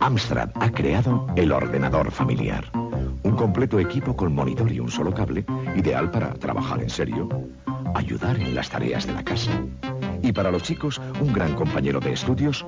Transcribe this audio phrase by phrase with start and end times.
[0.00, 2.64] Amstrad ha creado el ordenador familiar.
[3.22, 5.44] Un completo equipo con monitor y un solo cable,
[5.76, 7.28] ideal para trabajar en serio,
[7.94, 9.50] ayudar en las tareas de la casa.
[10.22, 12.64] Y para los chicos, un gran compañero de estudios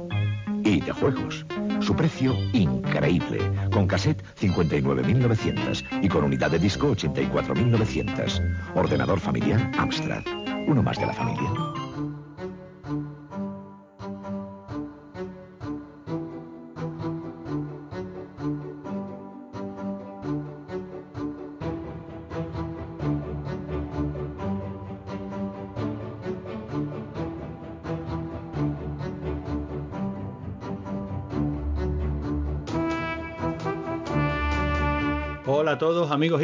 [0.64, 1.46] y de juegos.
[1.80, 3.38] Su precio increíble,
[3.72, 8.74] con cassette 59.900 y con unidad de disco 84.900.
[8.74, 10.24] Ordenador familiar Amstrad,
[10.66, 11.50] uno más de la familia.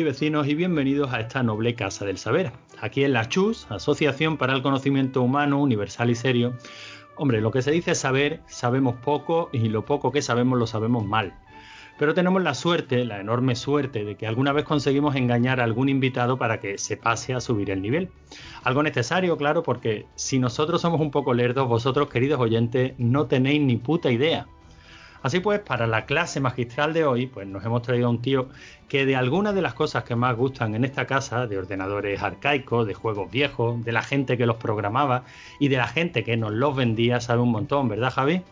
[0.06, 2.52] Vecinos y bienvenidos a esta noble Casa del Saber.
[2.80, 6.54] Aquí en la CHUS, Asociación para el Conocimiento Humano Universal y Serio.
[7.16, 11.04] Hombre, lo que se dice saber, sabemos poco y lo poco que sabemos lo sabemos
[11.04, 11.34] mal.
[11.98, 15.88] Pero tenemos la suerte, la enorme suerte, de que alguna vez conseguimos engañar a algún
[15.88, 18.08] invitado para que se pase a subir el nivel.
[18.62, 23.60] Algo necesario, claro, porque si nosotros somos un poco lerdos, vosotros, queridos oyentes, no tenéis
[23.60, 24.46] ni puta idea.
[25.22, 28.48] Así pues, para la clase magistral de hoy, pues nos hemos traído a un tío
[28.88, 32.86] que de algunas de las cosas que más gustan en esta casa, de ordenadores arcaicos,
[32.86, 35.24] de juegos viejos, de la gente que los programaba
[35.58, 38.42] y de la gente que nos los vendía, sabe un montón, ¿verdad, Javi?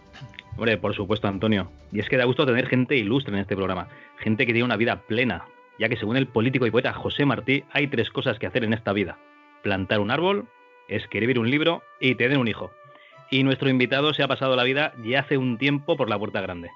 [0.56, 1.70] Hombre, por supuesto, Antonio.
[1.92, 4.76] Y es que da gusto tener gente ilustre en este programa, gente que tiene una
[4.76, 5.44] vida plena,
[5.78, 8.72] ya que según el político y poeta José Martí, hay tres cosas que hacer en
[8.72, 9.18] esta vida.
[9.62, 10.46] Plantar un árbol,
[10.88, 12.70] escribir un libro y tener un hijo.
[13.30, 16.41] Y nuestro invitado se ha pasado la vida ya hace un tiempo por la puerta
[16.41, 16.70] grande.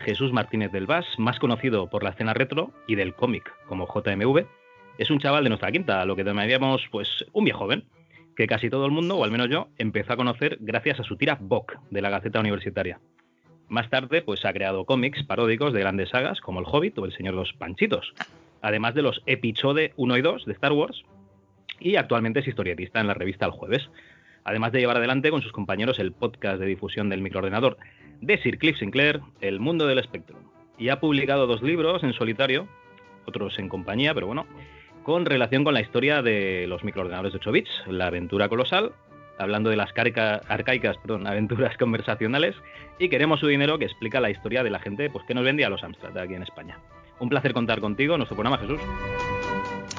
[0.00, 4.46] Jesús Martínez del Vaz, más conocido por la escena retro y del cómic como JMV,
[4.98, 7.84] es un chaval de nuestra quinta, lo que llamaríamos pues un viejo joven,
[8.36, 11.16] que casi todo el mundo, o al menos yo, empezó a conocer gracias a su
[11.16, 13.00] tira Bok de la Gaceta Universitaria.
[13.68, 17.12] Más tarde, pues ha creado cómics paródicos de grandes sagas como El Hobbit o El
[17.12, 18.14] Señor de los Panchitos,
[18.62, 21.04] además de los Episode 1 y 2 de Star Wars,
[21.80, 23.90] y actualmente es historietista en la revista El Jueves,
[24.48, 27.76] además de llevar adelante con sus compañeros el podcast de difusión del microordenador
[28.22, 30.38] de Sir Cliff Sinclair, El mundo del espectro.
[30.78, 32.66] Y ha publicado dos libros en solitario,
[33.26, 34.46] otros en compañía, pero bueno,
[35.02, 38.92] con relación con la historia de los microordenadores de 8 bits, La aventura colosal,
[39.38, 42.56] hablando de las arcaicas perdón, aventuras conversacionales,
[42.98, 45.68] y Queremos su dinero, que explica la historia de la gente pues, que nos vendía
[45.68, 46.78] los Amstrad aquí en España.
[47.20, 48.80] Un placer contar contigo nuestro programa, Jesús.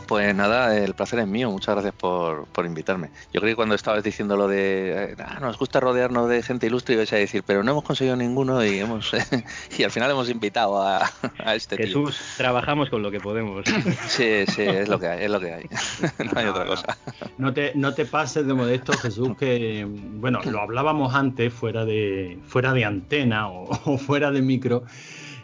[0.09, 1.51] Pues nada, el placer es mío.
[1.51, 3.11] Muchas gracias por, invitarme.
[3.31, 6.95] Yo creo que cuando estabas diciendo lo de ah, nos gusta rodearnos de gente ilustre,
[6.95, 9.11] ibas a decir, pero no hemos conseguido ninguno y hemos
[9.77, 11.11] y al final hemos invitado a,
[11.53, 13.63] este Jesús, trabajamos con lo que podemos.
[14.07, 15.65] Sí, sí, es lo que hay, es lo que hay.
[16.33, 16.97] no hay otra cosa.
[17.37, 22.39] No te, no te pases de modesto, Jesús, que bueno, lo hablábamos antes fuera de,
[22.47, 24.85] fuera de antena o fuera de micro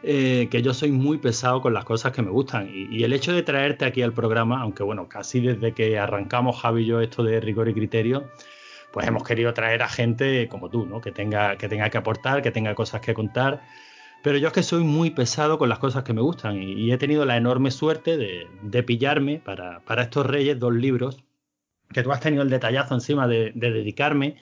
[0.08, 2.70] eh, que yo soy muy pesado con las cosas que me gustan.
[2.72, 6.84] Y, el hecho de traerte aquí al programa, aunque bueno, casi desde que arrancamos Javi
[6.84, 8.30] y yo esto de rigor y criterio,
[8.94, 11.02] pues hemos querido traer a gente como tú, ¿no?
[11.02, 13.64] Que tenga, que tenga que aportar, que tenga cosas que contar.
[14.22, 16.98] Pero yo es que soy muy pesado con las cosas que me gustan y, he
[17.00, 21.24] tenido la enorme suerte de, pillarme para, estos Reyes dos libros
[21.92, 24.38] que tú has tenido el detallazo encima de, dedicarme,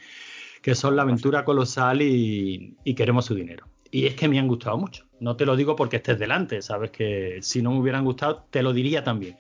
[0.62, 3.66] que son La aventura colosal y Queremos su dinero.
[3.94, 5.06] Y es que me han gustado mucho.
[5.24, 8.62] No te lo digo porque estés delante, sabes que si no me hubieran gustado, te
[8.62, 9.38] lo diría también.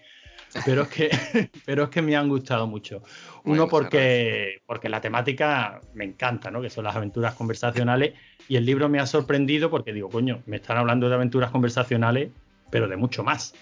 [0.66, 1.10] Pero es que,
[1.66, 3.04] pero es que me han gustado mucho.
[3.44, 6.62] Uno porque, porque la temática me encanta, ¿no?
[6.62, 8.14] Que son las aventuras conversacionales.
[8.48, 12.30] Y el libro me ha sorprendido porque digo, coño, me están hablando de aventuras conversacionales,
[12.70, 13.54] pero de mucho más.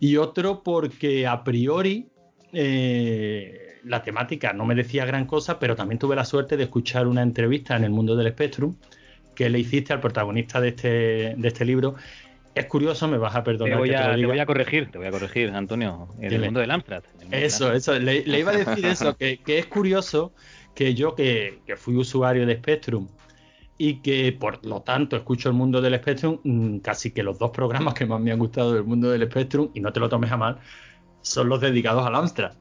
[0.00, 2.08] Y otro porque a priori
[2.52, 7.06] eh, la temática no me decía gran cosa, pero también tuve la suerte de escuchar
[7.06, 8.76] una entrevista en el mundo del Spectrum
[9.38, 10.88] que le hiciste al protagonista de este,
[11.36, 11.94] de este libro.
[12.56, 13.74] Es curioso, me vas a perdonar.
[13.74, 16.58] Te voy a, te, voy a corregir, te voy a corregir, Antonio, en el mundo
[16.58, 17.04] del Amstrad.
[17.30, 20.32] Eso, eso, le, iba a decir eso, que, es curioso
[20.74, 23.06] que yo que, fui usuario de Spectrum
[23.78, 27.52] y que por lo tanto escucho el mundo del Spectrum, mm, casi que los dos
[27.52, 30.32] programas que más me han gustado del mundo del Spectrum, y no te lo tomes
[30.32, 30.58] a mal,
[31.20, 32.54] son los dedicados al Amstrad.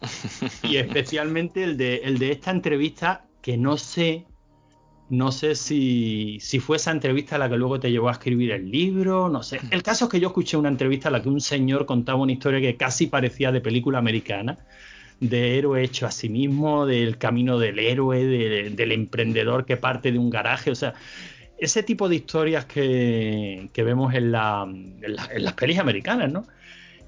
[0.64, 4.26] y especialmente el de, el de esta entrevista que no sé
[5.10, 9.28] no sé si, fue esa entrevista la que luego te llevó a escribir el libro,
[9.28, 9.60] no sé.
[9.70, 12.32] El caso es que yo escuché una entrevista en la que un señor contaba una
[12.32, 14.58] historia que casi parecía de película americana,
[15.20, 20.18] de héroe hecho a sí mismo, del camino del héroe, del emprendedor que parte de
[20.18, 20.94] un garaje, o sea,
[21.58, 26.46] ese tipo de historias que, vemos en, la, en, las pelis americanas, ¿no?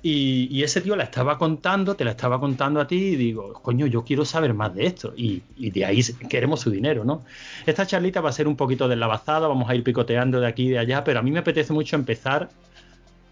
[0.03, 3.87] Y, ese tío la estaba contando, te la estaba contando a ti y digo, coño,
[3.87, 5.13] yo quiero saber más de esto.
[5.17, 7.25] Y, de ahí queremos su dinero, ¿no?
[7.67, 10.71] Esta charlita va a ser un poquito deslavazada, vamos a ir picoteando de aquí y
[10.71, 12.51] de allá, pero a mí me apetece mucho empezar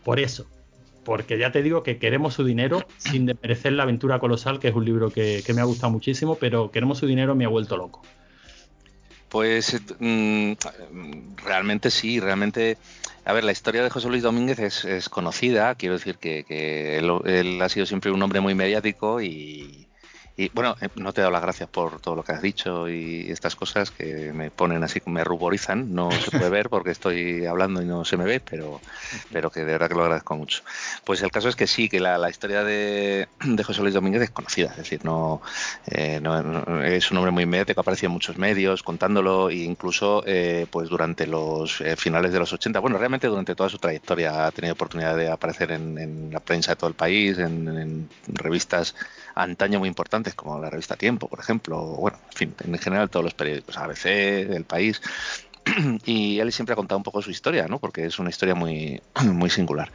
[0.05, 0.47] por eso.
[1.05, 4.75] Porque ya te digo que queremos su dinero sin desmerecer la aventura colosal, que es
[4.75, 8.03] un libro que, me ha gustado muchísimo, pero queremos su dinero me ha vuelto loco.
[9.29, 10.53] Pues mm,
[11.45, 12.79] realmente sí, realmente
[13.25, 17.69] a ver, la historia de José Luis Domínguez es, conocida, quiero decir que, él, ha
[17.69, 19.89] sido siempre un hombre muy mediático y,
[20.37, 22.89] y bueno, eh, no te he dado las gracias por todo lo que has dicho
[22.89, 25.95] y estas cosas que me ponen así, me ruborizan.
[25.95, 28.81] No se puede ver porque estoy hablando y no se me ve, pero,
[29.33, 30.63] pero que de verdad que lo agradezco mucho.
[31.05, 33.29] Pues el caso es que sí, que la, historia de,
[33.65, 35.41] José Luis Domínguez es conocida, es decir, no,
[35.87, 36.21] eh,
[36.85, 41.29] es un hombre muy mediático, aparecía en muchos medios contándolo e incluso eh, pues durante
[41.29, 45.31] los finales de los 80, bueno, realmente durante toda su trayectoria ha tenido oportunidad de
[45.31, 48.97] aparecer en, la prensa de todo el país, en, en revistas
[49.35, 53.11] antaño muy importantes como la revista Tiempo, por ejemplo, o bueno, en fin, en general
[53.11, 55.03] todos los periódicos, ABC, El País,
[56.07, 57.79] y él siempre ha contado un poco su historia, ¿no?
[57.79, 59.91] Porque es una historia muy, muy singular.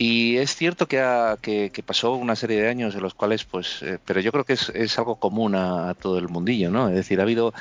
[0.00, 1.00] Y es cierto que,
[1.42, 4.52] que, pasó una serie de años en los cuales, pues, eh, pero yo creo que
[4.52, 6.88] es, es algo común a, a, todo el mundillo, ¿no?
[6.88, 7.52] Es decir, ha habido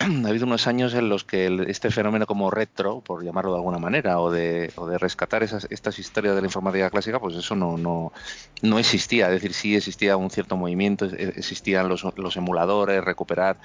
[0.24, 3.78] ha habido unos años en los que este fenómeno como retro, por llamarlo de alguna
[3.78, 7.54] manera, o de, o de rescatar esas, estas historias de la informática clásica, pues eso
[7.54, 8.12] no,
[8.78, 9.26] existía.
[9.26, 13.58] Es decir, sí existía un cierto movimiento, existían los, los emuladores, recuperar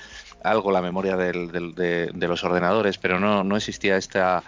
[0.43, 4.43] algo la memoria de, los ordenadores, pero no, existía esta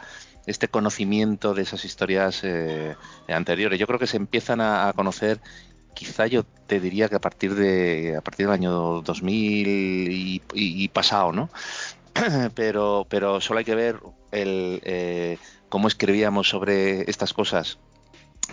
[0.45, 2.95] este conocimiento de esas historias eh,
[3.27, 3.77] anteriores.
[3.77, 5.41] Yo creo que se empiezan a conocer
[5.97, 11.31] quizá yo te diría que a partir de a partir del año 2000 y, pasado,
[11.31, 11.49] ¿no?
[12.55, 13.99] pero pero solo hay que ver
[14.31, 15.37] el eh,
[15.69, 17.79] cómo escribíamos sobre estas cosas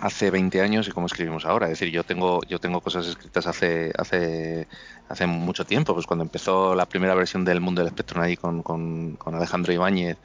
[0.01, 1.67] hace 20 años y cómo escribimos ahora.
[1.67, 4.67] Es decir, yo tengo yo tengo cosas escritas hace hace
[5.07, 8.63] hace mucho tiempo, pues cuando empezó la primera versión del Mundo del Espectro ahí con,
[8.63, 10.17] con Alejandro Ibáñez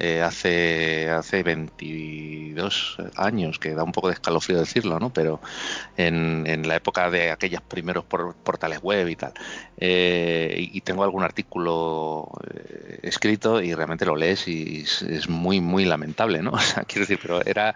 [0.00, 5.12] eh, hace, hace 22 años, que da un poco de escalofrío decirlo, ¿no?
[5.12, 5.40] pero
[5.96, 9.34] en, en la época de aquellos primeros portales web y tal.
[9.76, 15.84] Eh, y tengo algún artículo eh, escrito y realmente lo lees y es, muy, muy
[15.84, 16.52] lamentable, ¿no?
[16.60, 17.74] O sea, quiero decir, pero era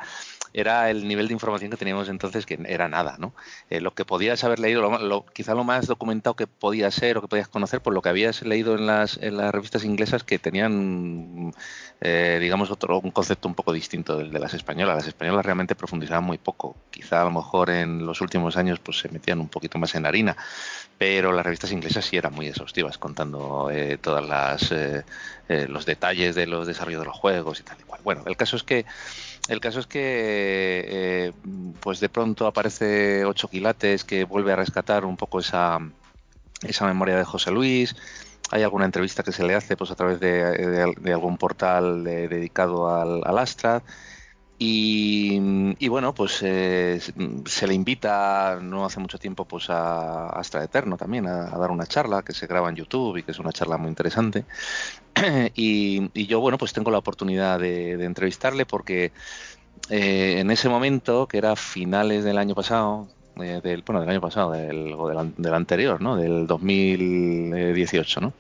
[0.55, 3.35] era el nivel de información que teníamos entonces que era nada, ¿no?
[3.71, 7.23] Eh, lo que podías haber leído, lo, quizá lo más documentado que podía ser o
[7.23, 10.39] que podías conocer, por lo que habías leído en las, en las revistas inglesas que
[10.39, 11.53] tenían,
[12.01, 14.97] eh, digamos, otro, un concepto un poco distinto del de las españolas.
[14.97, 16.77] Las españolas realmente profundizaban muy poco.
[16.91, 20.07] Quizá a lo mejor en los últimos años pues se metían un poquito más en
[20.07, 20.37] harina,
[20.99, 24.73] pero las revistas inglesas sí eran muy exhaustivas, contando eh, todas las
[25.69, 28.01] los detalles de los desarrollos de los juegos y tal y cual.
[28.03, 28.87] Bueno, el caso es que
[29.49, 31.33] el caso es que eh,
[31.81, 35.79] pues de pronto aparece Ocho Quilates que vuelve a rescatar un poco esa,
[36.63, 37.95] esa memoria de José Luis.
[38.51, 43.21] Hay alguna entrevista que se le hace pues a través de, algún portal dedicado al,
[43.25, 43.83] al Astra
[44.67, 46.99] y, bueno, pues eh,
[47.45, 51.87] se le invita no hace mucho tiempo pues a Astra Eterno también a, dar una
[51.87, 54.47] charla que se graba en YouTube y que es una charla muy interesante.
[55.55, 59.13] y, yo, bueno, pues tengo la oportunidad de, entrevistarle porque
[59.91, 63.09] eh, en ese momento, que era finales del año pasado,
[63.43, 64.97] eh, del, bueno, del año pasado, del,
[65.37, 66.17] del, anterior, ¿no?
[66.17, 68.33] Del 2018, ¿no?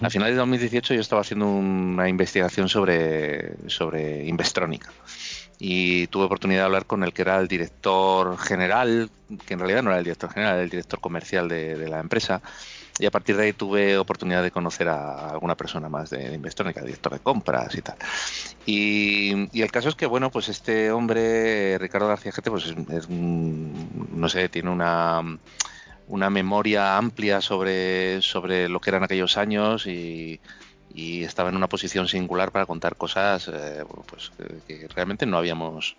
[0.00, 4.90] A finales de 2018 yo estaba haciendo una investigación sobre, sobre Investrónica
[5.58, 9.10] y tuve oportunidad de hablar con el que era el director general,
[9.46, 12.40] que en realidad no era el director general, era el director comercial de, la empresa.
[13.00, 16.34] Y a partir de ahí tuve oportunidad de conocer a alguna persona más de, de
[16.34, 17.96] el director de compras y tal.
[18.66, 24.28] Y, el caso es que, bueno, pues este hombre, Ricardo García Gete, pues es, no
[24.28, 25.22] sé, tiene una
[26.08, 30.40] una memoria amplia sobre, sobre lo que eran aquellos años y,
[30.94, 34.30] y estaba en una posición singular para contar cosas eh, pues,
[34.66, 35.96] que, realmente no habíamos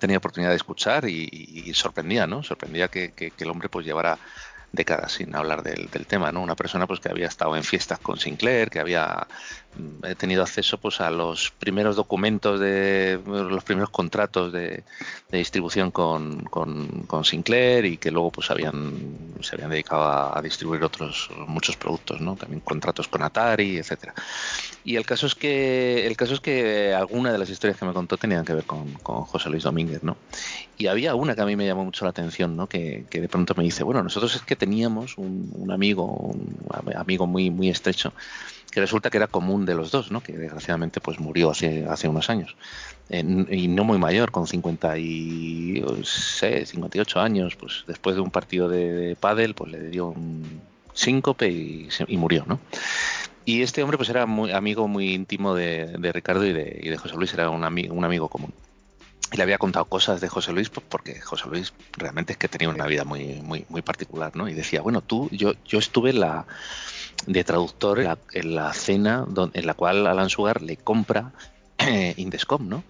[0.00, 2.42] tenido oportunidad de escuchar y, sorprendía, ¿no?
[2.42, 4.18] Sorprendía que, que, el hombre pues llevara
[4.72, 6.42] décadas sin hablar del, del, tema, ¿no?
[6.42, 9.26] Una persona pues que había estado en fiestas con Sinclair, que había
[10.04, 14.84] he tenido acceso pues a los primeros documentos de los primeros contratos de,
[15.30, 21.28] distribución con, con, Sinclair y que luego pues habían se habían dedicado a, distribuir otros
[21.48, 24.14] muchos productos no también contratos con Atari etcétera.
[24.84, 27.92] Y el caso es que el caso es que algunas de las historias que me
[27.92, 30.16] contó tenían que ver con, José Luis Domínguez no
[30.76, 33.28] y había una que a mí me llamó mucho la atención no que, que de
[33.28, 37.70] pronto me dice bueno nosotros es que teníamos un, un amigo un amigo muy muy
[37.70, 38.12] estrecho
[38.74, 40.20] que resulta que era común de los dos, ¿no?
[40.20, 42.56] que desgraciadamente pues murió hace, hace unos años.
[43.08, 49.14] y no muy mayor, con 56, 58 años, pues después de un partido de, de
[49.14, 50.60] pádel, pues le dio un
[50.92, 52.58] síncope y, y murió, ¿no?
[53.44, 56.96] Y este hombre pues era muy amigo muy íntimo de, Ricardo y de, y de,
[56.96, 58.52] José Luis, era un, un amigo común.
[59.30, 62.48] Y le había contado cosas de José Luis pues, porque José Luis realmente es que
[62.48, 64.48] tenía una vida muy, muy, muy particular, ¿no?
[64.48, 66.44] Y decía, bueno, tú, yo, yo estuve la,
[67.26, 68.00] de traductor
[68.32, 71.32] en la, cena en la cual Alan Sugar le compra
[71.78, 72.84] eh, Indescom, ¿no?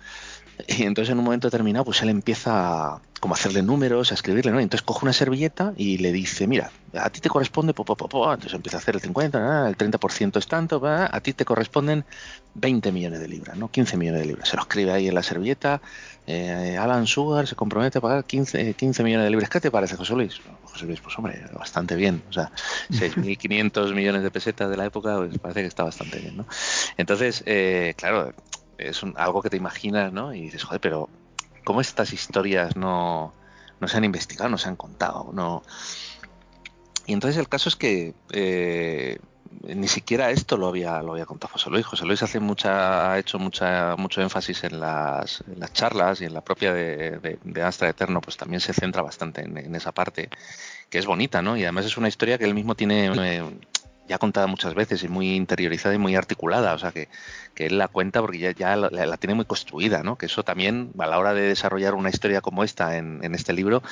[0.69, 4.53] Y entonces en un momento determinado, pues él empieza como a hacerle números, a escribirle,
[4.53, 4.61] ¿no?
[4.61, 8.77] Entonces coge una servilleta y le dice, mira, a ti te corresponde, po, entonces empieza
[8.77, 12.05] a hacer el 50, el 30% es tanto, a ti te corresponden
[12.53, 13.71] 20 millones de libras, ¿no?
[13.71, 14.49] 15 millones de libras.
[14.51, 15.81] Se lo escribe ahí en la servilleta,
[16.27, 19.49] eh, Alan Sugar se compromete a pagar 15, 15 millones de libras.
[19.49, 20.41] ¿Qué te parece, José Luis?
[20.65, 22.23] José Luis, pues hombre, bastante bien.
[22.29, 22.51] O sea,
[22.91, 26.47] 6.500 millones de pesetas de la época, pues parece que está bastante bien, ¿no?
[26.97, 28.35] Entonces, eh, claro,
[28.79, 30.35] es algo que te imaginas, ¿no?
[30.35, 31.09] Y dices, joder, pero
[31.65, 33.33] ¿cómo estas historias no,
[33.81, 35.31] no se han investigado, no se han contado?
[35.33, 35.63] no
[37.07, 39.19] Y entonces el caso es que eh,
[39.63, 41.87] ni siquiera esto lo había, lo había contado José Luis.
[41.87, 46.35] José Luis hace mucha, ha hecho mucha, mucho énfasis en las, las charlas y en
[46.35, 50.29] la propia de, de, Astra Eterno, pues también se centra bastante en, esa parte,
[50.91, 51.57] que es bonita, ¿no?
[51.57, 53.43] Y además es una historia que él mismo tiene eh,
[54.09, 57.09] ya contada muchas veces y muy interiorizada y muy articulada, o sea que,
[57.55, 60.17] que él la cuenta porque ya, ya la, tiene muy construida, ¿no?
[60.17, 63.53] Que eso también a la hora de desarrollar una historia como esta en, en, este
[63.53, 63.83] libro,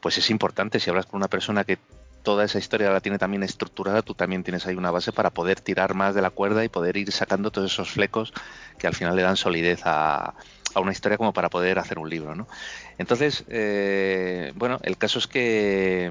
[0.00, 1.78] pues es importante si hablas con una persona que
[2.22, 5.60] toda esa historia la tiene también estructurada, tú también tienes ahí una base para poder
[5.60, 8.32] tirar más de la cuerda y poder ir sacando todos esos flecos
[8.78, 10.34] que al final le dan solidez a,
[10.74, 12.46] a una historia como para poder hacer un libro, ¿no?
[12.98, 16.10] Entonces, eh, bueno, el caso es que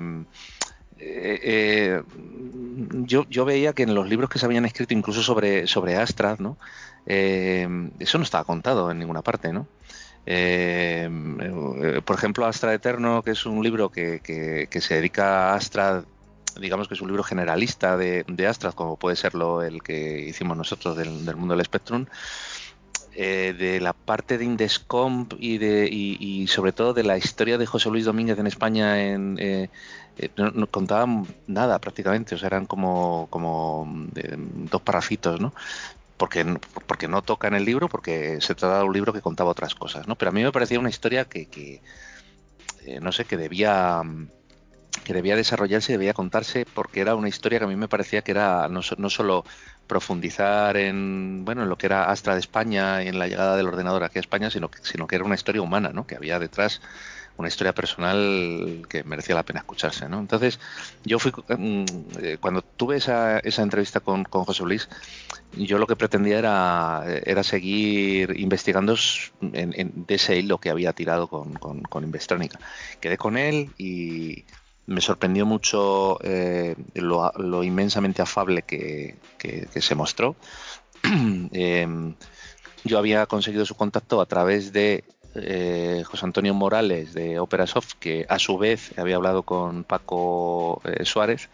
[1.00, 2.04] eh, eh,
[3.06, 6.58] yo, veía que en los libros que se habían escrito incluso sobre, sobre Astra, ¿no?
[7.06, 7.68] Eh,
[8.00, 9.68] eso no estaba contado en ninguna parte, ¿no?
[12.04, 16.04] por ejemplo, Astra Eterno, que es un libro que, que, se dedica a Astra,
[16.60, 20.58] digamos que es un libro generalista de, de Astra, como puede serlo el que hicimos
[20.58, 22.08] nosotros del, mundo del Spectrum,
[23.16, 27.90] de la parte de Indescomp y, de, y, sobre todo de la historia de José
[27.90, 29.70] Luis Domínguez en España en,
[30.18, 33.88] eh, no, contaban nada prácticamente, o sea, eran como, como
[34.72, 35.54] dos parrafitos, ¿no?
[36.18, 36.46] Porque,
[36.88, 39.76] porque no toca en el libro, porque se trata de un libro que contaba otras
[39.76, 40.16] cosas, ¿no?
[40.16, 41.82] Pero a mí me parecía una historia que, que
[43.02, 44.02] no sé, que debía
[45.04, 48.32] que debía desarrollarse, debía contarse, porque era una historia que a mí me parecía que
[48.32, 49.46] era no, no solo
[49.88, 53.68] profundizar en bueno en lo que era Astra de España y en la llegada del
[53.68, 56.06] ordenador aquí a España, sino que, sino que era una historia humana, ¿no?
[56.06, 56.82] Que había detrás
[57.38, 60.20] una historia personal que merecía la pena escucharse, ¿no?
[60.20, 60.60] Entonces,
[61.06, 61.86] yo fui mm,
[62.22, 64.90] eh, cuando tuve esa, esa entrevista con, con, José Luis,
[65.54, 68.96] yo lo que pretendía era, era seguir investigando
[69.42, 72.60] en, de ese hilo que había tirado con, con, con Investrónica.
[73.00, 74.46] Quedé con él y
[74.88, 79.18] me sorprendió mucho eh, lo, inmensamente afable que,
[79.76, 80.36] se mostró.
[81.52, 82.16] Em,
[82.84, 85.04] yo había conseguido su contacto a través de
[85.42, 91.06] eh, José Antonio Morales de Operasoft, que a su vez había hablado con Paco eh,
[91.06, 91.50] Suárez,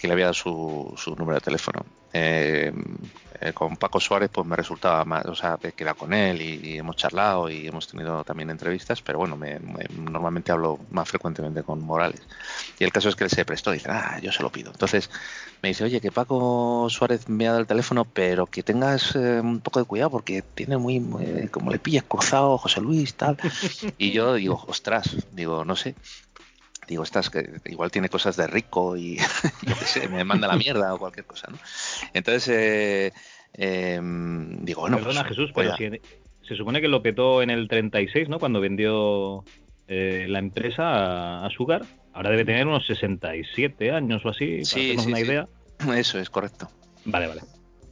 [0.00, 1.84] que le había dado su, su número de teléfono.
[2.12, 2.72] Eh,
[3.42, 6.76] eh, con Paco Suárez pues me resultaba más, o sea, he quedado con él y,
[6.76, 9.58] hemos charlado y hemos tenido también entrevistas, pero bueno, me,
[9.94, 12.20] normalmente hablo más frecuentemente con Morales.
[12.78, 14.70] Y el caso es que él se prestó y dice, ah, yo se lo pido.
[14.72, 15.10] Entonces
[15.62, 19.40] me dice, oye, que Paco Suárez me ha dado el teléfono, pero que tengas eh,
[19.40, 21.00] un poco de cuidado porque tiene muy,
[21.50, 23.36] como le pillas cruzado José Luis, tal.
[23.98, 25.94] Y yo digo, ostras, digo, no sé,
[26.90, 29.16] digo, estás que igual tiene cosas de rico y
[29.62, 31.58] yo qué sé, me manda la mierda o cualquier cosa, ¿no?
[32.12, 33.12] Entonces, eh,
[33.54, 34.96] em, digo, bueno.
[34.96, 35.74] Perdona, pues, Jesús, pero
[36.42, 38.40] se supone que lo petó en el 36, ¿no?
[38.40, 39.44] Cuando vendió
[39.86, 41.82] eh, la empresa a, Sugar.
[42.12, 45.48] Ahora debe tener unos 67 años o así, sí, para una idea.
[45.96, 46.68] Eso es correcto.
[47.04, 47.42] Vale, vale.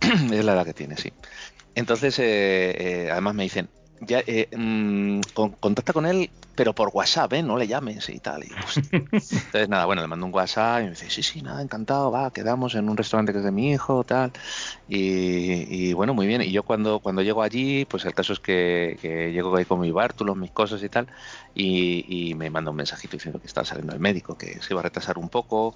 [0.35, 1.13] Es la edad que tiene, sí.
[1.77, 3.69] Entonces, eh, además me dicen,
[4.01, 5.21] ya, eh, mm,
[5.61, 7.43] contacta con él, pero por WhatsApp, ¿eh?
[7.43, 8.45] No le llames y tal.
[8.63, 12.11] Pues, entonces, nada, bueno, le mando un WhatsApp y me dice, sí, sí, nada, encantado,
[12.11, 14.33] va, quedamos en un restaurante que es de mi hijo, tal.
[14.89, 16.43] Y, bueno, muy bien.
[16.43, 18.99] Y yo cuando, cuando llego allí, pues el caso es que,
[19.33, 21.09] llego ahí con mi bártulo, mis cosas y tal,
[21.55, 24.85] y, me manda un mensajito diciendo que estaba saliendo el médico, que se iba a
[24.85, 25.75] retrasar un poco.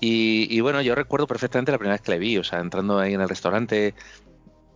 [0.00, 2.98] Y, y, bueno, yo recuerdo perfectamente la primera vez que le vi, o sea, entrando
[2.98, 3.94] ahí en el restaurante,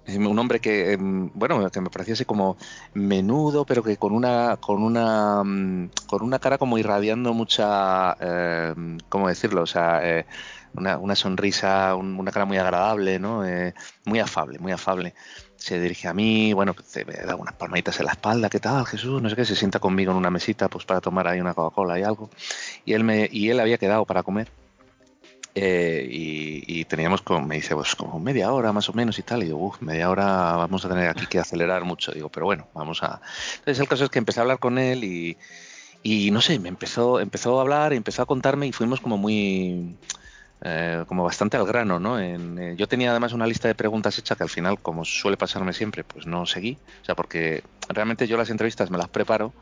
[0.06, 2.56] un hombre que em, bueno que me parecía así como
[2.92, 8.75] menudo pero que con una con una mm, con una cara como irradiando mucha eh,
[9.08, 10.26] cómo decirlo o sea eh,
[10.76, 13.46] una, una sonrisa, una cara muy agradable, ¿no?
[13.46, 15.14] Eh, muy afable, muy afable.
[15.56, 18.84] Se dirige a mí, bueno, pues, me da unas palmaditas en la espalda, ¿qué tal,
[18.87, 19.23] Jesús?
[19.23, 21.99] No sé qué, se sienta conmigo en una mesita, pues para tomar ahí una Coca-Cola
[21.99, 22.30] y algo.
[22.84, 24.50] Y él me, y él había quedado para comer.
[25.54, 29.42] Eh, y, teníamos como, me dice, pues como media hora más o menos y tal.
[29.42, 32.12] Y digo, uff, media hora vamos a tener aquí que acelerar mucho.
[32.12, 33.20] Digo, pero bueno, vamos a.
[33.56, 35.38] Entonces el caso es que empecé a hablar con él y,
[36.02, 39.96] y no sé, me empezó, empezó a hablar, empezó a contarme y fuimos como muy
[40.66, 42.18] eh, como bastante al grano, ¿no?
[42.18, 45.75] Eh, yo tenía además una lista de preguntas hecha que al final, como suele pasarme
[45.75, 46.78] siempre, pues no seguí.
[47.02, 49.52] O sea, porque realmente yo las entrevistas me las preparo,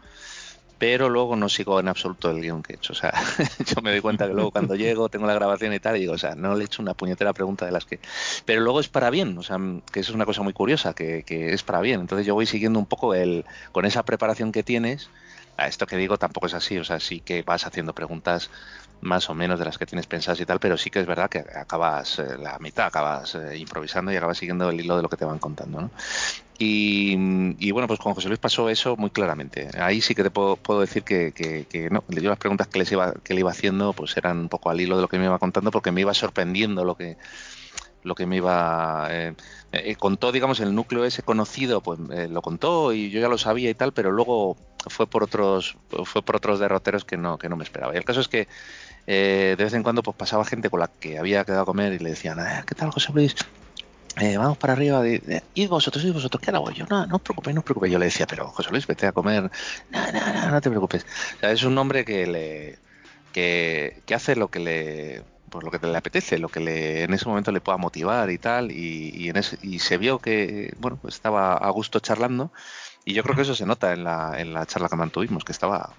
[0.82, 2.92] pero luego no sigo en absoluto el guion que he hecho.
[2.92, 3.14] O sea,
[3.64, 6.14] yo me doy cuenta que luego cuando llego, tengo la grabación y tal, y digo,
[6.14, 8.00] o sea, no le he hecho una puñetera pregunta de las que...
[8.46, 9.58] Pero luego es para bien, o sea,
[9.92, 12.00] que eso es una cosa muy curiosa, que, que es para bien.
[12.00, 15.08] Entonces yo voy siguiendo un poco el, con esa preparación que tienes,
[15.56, 18.50] a esto que digo tampoco es así, o sea, sí que vas haciendo preguntas
[19.02, 21.28] más o menos de las que tienes pensadas y tal, pero sí que es verdad
[21.28, 25.08] que acabas eh, la mitad, acabas eh, improvisando y acabas siguiendo el hilo de lo
[25.08, 25.80] que te van contando.
[25.82, 25.90] ¿no?
[26.64, 29.68] Y, bueno, pues con José Luis pasó eso muy claramente.
[29.80, 33.12] Ahí sí que te puedo, decir que, que, no, yo las preguntas que, les iba,
[33.24, 35.38] que le iba haciendo pues eran un poco al hilo de lo que me iba
[35.40, 37.16] contando porque me iba sorprendiendo lo que
[38.04, 39.34] lo que me iba eh,
[39.70, 43.70] eh, contó digamos el núcleo ese conocido pues lo contó y yo ya lo sabía
[43.70, 44.56] y tal pero luego
[44.88, 48.04] fue por otros fue por otros derroteros que no que no me esperaba y el
[48.04, 48.48] caso es que
[49.06, 51.92] eh, de vez en cuando pues pasaba gente con la que había quedado a comer
[51.92, 53.34] y le decían, ah, ¿qué tal José Luis?
[54.20, 55.02] Eh, vamos para arriba,
[55.54, 56.84] y vosotros, y vosotros, ¿qué hago yo?
[56.90, 57.92] No, no os preocupéis, no os preocupéis.
[57.94, 59.50] Yo le decía, pero José Luis, vete a comer.
[59.90, 61.06] No, no, no, no te preocupes.
[61.40, 62.78] Es un hombre que le
[63.32, 67.12] que, que hace lo que le pues lo que le apetece, lo que le, en
[67.12, 70.72] ese momento le pueda motivar y tal, y, y, en ese, y se vio que
[70.78, 72.52] bueno pues estaba a gusto charlando,
[73.04, 75.52] y yo creo que eso se nota en la, en la charla que mantuvimos, que
[75.52, 75.94] estaba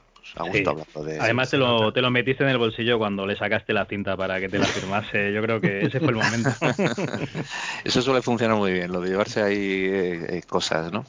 [1.19, 4.39] Además te lo, te lo metiste en el bolsillo cuando le sacaste la cinta para
[4.39, 5.33] que te la firmase.
[5.33, 6.49] Yo creo que ese fue el momento.
[7.83, 11.05] Eso suele funcionar muy bien, lo de llevarse ahí eh, eh, cosas, ¿no?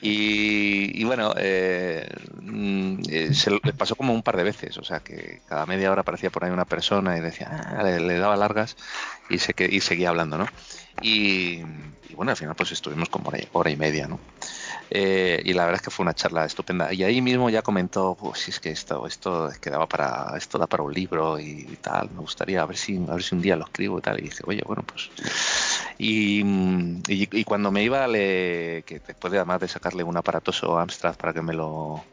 [0.00, 2.08] Y, bueno, eh,
[2.40, 6.00] mm, se le pasó como un par de veces, o sea que cada media hora
[6.00, 8.76] aparecía por ahí una persona y decía, ah", le, daba largas
[9.28, 10.46] y, se, y seguía hablando, ¿no?
[11.02, 11.62] Y,
[12.14, 14.18] bueno, al final pues estuvimos como hora y media, ¿no?
[14.90, 16.92] Eh, y la verdad es que fue una charla estupenda.
[16.92, 20.66] Y ahí mismo ya comentó, pues si es que esto, esto quedaba para, esto da
[20.66, 23.56] para un libro y, tal, me gustaría a ver si, a ver si un día
[23.56, 24.18] lo escribo y tal.
[24.20, 25.10] Y dije, oye, bueno, pues.
[25.98, 26.42] Y,
[27.08, 31.32] y, cuando me iba, le, que después de además de sacarle un aparatoso Amstrad para
[31.32, 32.04] que me lo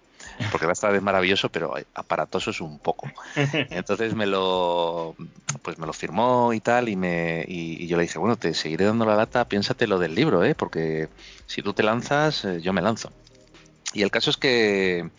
[0.51, 3.09] porque va a estar maravilloso, pero aparatoso es un poco.
[3.69, 5.15] Entonces me lo,
[5.61, 8.85] pues me lo firmó y tal, y me, y, yo le dije, bueno, te seguiré
[8.85, 10.55] dando la lata, piénsate lo del libro, ¿eh?
[10.55, 11.09] porque
[11.45, 13.11] si tú te lanzas, eh, yo me lanzo.
[13.93, 15.09] Y el caso es que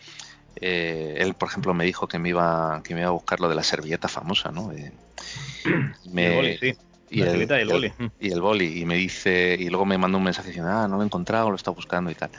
[0.57, 3.49] eh, él, por ejemplo, me dijo que me iba, que me iba a buscar lo
[3.49, 4.71] de la servilleta famosa, ¿no?
[6.11, 6.77] me, el boli, sí.
[7.09, 7.93] Y el, y el, boli.
[8.19, 8.81] y el boli.
[8.81, 11.49] Y me dice, y luego me mandó un mensaje diciendo, ah, no lo he encontrado,
[11.49, 12.31] lo está buscando y tal.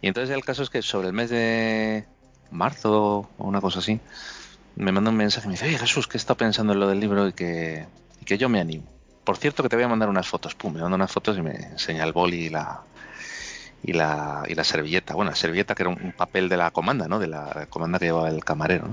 [0.00, 2.06] Y entonces el caso es que sobre el mes de,
[2.52, 4.00] marzo o una cosa así,
[4.76, 6.88] me manda un mensaje y me dice, oye Jesús, que he estado pensando en lo
[6.88, 7.86] del libro y que,
[8.24, 8.84] que yo me animo.
[9.24, 10.54] Por cierto que te voy a mandar unas fotos.
[10.54, 12.82] Pum, me manda unas fotos y me enseña el boli y la,
[13.82, 15.14] y la, y la servilleta.
[15.14, 17.18] Bueno, la servilleta que era un papel de la comanda, ¿no?
[17.18, 18.88] De la comanda que llevaba el camarero.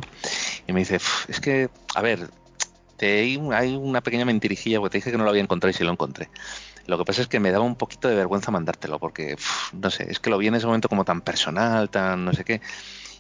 [0.68, 2.30] Y me dice, es que, a ver,
[2.98, 3.22] te,
[3.56, 5.92] hay una pequeña mentirijilla porque te dije que no lo había encontrado y sí lo
[5.92, 6.30] encontré.
[6.86, 9.36] Lo que pasa es que me daba un poquito de vergüenza mandártelo porque,
[9.74, 12.44] no sé, es que lo vi en ese momento como tan personal, tan no sé
[12.44, 12.62] qué.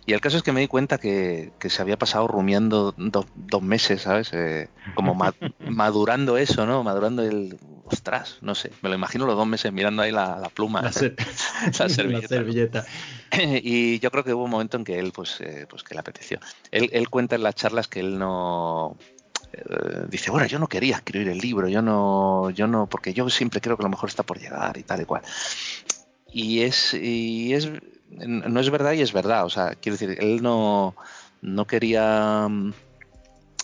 [0.05, 4.01] Y el caso es que me di cuenta que, se había pasado rumiando dos meses,
[4.01, 4.31] ¿sabes?
[4.33, 5.15] Eh, como
[5.69, 6.83] madurando eso, ¿no?
[6.83, 7.57] Madurando el...
[7.85, 8.71] Ostras, no sé.
[8.83, 10.81] Me lo imagino los dos meses mirando ahí la, pluma.
[10.81, 10.91] La,
[11.89, 12.85] servilleta.
[13.63, 15.99] Y yo creo que hubo un momento en que él, pues, eh, pues que le
[15.99, 16.39] apeteció.
[16.71, 18.97] Él, él cuenta en las charlas que él no...
[19.53, 23.29] Eh, dice, bueno, yo no quería escribir el libro, yo no, yo no, porque yo
[23.29, 25.23] siempre creo que lo mejor está por llegar y tal y cual.
[26.31, 27.69] Y es, y es
[28.09, 29.45] no es verdad y es verdad.
[29.45, 30.95] O sea, quiero decir, él no,
[31.41, 32.47] no quería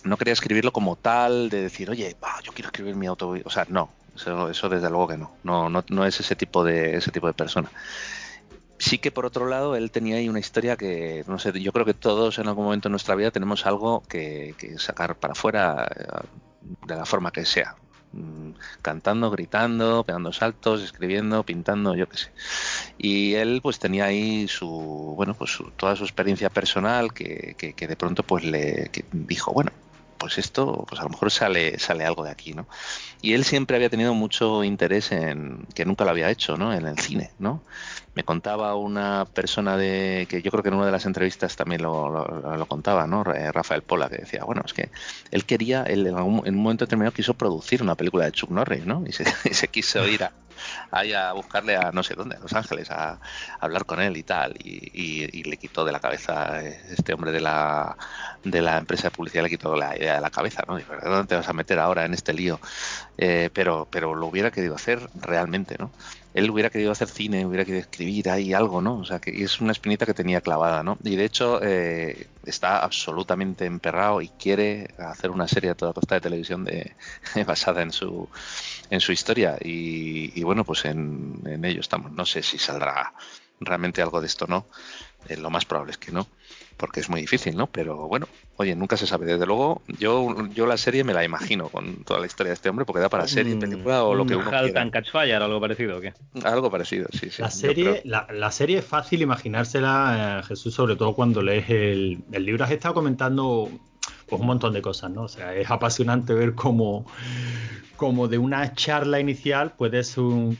[0.05, 3.47] no quería escribirlo como tal, de decir, oye, yo quiero escribir mi autobiografía.
[3.47, 3.89] O sea, no,
[4.49, 5.31] eso, desde luego que no.
[5.43, 5.84] No, no.
[5.89, 7.69] no es ese tipo de ese tipo de persona.
[8.77, 11.86] Sí que por otro lado él tenía ahí una historia que, no sé, yo creo
[11.86, 15.88] que todos en algún momento en nuestra vida tenemos algo que, que sacar para afuera
[15.95, 16.05] eh,
[16.86, 17.75] de la forma que sea.
[18.15, 22.32] Mm, cantando, gritando, pegando saltos, escribiendo, pintando, yo qué sé.
[22.97, 24.69] Y él pues tenía ahí su,
[25.17, 29.71] bueno, pues toda su experiencia personal que, que, de pronto pues le dijo, bueno,
[30.26, 32.66] pues esto, pues a lo mejor sale, sale algo de aquí, ¿no?
[33.22, 36.74] Y él siempre había tenido mucho interés en, que nunca lo había hecho, ¿no?
[36.74, 37.62] En el cine, ¿no?
[38.16, 41.84] Me contaba una persona de, que yo creo que en una de las entrevistas también
[41.84, 43.24] lo, contaba, ¿no?
[43.24, 44.90] Rafael Pola, que decía, bueno, es que
[45.30, 49.04] él quería, él en, un momento determinado quiso producir una película de Chuck Norris, ¿no?
[49.06, 50.32] Y se, se quiso ir a,
[50.91, 53.20] ahí a buscarle a no sé dónde, a Los Ángeles, a,
[53.60, 54.56] hablar con él y tal.
[54.63, 57.96] Y, le quitó de la cabeza este hombre de la,
[58.44, 60.76] de la empresa de publicidad, le quitó la idea de la cabeza, ¿no?
[60.78, 62.60] Dijo, ¿dónde te vas a meter ahora en este lío?
[63.18, 65.91] Eh, pero, pero lo hubiera querido hacer realmente, ¿no?
[66.36, 68.98] él hubiera querido hacer cine, hubiera querido escribir ahí algo, ¿no?
[68.98, 70.98] O sea, que es una espinita que tenía clavada, ¿no?
[71.02, 76.15] Y de hecho eh, está absolutamente emperrado y quiere hacer una serie a toda costa
[76.15, 76.94] de televisión de,
[77.48, 78.28] basada en su
[78.89, 82.12] en su historia y, bueno, pues en, en ello estamos.
[82.12, 83.13] No sé si saldrá
[83.60, 84.67] realmente algo de esto, ¿no?
[85.28, 86.28] Eh, lo más probable es que no
[86.78, 87.67] porque es muy difícil, ¿no?
[87.67, 89.26] Pero bueno, oye, nunca se sabe.
[89.26, 92.69] Desde luego, yo, yo la serie me la imagino con toda la historia de este
[92.69, 94.91] hombre, porque da para serie, película o lo que uno quiera.
[94.91, 96.13] Catch Fire, algo parecido, ¿o qué?
[96.43, 97.41] Algo parecido, sí, sí.
[97.41, 102.45] La serie, la, serie es fácil imaginársela, eh, Jesús, sobre todo cuando lees el, el
[102.45, 102.65] libro.
[102.65, 103.69] Has estado comentando
[104.28, 105.24] pues, un montón de cosas, ¿no?
[105.24, 107.06] O sea, es apasionante ver cómo
[107.96, 110.02] como de una charla inicial puede,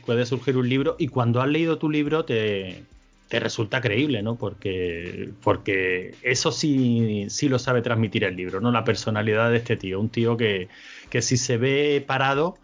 [0.04, 2.82] puede surgir un libro y cuando has leído tu libro te,
[3.28, 4.36] te resulta creíble, ¿no?
[4.36, 8.70] Porque, porque eso sí, sí lo sabe transmitir el libro, ¿no?
[8.70, 10.00] La personalidad de este tío.
[10.00, 10.68] Un tío que,
[11.10, 12.56] que si se ve parado,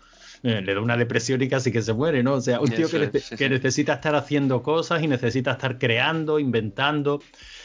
[0.44, 2.34] eh, le da una depresión y casi que se muere, ¿no?
[2.34, 7.20] O sea, un tío que, que, necesita estar haciendo cosas y necesita estar creando, inventando.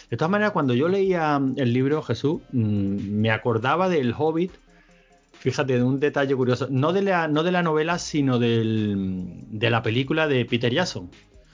[0.10, 4.52] De todas maneras, cuando yo leía el libro Jesús, mm, me acordaba del Hobbit.
[5.34, 6.68] Fíjate, de un detalle curioso.
[6.70, 11.10] No de la, no de la novela, sino del, de la película de Peter Jackson.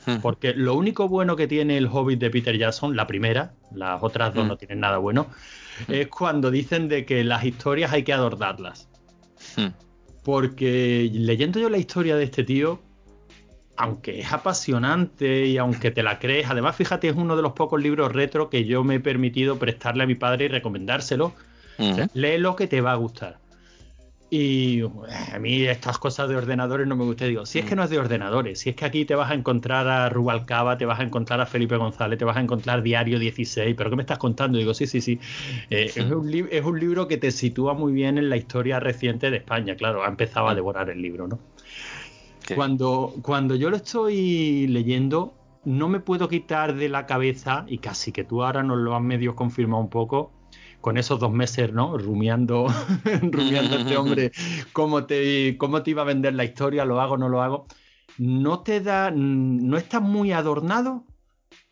[0.06, 0.18] Hmm.
[0.22, 4.34] Porque lo único bueno que tiene el Hobbit de Peter Jackson, la primera, las otras
[4.34, 4.48] dos hmm.
[4.48, 5.28] no tienen nada bueno,
[5.88, 5.94] hmm.
[5.94, 8.90] es cuando dicen de que las historias hay que adornarlas.
[10.24, 12.80] Porque leyendo yo la historia de este tío,
[13.76, 17.82] aunque es apasionante y aunque te la crees, además fíjate, es uno de los pocos
[17.82, 21.34] libros retro que yo me he permitido prestarle a mi padre y recomendárselo.
[22.14, 23.40] Léelo que te va a gustar.
[24.36, 27.28] Y a mí estas cosas de ordenadores no me gustan.
[27.28, 27.78] Digo, si es que mm.
[27.78, 30.88] no es de ordenadores, si es que aquí te vas a encontrar a Rubalcaba, te
[30.88, 34.02] vas a encontrar a Felipe González, te vas a encontrar Diario 16, pero ¿qué me
[34.02, 34.58] estás contando?
[34.58, 35.20] Digo, sí, sí, sí.
[35.70, 39.30] Eh, es, un es, un libro que te sitúa muy bien en la historia reciente
[39.30, 39.76] de España.
[39.76, 40.56] Claro, ha empezado a mm.
[40.56, 41.38] devorar el libro, ¿no?
[42.56, 45.34] Cuando, cuando yo lo estoy leyendo,
[45.66, 49.02] no me puedo quitar de la cabeza, y casi que tú ahora nos lo has
[49.02, 50.32] medio confirmado un poco,
[50.82, 51.98] con esos dos meses, ¿no?
[51.98, 52.68] Rumiando,
[53.22, 54.32] rumiando este hombre,
[54.74, 57.68] cómo te, cómo te iba a vender la historia, lo hago, no lo hago.
[58.18, 61.06] No te da, no está muy adornado.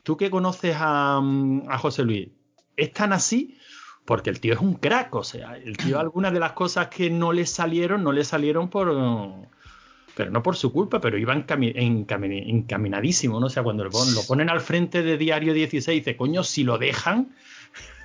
[0.04, 1.22] Tú que conoces a,
[1.68, 2.30] a José Luis,
[2.78, 3.58] ¿es tan así?
[4.06, 7.10] Porque el tío es un crack, o sea, el tío algunas de las cosas que
[7.10, 8.90] no le salieron, no le salieron por
[10.22, 13.48] pero no por su culpa, pero iba encaminadísimo, ¿no?
[13.48, 13.90] O sea, cuando lo
[14.28, 17.36] ponen al frente de Diario 16, dice, coño, si lo dejan,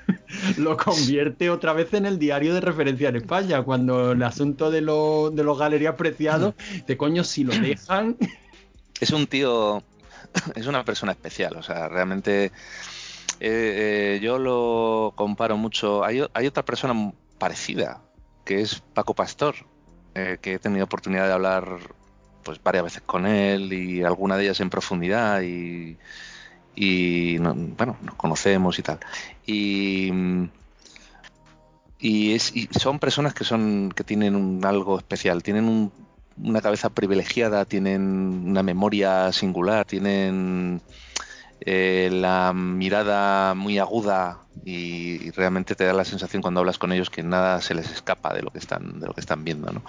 [0.56, 4.80] lo convierte otra vez en el diario de referencia en España, cuando el asunto de,
[4.80, 6.54] de los galerías preciados,
[6.86, 8.16] de coño, si lo dejan.
[8.98, 9.82] Es un tío,
[10.54, 12.50] es una persona especial, o sea, realmente eh,
[13.40, 16.02] eh, yo lo comparo mucho.
[16.02, 18.00] Hay, otra persona parecida,
[18.46, 19.54] que es Paco Pastor,
[20.14, 21.78] eh, que he tenido oportunidad de hablar
[22.46, 25.98] pues varias veces con él y alguna de ellas en profundidad y
[26.76, 29.00] y bueno, nos conocemos y tal.
[29.46, 30.12] Y,
[31.98, 35.90] y, es, son personas que son que tienen un, algo especial, tienen
[36.36, 38.02] una cabeza privilegiada, tienen
[38.46, 40.82] una memoria singular, tienen
[41.60, 47.08] eh, la mirada muy aguda y, realmente te da la sensación cuando hablas con ellos
[47.08, 49.82] que nada se les escapa de lo que están de lo que están viendo ¿no?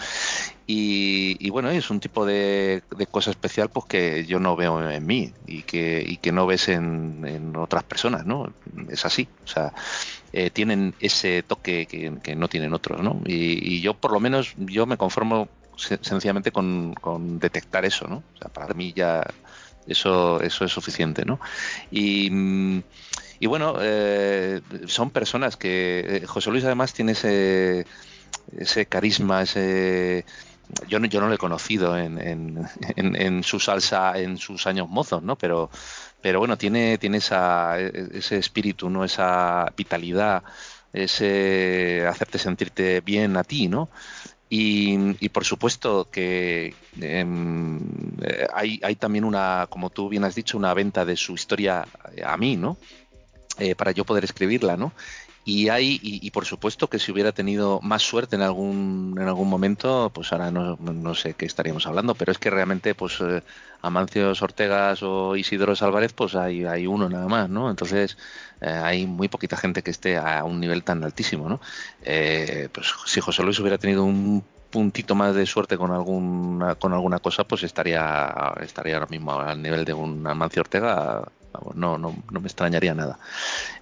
[0.65, 5.33] y, bueno es un tipo de, cosa especial pues que yo no veo en mí
[5.45, 8.51] y que, y que no ves en, otras personas no
[8.89, 9.73] es así o sea
[10.31, 14.85] eh, tienen ese toque que, no tienen otros no y, yo por lo menos yo
[14.85, 19.23] me conformo sencillamente con, con detectar eso no o sea para mí ya
[19.87, 21.39] eso, eso es suficiente, ¿no?
[21.91, 22.29] Y,
[23.47, 25.99] bueno, eh, son personas que...
[26.07, 27.85] Eh, José Luis además tiene ese,
[28.57, 30.25] ese carisma, ese...
[30.89, 35.23] Yo no, yo no lo he conocido en, en, su salsa en sus años mozos,
[35.23, 35.37] ¿no?
[35.37, 35.69] Pero,
[36.21, 39.05] pero bueno, tiene, tiene esa, ese espíritu, ¿no?
[39.05, 40.43] Esa vitalidad,
[40.91, 43.89] ese hacerte sentirte bien a ti, ¿no?
[44.49, 47.79] Y, por supuesto que em,
[48.21, 51.85] eh, hay, hay, también una, como tú bien has dicho, una venta de su historia
[52.25, 52.77] a mí, ¿no?
[53.59, 54.93] Eh, para yo poder escribirla, ¿no?
[55.47, 59.49] Y hay y, por supuesto que si hubiera tenido más suerte en algún en algún
[59.49, 63.41] momento pues ahora no, no sé qué estaríamos hablando pero es que realmente pues eh,
[63.81, 68.17] Amancios Ortegas o Isidro Álvarez pues hay, hay uno nada más no entonces
[68.59, 71.61] eh, hay muy poquita gente que esté a un nivel tan altísimo no
[72.03, 76.91] eh, pues si José Luis hubiera tenido un puntito más de suerte con alguna con
[76.91, 81.23] alguna cosa pues estaría estaría ahora mismo al nivel de un Amancio Ortega
[81.73, 83.17] no, no, no me extrañaría nada.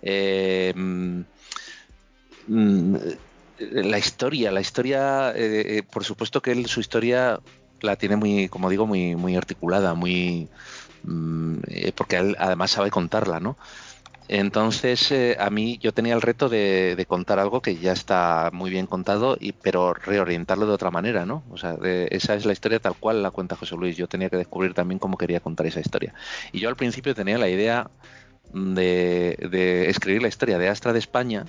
[0.01, 0.73] Eh,
[2.47, 2.95] Mm,
[3.59, 7.39] la historia, la historia, eh, eh, por supuesto que él su historia
[7.81, 10.49] la tiene muy, como digo, muy, muy articulada, muy,
[11.03, 13.57] mm, eh, porque él además sabe contarla, ¿no?
[14.27, 18.87] Entonces, a mí yo tenía el reto de, contar algo que ya está muy bien
[18.87, 21.43] contado, y, pero reorientarlo de otra manera, ¿no?
[21.51, 21.77] O sea,
[22.09, 23.97] esa es la historia tal cual la cuenta José Luis.
[23.97, 26.15] Yo tenía que descubrir también cómo quería contar esa historia.
[26.51, 27.91] Y yo al principio tenía la idea
[28.51, 31.45] de, de escribir la historia de Astra de España,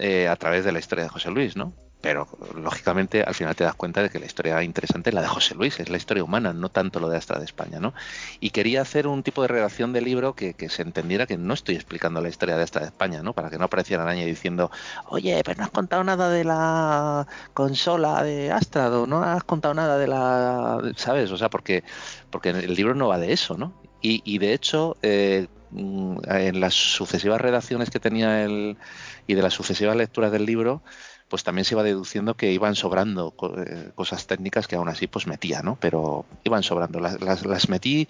[0.00, 1.72] eh, a través de la historia de José Luis, ¿no?
[2.00, 5.28] Pero lógicamente al final te das cuenta de que la historia interesante es la de
[5.28, 7.92] José Luis, es la historia humana, no tanto lo de Astra de España, ¿no?
[8.40, 11.74] Y quería hacer un tipo de redacción del libro que, se entendiera que no estoy
[11.74, 13.34] explicando la historia de Astra de España, ¿no?
[13.34, 14.70] Para que no apareciera nadie diciendo,
[15.08, 19.98] oye, pero no has contado nada de la consola de Astra, no has contado nada
[19.98, 21.30] de la, ¿sabes?
[21.30, 21.84] O sea, porque
[22.30, 23.74] porque el libro no va de eso, ¿no?
[24.02, 28.78] Y, de hecho, eh, en las sucesivas redacciones que tenía el
[29.26, 30.82] y de las sucesivas lecturas del libro,
[31.28, 35.26] pues también se iba deduciendo que iban sobrando eh, cosas técnicas que aún así pues
[35.26, 35.78] metía, ¿no?
[35.80, 36.98] Pero iban sobrando.
[37.00, 38.08] Las, las, metí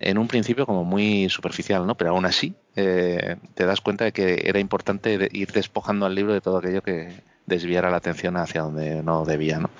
[0.00, 1.94] en un principio como muy superficial, ¿no?
[1.96, 6.32] Pero aún así eh, te das cuenta de que era importante ir despojando al libro
[6.32, 9.70] de todo aquello que desviara la atención hacia donde no debía, ¿no?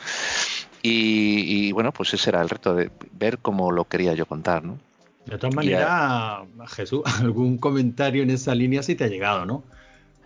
[0.86, 4.78] Y, bueno, pues ese era el reto de ver cómo lo quería yo contar, ¿no?
[5.24, 9.64] De todas maneras, Jesús, algún comentario en esa línea sí te ha llegado, ¿no?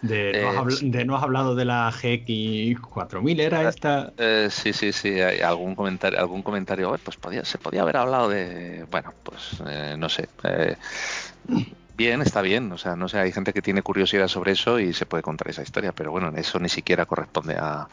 [0.02, 4.12] De no, has de no, has hablado de la GX 4000, ¿era eh, esta?
[4.16, 8.28] Eh, sí, sí, sí, hay algún comentario, algún comentario, pues podía, se podía haber hablado
[8.28, 10.28] de, bueno, pues eh, no sé.
[11.96, 14.92] bien, está bien, o sea, no sé, hay gente que tiene curiosidad sobre eso y
[14.92, 17.88] se puede contar esa historia, pero bueno, eso ni siquiera corresponde a,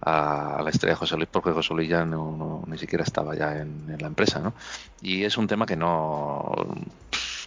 [0.00, 3.58] a la historia de José Luis porque José Luis ya no, ni siquiera estaba ya
[3.58, 4.54] en, en, la empresa, ¿no?
[5.00, 6.52] Y es un tema que no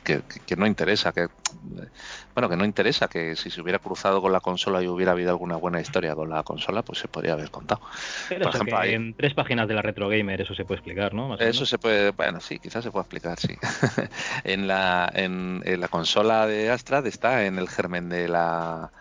[0.04, 1.28] que, no interesa, que
[2.34, 5.30] bueno, que no interesa, que si se hubiera cruzado con la consola y hubiera habido
[5.30, 7.82] alguna buena historia con la consola, pues se podría haber contado.
[8.30, 11.36] Por ejemplo, en tres páginas de la Retro Gamer eso se puede explicar, ¿no?
[11.38, 13.56] eso se puede, bueno, sí, quizás se puede explicar, sí.
[14.44, 18.92] en, la, en, la consola de Astra está en el germen de la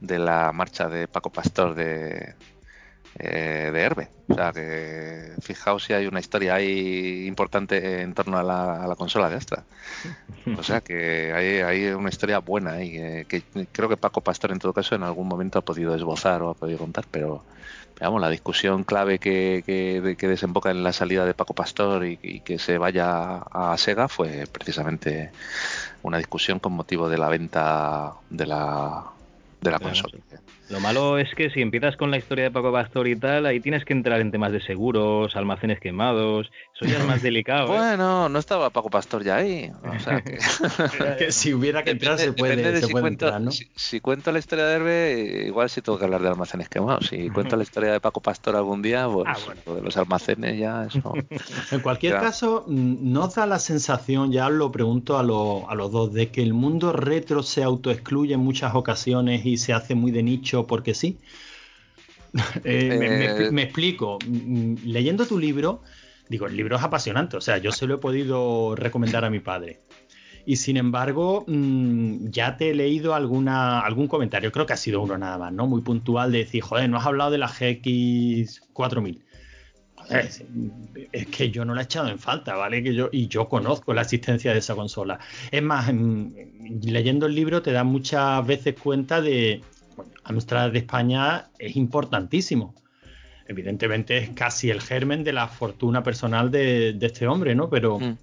[0.00, 2.34] de la marcha de Paco Pastor de,
[3.18, 4.08] eh, de Herbe.
[4.28, 9.30] O sea que fijaos si hay una historia ahí importante en torno a la, consola
[9.30, 9.64] de Astra.
[10.56, 13.42] O sea que hay, hay una historia buena ahí que,
[13.72, 16.54] creo que Paco Pastor en todo caso en algún momento ha podido esbozar o ha
[16.54, 17.42] podido contar, pero
[17.94, 22.40] digamos, la discusión clave que, que, desemboca en la salida de Paco Pastor y, y,
[22.40, 25.32] que se vaya a Sega fue precisamente
[26.02, 29.04] una discusión con motivo de la venta de la,
[29.60, 30.18] de la consola.
[30.70, 33.58] Lo malo es que si empiezas con la historia de Paco Pastor y tal, ahí
[33.58, 37.74] tienes que entrar en temas de seguros, almacenes quemados, eso ya es más delicado.
[37.74, 37.78] ¿eh?
[37.78, 39.70] bueno, no estaba Paco Pastor ya ahí.
[39.82, 40.20] O sea
[41.18, 41.32] que...
[41.32, 43.50] si hubiera que entrar se puede, si cuento, entrar, ¿no?
[43.50, 47.06] Si, cuento la historia de Herbe, igual sí tengo que hablar de almacenes quemados.
[47.06, 50.58] Si cuento la historia de Paco Pastor algún día, pues ah, lo de los almacenes
[50.58, 51.14] ya eso.
[51.70, 56.12] en cualquier caso, mm, ¿no da la sensación, ya lo pregunto a, a los dos,
[56.12, 60.22] de que el mundo retro se autoexcluye en muchas ocasiones y se hace muy de
[60.22, 61.18] nicho porque sí.
[62.64, 64.18] Eh, eh, me, explico.
[64.26, 65.82] Mm, leyendo tu libro,
[66.28, 69.40] digo, el libro es apasionante, o sea, yo se lo he podido recomendar a mi
[69.40, 69.80] padre.
[70.46, 75.02] Y sin embargo, mm, ya te he leído alguna, algún comentario, creo que ha sido
[75.02, 75.66] uno nada más, ¿no?
[75.66, 79.24] Muy puntual de decir, joder, no has hablado de la GX 4000.
[80.08, 82.82] es, que yo no la he echado en falta, ¿vale?
[82.82, 85.18] Que yo, y yo conozco la existencia de esa consola.
[85.50, 89.60] Es más, leyendo el libro te das muchas veces cuenta de,
[90.28, 92.74] Amstrad de España es importantísimo.
[93.46, 97.70] Evidentemente es casi el germen de la fortuna personal de, este hombre, ¿no?
[97.70, 98.18] Pero, mm.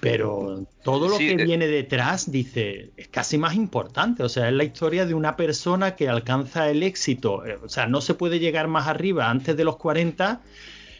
[0.00, 1.44] pero todo lo que eh.
[1.44, 4.24] viene detrás, dice, es casi más importante.
[4.24, 7.46] O sea, es la historia de una persona que alcanza el éxito.
[7.46, 10.40] Eh, o sea, no se puede llegar más arriba antes de los 40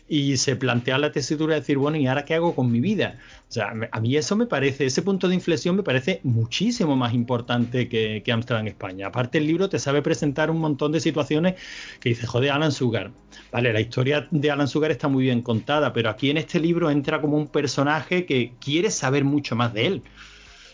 [0.08, 3.18] y se plantea la tesitura de decir, bueno, ¿y ahora qué hago con mi vida?
[3.48, 7.12] O sea, a mí eso me parece, ese punto de inflexión me parece muchísimo más
[7.12, 9.08] importante que, que Amsterdam España.
[9.08, 11.54] Aparte, el libro te sabe presentar un montón de situaciones
[12.00, 13.10] que dice, joder, Alan Sugar.
[13.52, 16.90] Vale, la historia de Alan Sugar está muy bien contada, pero aquí en este libro
[16.90, 20.02] entra como un personaje que quiere saber mucho más de él.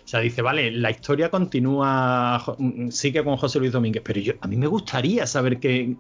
[0.05, 2.45] O sea, dice, vale, la historia continúa,
[2.91, 5.97] sigue con José Luis Domínguez, pero yo, a mí me gustaría saber qué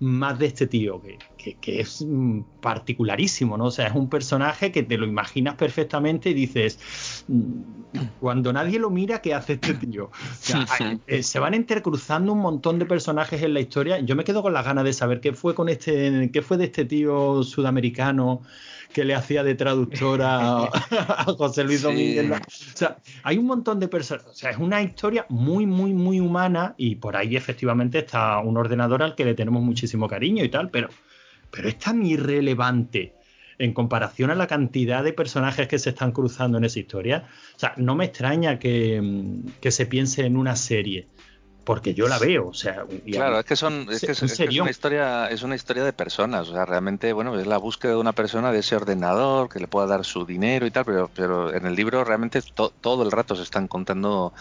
[0.00, 1.02] más de este tío,
[1.36, 3.66] que, que, es mm, particularísimo, ¿no?
[3.66, 8.78] O sea, es un personaje que te lo imaginas perfectamente y dices, mm, cuando nadie
[8.78, 10.06] lo mira, ¿qué hace este tío?
[10.06, 10.10] O
[10.40, 10.66] sea,
[11.06, 14.00] eh, se van intercruzando un montón de personajes en la historia.
[14.00, 16.64] Yo me quedo con las ganas de saber qué fue con este, qué fue de
[16.64, 18.40] este tío sudamericano
[18.92, 22.30] que le hacía de traductora a, José Luis Domínguez.
[22.30, 24.26] O sea, hay un montón de personas.
[24.26, 28.56] O sea, es una historia muy, muy, muy humana y por ahí efectivamente está un
[28.56, 30.88] ordenador al que le tenemos muchísimo cariño y tal, pero,
[31.50, 33.14] pero es tan irrelevante
[33.58, 37.28] en comparación a la cantidad de personajes que se están cruzando en esa historia.
[37.56, 41.08] O sea, no me extraña que, que se piense en una serie
[41.64, 45.28] porque yo la veo, o sea, claro, es que son, es, que es, una historia,
[45.28, 48.50] es una historia de personas, o sea, realmente, bueno, es la búsqueda de una persona
[48.50, 51.74] de ese ordenador que le pueda dar su dinero y tal, pero, pero en el
[51.74, 54.32] libro realmente todo el rato se están contando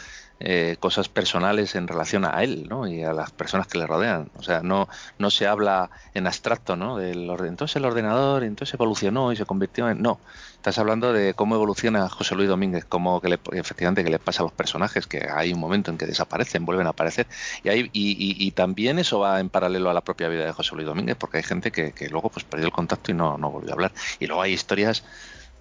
[0.41, 2.87] eh, cosas personales en relación a él ¿no?
[2.87, 4.31] y a las personas que le rodean.
[4.37, 6.97] O sea, no, no se habla en abstracto ¿no?
[6.97, 7.49] del orden.
[7.49, 10.01] Entonces el ordenador entonces evolucionó y se convirtió en...
[10.01, 10.19] No,
[10.55, 14.43] estás hablando de cómo evoluciona José Luis Domínguez, cómo que le, efectivamente que le pasa
[14.43, 17.27] a los personajes, que hay un momento en que desaparecen, vuelven a aparecer.
[17.63, 20.87] Y, hay, y, también eso va en paralelo a la propia vida de José Luis
[20.87, 23.71] Domínguez, porque hay gente que, que luego pues perdió el contacto y no, no volvió
[23.71, 23.91] a hablar.
[24.19, 25.03] Y luego hay historias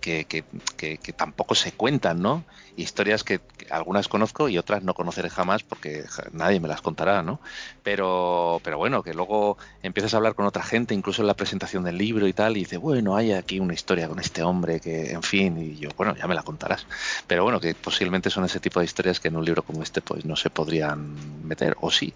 [0.00, 2.44] que, que, que, tampoco se cuentan, ¿no?
[2.78, 7.40] Historias que, algunas conozco y otras no conoceré jamás porque nadie me las contará, ¿no?
[7.82, 11.84] Pero, pero bueno, que luego empiezas a hablar con otra gente, incluso en la presentación
[11.84, 15.10] del libro y tal, y dices, bueno, hay aquí una historia con este hombre que,
[15.10, 16.86] en fin, y yo, bueno, ya me la contarás.
[17.26, 20.00] Pero bueno, que posiblemente son ese tipo de historias que en un libro como este,
[20.00, 22.14] pues no se podrían meter, o sí,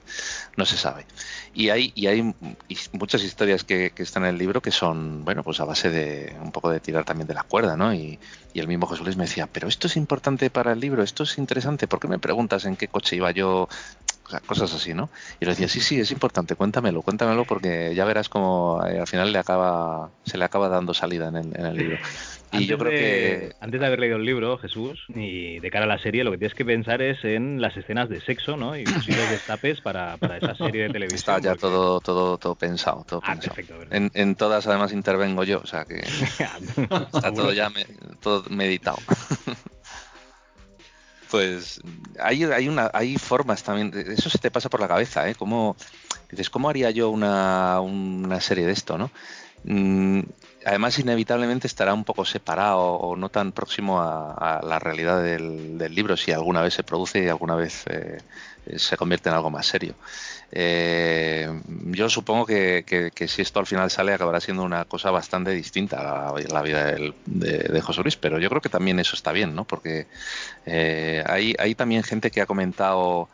[0.56, 1.06] no se sabe.
[1.54, 2.34] Y hay, y hay
[2.92, 6.52] muchas historias que, están en el libro que son, bueno, pues a base de un
[6.52, 8.18] poco de tirar también de la cuerda y,
[8.54, 11.38] el mismo Jesús Luis me decía, pero esto es importante para el libro, esto es
[11.38, 13.68] interesante, ¿por qué me preguntas en qué coche iba yo?
[14.46, 15.10] cosas así, ¿no?
[15.40, 19.06] Y le decía, sí, sí, es importante, cuéntamelo, cuéntamelo porque ya verás como eh, al
[19.06, 21.98] final le acaba, se le acaba dando salida en el libro.
[22.52, 23.52] Y yo creo que.
[23.60, 26.38] Antes de haber leído el libro, Jesús, y de cara a la serie, lo que
[26.38, 28.76] tienes que pensar es en las escenas de sexo, ¿no?
[28.76, 31.18] Y posibles destapes para, para esa serie de televisión.
[31.18, 35.60] Está ya todo, todo, todo pensado, todo ah, Perfecto, en, en, todas además intervengo yo,
[35.60, 35.96] o sea que
[37.14, 37.70] está todo ya
[38.20, 38.98] todo meditado.
[41.32, 41.80] pues
[42.20, 45.34] hay, hay, una, hay formas también, eso se te pasa por la cabeza, ¿eh?
[45.34, 45.76] ¿Cómo,
[46.30, 49.10] dices, ¿cómo haría yo una, una serie de esto, no?
[49.64, 50.20] Mm,
[50.66, 56.18] además inevitablemente estará un poco separado o no tan próximo a, la realidad del, libro
[56.18, 58.18] si alguna vez se produce y alguna vez eh,
[58.76, 59.94] se convierte en algo más serio.
[60.54, 61.48] Eh,
[61.86, 66.34] yo supongo que, si esto al final sale acabará siendo una cosa bastante distinta a
[66.34, 69.64] la, vida de, José Luis, pero yo creo que también eso está bien, ¿no?
[69.64, 70.06] Porque
[70.66, 73.28] eh, hay, hay también gente que ha comentado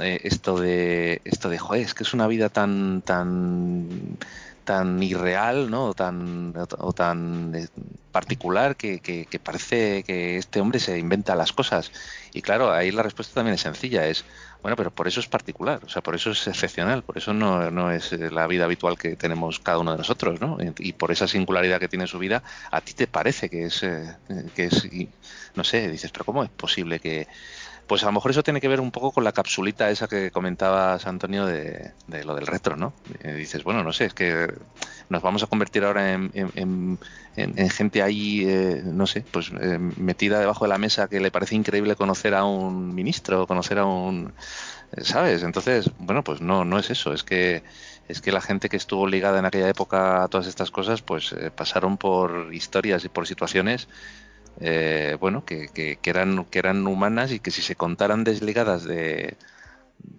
[0.00, 4.18] esto de esto de joder, es que es una vida tan tan
[4.66, 5.86] tan irreal, ¿no?
[5.86, 7.68] O tan, o tan eh,
[8.12, 11.92] particular que, que, parece que este hombre se inventa las cosas.
[12.34, 14.24] Y claro, ahí la respuesta también es sencilla, es,
[14.66, 17.70] bueno, pero por eso es particular, o sea, por eso es excepcional, por eso no,
[17.70, 20.58] no es la vida habitual que tenemos cada uno de nosotros, ¿no?
[20.80, 24.16] Y por esa singularidad que tiene su vida, a ti te parece que es, eh,
[24.56, 24.88] que es,
[25.54, 27.28] no sé, dices, pero ¿cómo es posible que
[27.86, 30.30] pues a lo mejor eso tiene que ver un poco con la capsulita esa que
[30.30, 31.92] comentabas, Antonio, de,
[32.24, 32.92] lo del retro, ¿no?
[33.22, 34.52] Eh, dices, bueno, no sé, es que
[35.08, 36.98] nos vamos a convertir ahora en,
[37.70, 41.54] gente ahí, eh, no sé, pues eh, metida debajo de la mesa que le parece
[41.54, 44.32] increíble conocer a un ministro, conocer a un...
[45.02, 45.42] ¿Sabes?
[45.42, 47.62] Entonces, bueno, pues no, no es eso, es que
[48.08, 51.34] es que la gente que estuvo ligada en aquella época a todas estas cosas, pues
[51.56, 53.88] pasaron por historias y por situaciones
[54.60, 59.36] eh, bueno, que, que, eran, que eran humanas y que si se contaran desligadas de,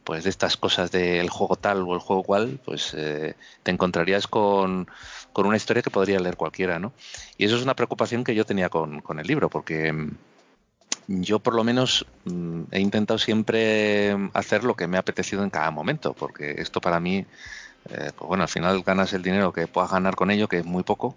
[0.04, 4.28] pues de estas cosas del juego tal o el juego cual, pues eh, te encontrarías
[4.28, 4.88] con,
[5.34, 6.93] con, una historia que podría leer cualquiera, ¿no?
[7.38, 10.12] Y eso es una preocupación que yo tenía con, con el libro, porque mm,
[11.08, 15.50] yo por lo menos mm, he intentado siempre hacer lo que me ha apetecido en
[15.50, 17.26] cada momento, porque esto para mí
[17.89, 20.65] eh, pues bueno, al final ganas el dinero que puedas ganar con ello, que es
[20.65, 21.15] muy poco,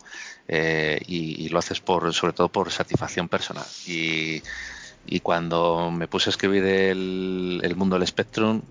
[0.49, 3.67] eh, y, lo haces por, sobre todo por satisfacción personal.
[3.87, 4.43] Y,
[5.23, 8.63] cuando me puse a escribir el, el mundo del Spectrum,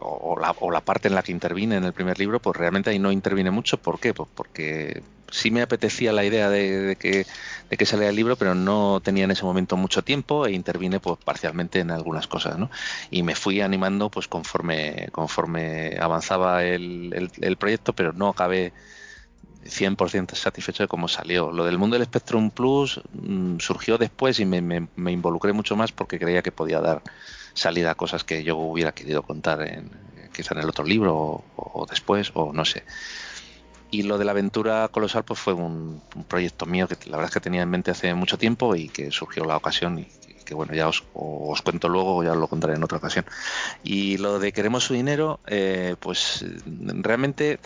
[0.00, 2.90] o la, o la, parte en la que intervine en el primer libro, pues realmente
[2.90, 3.78] ahí no intervine mucho.
[3.78, 4.12] ¿Por qué?
[4.14, 5.02] Pues porque
[5.34, 7.26] sí me apetecía la idea de, que,
[7.68, 11.00] de que saliera el libro, pero no tenía en ese momento mucho tiempo e intervine
[11.00, 12.70] pues parcialmente en algunas cosas, ¿no?
[13.10, 18.72] Y me fui animando pues conforme, conforme avanzaba el, el, proyecto, pero no acabé
[19.64, 21.50] 100% satisfecho de cómo salió.
[21.50, 25.90] Lo del mundo del Spectrum Plus mm, surgió después y me, me, involucré mucho más
[25.90, 27.02] porque creía que podía dar
[27.54, 29.90] salida cosas que yo hubiera querido contar en,
[30.34, 32.84] quizá en el otro libro o, después o no sé.
[33.90, 37.34] Y lo de la aventura colosal pues fue un, proyecto mío que la verdad es
[37.34, 40.08] que tenía en mente hace mucho tiempo y que surgió la ocasión y,
[40.44, 43.24] que bueno, ya os, os, cuento luego, ya os lo contaré en otra ocasión.
[43.82, 47.60] Y lo de queremos su dinero, eh, pues realmente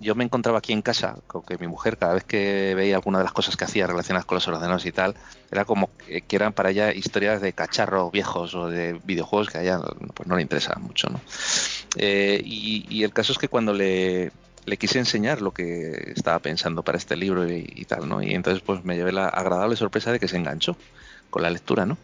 [0.00, 3.18] yo me encontraba aquí en casa con que mi mujer cada vez que veía alguna
[3.18, 5.14] de las cosas que hacía relacionadas con los ordenadores y tal,
[5.50, 9.62] era como que eran para ella historias de cacharros viejos o de videojuegos que a
[9.62, 9.80] ella
[10.14, 11.20] pues no le interesaban mucho, ¿no?
[11.96, 14.32] Eh, y, el caso es que cuando le,
[14.64, 18.22] le, quise enseñar lo que estaba pensando para este libro y, y, tal, ¿no?
[18.22, 20.76] Y entonces pues me llevé la agradable sorpresa de que se enganchó
[21.30, 21.96] con la lectura, ¿no?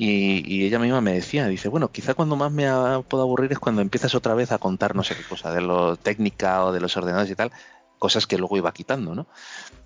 [0.00, 2.66] Y, ella misma me decía, dice, bueno, quizá cuando más me
[3.08, 5.96] puedo aburrir es cuando empiezas otra vez a contar no sé qué cosa, de lo
[5.96, 7.50] técnica o de los ordenadores y tal,
[7.98, 9.26] cosas que luego iba quitando, ¿no?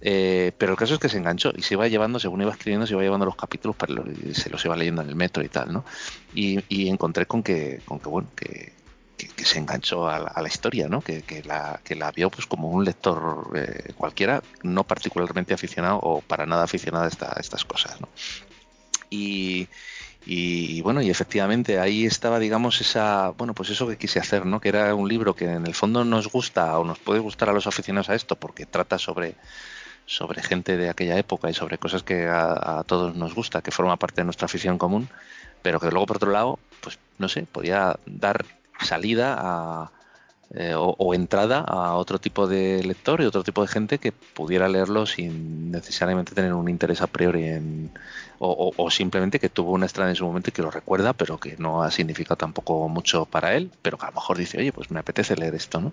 [0.02, 2.86] Eh, pero el caso es que se enganchó y se iba llevando, según iba escribiendo,
[2.86, 3.94] se iba llevando los capítulos, para
[4.34, 5.84] se los iba leyendo en el metro y tal, ¿no?
[6.34, 8.72] Y, encontré con que, con que bueno, que,
[9.44, 11.00] se enganchó a la, historia, ¿no?
[11.00, 16.20] Que, la, que la vio pues como un lector eh, cualquiera, no particularmente aficionado o
[16.20, 18.08] para nada aficionado a, a estas cosas, ¿no?
[19.10, 19.68] Y,
[20.24, 24.60] y, bueno, y efectivamente ahí estaba, digamos, esa, bueno, pues eso que quise hacer, ¿no?
[24.60, 27.52] Que era un libro que en el fondo nos gusta o nos puede gustar a
[27.52, 29.34] los aficionados a esto porque trata sobre
[30.06, 33.96] sobre gente de aquella época y sobre cosas que a, todos nos gusta, que forma
[33.96, 35.08] parte de nuestra afición común,
[35.62, 38.44] pero que luego por otro lado, pues no sé, podía dar
[38.80, 39.90] salida a,
[40.54, 44.68] eh, o, entrada a otro tipo de lector y otro tipo de gente que pudiera
[44.68, 47.90] leerlo sin necesariamente tener un interés a priori en,
[48.38, 51.56] o, simplemente que tuvo una estrada en su momento y que lo recuerda, pero que
[51.56, 54.90] no ha significado tampoco mucho para él, pero que a lo mejor dice, oye, pues
[54.90, 55.92] me apetece leer esto, ¿no?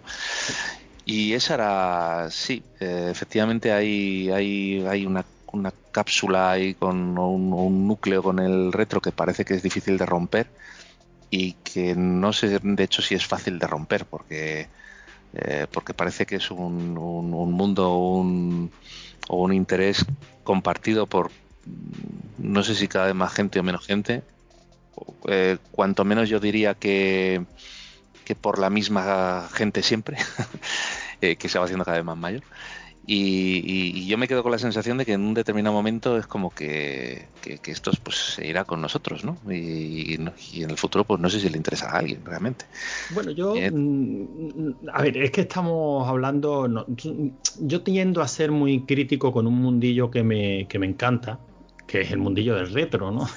[1.05, 7.87] Y esa era, sí, eh, efectivamente hay, hay, hay una, una cápsula ahí con un
[7.87, 10.47] núcleo con el retro que parece que es difícil de romper
[11.29, 14.67] y que no sé de hecho si es fácil de romper porque
[15.33, 18.71] eh, porque parece que es un, un, mundo un,
[19.27, 20.05] o un interés
[20.43, 21.29] compartido por
[22.39, 24.23] no sé si cada vez más gente o menos gente.
[25.27, 27.45] Eh, cuanto menos yo diría que
[28.25, 30.17] que por la misma gente siempre
[31.21, 32.43] eh, que se va haciendo cada vez más mayor
[33.05, 36.51] y, yo me quedo con la sensación de que en un determinado momento es como
[36.51, 37.27] que,
[37.65, 39.37] esto pues, se irá con nosotros, ¿no?
[39.51, 42.65] Y, en el futuro, pues no sé si le interesa a alguien realmente.
[43.13, 43.55] Bueno, yo.
[43.55, 46.85] Eh, mm, a ver, es que estamos hablando.
[47.59, 51.39] yo tiendo a ser muy crítico con un mundillo que me, que me encanta,
[51.87, 53.27] que es el mundillo del retro, ¿no?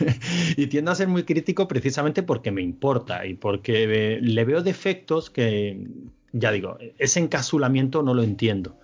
[0.56, 5.30] y tiendo a ser muy crítico precisamente porque me importa y porque le veo defectos
[5.30, 5.86] que,
[6.32, 8.76] ya digo, ese encasulamiento no lo entiendo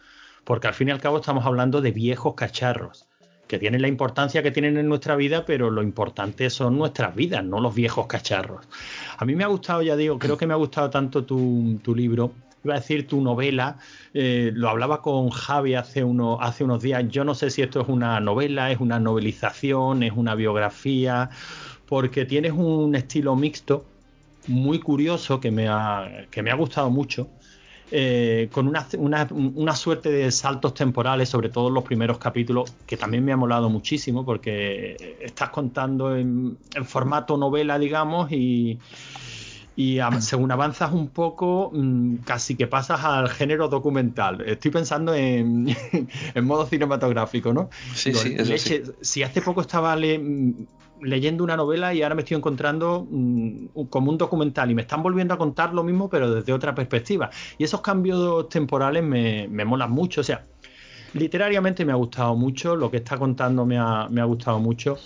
[0.44, 3.06] porque al fin y al cabo estamos hablando de viejos cacharros
[3.46, 7.44] que tienen la importancia que tienen en nuestra vida, pero lo importante son nuestras vidas,
[7.44, 8.66] no los viejos cacharros.
[9.18, 12.32] A mí me ha gustado, ya digo, creo que me ha gustado tanto tu, libro,
[12.64, 13.76] iba a decir tu novela,
[14.14, 16.04] eh, lo hablaba con Javi hace,
[16.40, 20.12] hace unos días, yo no sé si esto es una novela, es una novelización, es
[20.12, 21.28] una biografía,
[21.86, 23.84] porque tienes un estilo mixto
[24.46, 27.28] muy curioso que me ha, que me ha gustado mucho
[27.90, 32.96] eh, con una, una, suerte de saltos temporales, sobre todo en los primeros capítulos, que
[32.96, 38.78] también me ha molado muchísimo porque estás contando en, formato novela, digamos, y,
[39.76, 44.40] y según avanzas un poco, mm, casi que pasas al género documental.
[44.40, 45.68] Estoy pensando en,
[46.34, 47.68] en modo cinematográfico, ¿no?
[47.94, 48.82] Sí, sí, sí.
[49.02, 49.94] Si hace poco estaba
[51.04, 55.02] leyendo una novela y ahora me estoy encontrando mm, como un documental y me están
[55.02, 57.30] volviendo a contar lo mismo pero desde otra perspectiva.
[57.58, 60.22] Y esos cambios temporales me, me molan mucho.
[60.22, 60.44] O sea,
[61.14, 64.98] literariamente me ha gustado mucho, lo que está contando me ha, me ha gustado mucho,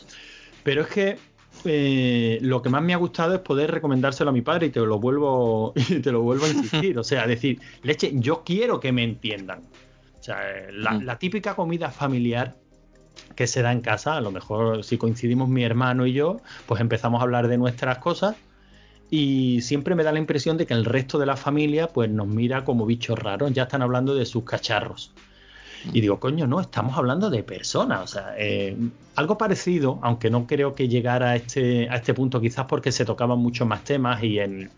[0.62, 1.18] pero es que
[1.64, 4.80] eh, lo que más me ha gustado es poder recomendárselo a mi padre y te
[4.80, 6.98] lo vuelvo, y te lo vuelvo a insistir.
[6.98, 9.60] O sea, decir, leche, yo quiero que me entiendan.
[10.18, 10.38] O sea,
[10.72, 11.04] la, mm.
[11.04, 12.56] la típica comida familiar
[13.38, 14.16] que se da en casa.
[14.16, 17.98] A lo mejor si coincidimos mi hermano y yo, pues empezamos a hablar de nuestras
[17.98, 18.34] cosas
[19.10, 22.26] y siempre me da la impresión de que el resto de la familia pues nos
[22.26, 25.12] mira como bichos raros, ya están hablando de sus cacharros.
[25.92, 28.00] Y digo, coño, no, estamos hablando de personas.
[28.02, 28.76] O sea, eh,
[29.14, 33.04] algo parecido, aunque no creo que llegara a este, a este punto, quizás porque se
[33.04, 34.72] tocaban muchos más temas y en,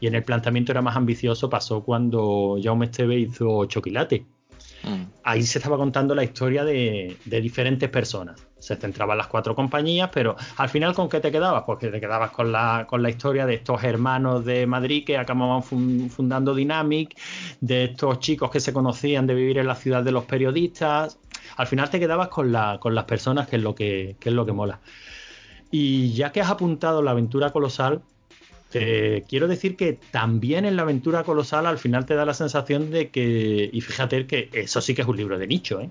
[0.00, 4.24] y en el planteamiento era más ambicioso, pasó cuando Jaume Esteve hizo Choquilate.
[4.86, 5.10] Mm.
[5.24, 8.46] Ahí se estaba contando la historia de, diferentes personas.
[8.58, 11.64] se centraba las cuatro compañías, pero al final con qué te quedabas?
[11.66, 15.18] Pues que te quedabas con la, con la historia de estos hermanos de Madrid que
[15.18, 17.18] acababan fundando Dynamic,
[17.60, 21.18] de estos chicos que se conocían de vivir en la ciudad de los periodistas.
[21.56, 24.34] Al final te quedabas con, la, con las personas, que es lo que, que es
[24.34, 24.80] lo que mola.
[25.70, 28.02] Y ya que has apuntado la aventura colosal,
[29.28, 33.10] quiero decir que también en la aventura colosal al final te da la sensación de
[33.10, 35.90] que, y fíjate que eso sí que es un libro de nicho, ¿eh?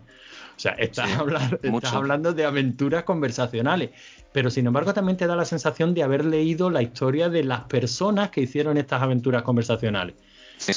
[0.55, 3.89] O sea, estás, hablando, estás hablando de aventuras conversacionales,
[4.31, 7.61] pero sin embargo también te da la sensación de haber leído la historia de las
[7.61, 10.13] personas que hicieron estas aventuras conversaciones.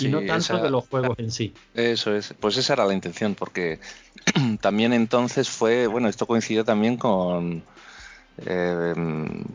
[0.01, 1.55] y no tanto de los juegos en sí.
[1.75, 3.79] Eso es, pues esa era la intención, porque
[4.61, 7.63] también entonces fue, bueno, esto coincidió también con,
[8.47, 8.95] eh,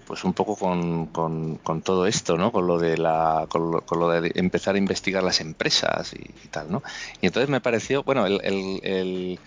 [0.06, 2.52] pues un poco con, con, todo esto, ¿no?
[2.52, 6.84] Con lo de la, con lo, de empezar a investigar las empresas y, tal, ¿no?
[7.22, 9.40] Y entonces me pareció, bueno, el, el,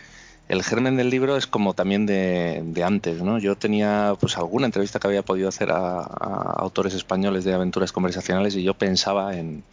[0.48, 3.38] el, germen del libro es como también de, antes, ¿no?
[3.38, 8.56] Yo tenía pues alguna entrevista que había podido hacer a, autores españoles de aventuras conversacionales
[8.56, 9.64] y yo pensaba en,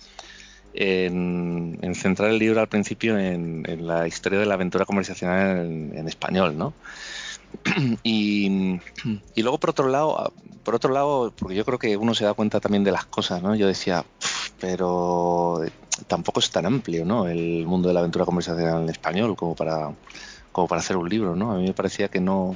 [0.74, 6.08] en, centrar el libro al principio en, la historia de la aventura conversacional en, en
[6.08, 6.74] español, ¿no?
[8.04, 8.80] y,
[9.36, 10.34] luego por otro lado,
[10.64, 13.42] por otro lado, porque yo creo que uno se da cuenta también de las cosas,
[13.42, 13.56] ¿no?
[13.56, 14.06] Yo decía,
[14.60, 15.62] pero
[16.08, 17.28] tampoco es tan amplio, ¿no?
[17.28, 19.92] El mundo de la aventura conversacional en español como para,
[20.52, 21.52] como para hacer un libro, ¿no?
[21.52, 22.56] A mí me parecía que no,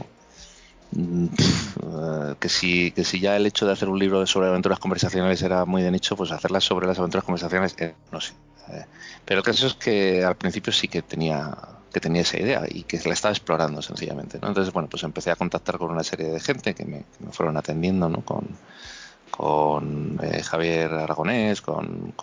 [2.40, 5.66] que si, que si ya el hecho de hacer un libro sobre aventuras conversacionales era
[5.66, 8.34] muy de nicho, pues hacerlas sobre las aventuras conversacionales, eh, no sé.
[8.70, 8.86] Eh.
[9.24, 11.56] pero el caso es que al principio sí que tenía
[11.92, 14.38] que tenía esa idea y que la estaba explorando sencillamente.
[14.38, 18.10] Entonces, bueno, pues empecé a contactar con una serie de gente que me, fueron atendiendo,
[18.10, 18.24] ¿no?
[18.24, 22.14] Con, eh, Javier Aragonés, con,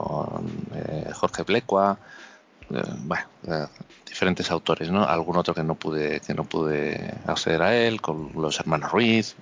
[0.74, 1.98] eh, Jorge Blecua,
[2.70, 3.26] eh, bueno,
[4.06, 5.04] diferentes autores, ¿no?
[5.04, 9.36] Algún otro que no pude que no pude acceder a él, con los hermanos Ruiz,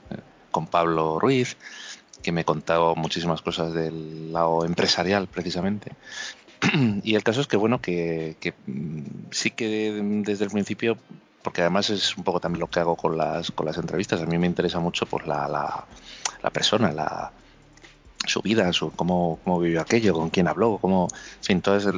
[0.50, 1.56] con Pablo Ruiz,
[2.22, 5.92] que me contaba muchísimas cosas del lado empresarial precisamente.
[7.02, 8.36] y el caso es que, bueno, que,
[8.66, 9.00] mm,
[9.30, 10.96] sí que desde el principio,
[11.42, 14.26] porque además es un poco también lo que hago con las, con las entrevistas, a
[14.26, 17.32] mí me interesa mucho pues la, la, persona, la,
[18.26, 21.08] su vida, su, cómo, cómo vivió aquello, con quién habló, cómo,
[21.38, 21.88] en fin, todas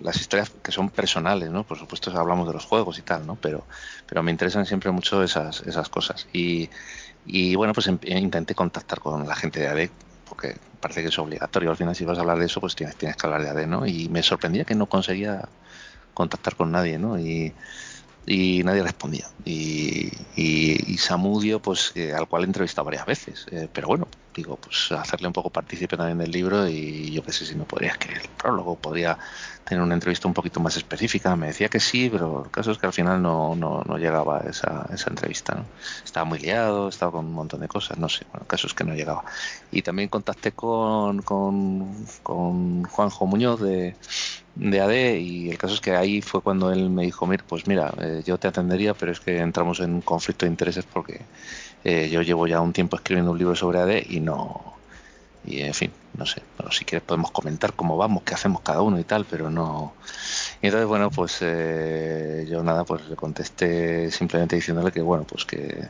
[0.00, 1.62] las historias que son personales, ¿no?
[1.62, 3.36] Por supuesto hablamos de los juegos y tal, ¿no?
[3.36, 3.64] Pero,
[4.06, 6.26] pero me interesan siempre mucho esas, esas cosas.
[6.32, 6.68] Y,
[7.26, 9.92] y bueno, pues em, intenté contactar con la gente de ADEC
[10.34, 11.70] porque parece que es obligatorio.
[11.70, 13.66] Al final, si vas a hablar de eso, pues tienes, tienes que hablar de AD,
[13.66, 13.86] ¿no?
[13.86, 15.48] Y me sorprendía que no conseguía
[16.12, 17.18] contactar con nadie, ¿no?
[17.18, 17.54] Y,
[18.26, 19.26] y nadie respondía.
[19.44, 23.46] Y, y, Samudio, pues al cual he entrevistado varias veces.
[23.50, 27.32] Eh, pero bueno, digo, pues hacerle un poco partícipe también del libro y yo qué
[27.32, 29.18] sé si no podría escribir el prólogo, podría
[29.64, 31.36] tener una entrevista un poquito más específica.
[31.36, 34.40] Me decía que sí, pero el caso es que al final no, no, no llegaba
[34.48, 35.54] esa, esa entrevista.
[35.54, 35.66] ¿no?
[36.04, 38.74] Estaba muy liado, estaba con un montón de cosas, no sé, bueno, el caso es
[38.74, 39.24] que no llegaba.
[39.70, 43.96] Y también contacté con, con, con Juanjo Muñoz de
[44.54, 47.66] de AD y el caso es que ahí fue cuando él me dijo, mira, pues
[47.66, 51.22] mira, eh, yo te atendería, pero es que entramos en un conflicto de intereses porque
[51.84, 54.74] eh, yo llevo ya un tiempo escribiendo un libro sobre AD y no,
[55.46, 58.80] y en fin, no sé, pero si quieres podemos comentar cómo vamos, qué hacemos cada
[58.82, 59.94] uno y tal, pero no.
[60.62, 65.44] Y entonces, bueno, pues eh, yo nada, pues le contesté simplemente diciéndole que, bueno, pues
[65.44, 65.88] que,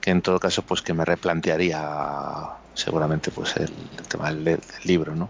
[0.00, 3.70] que en todo caso, pues que me replantearía seguramente pues el,
[4.08, 5.28] tema del libro, ¿no?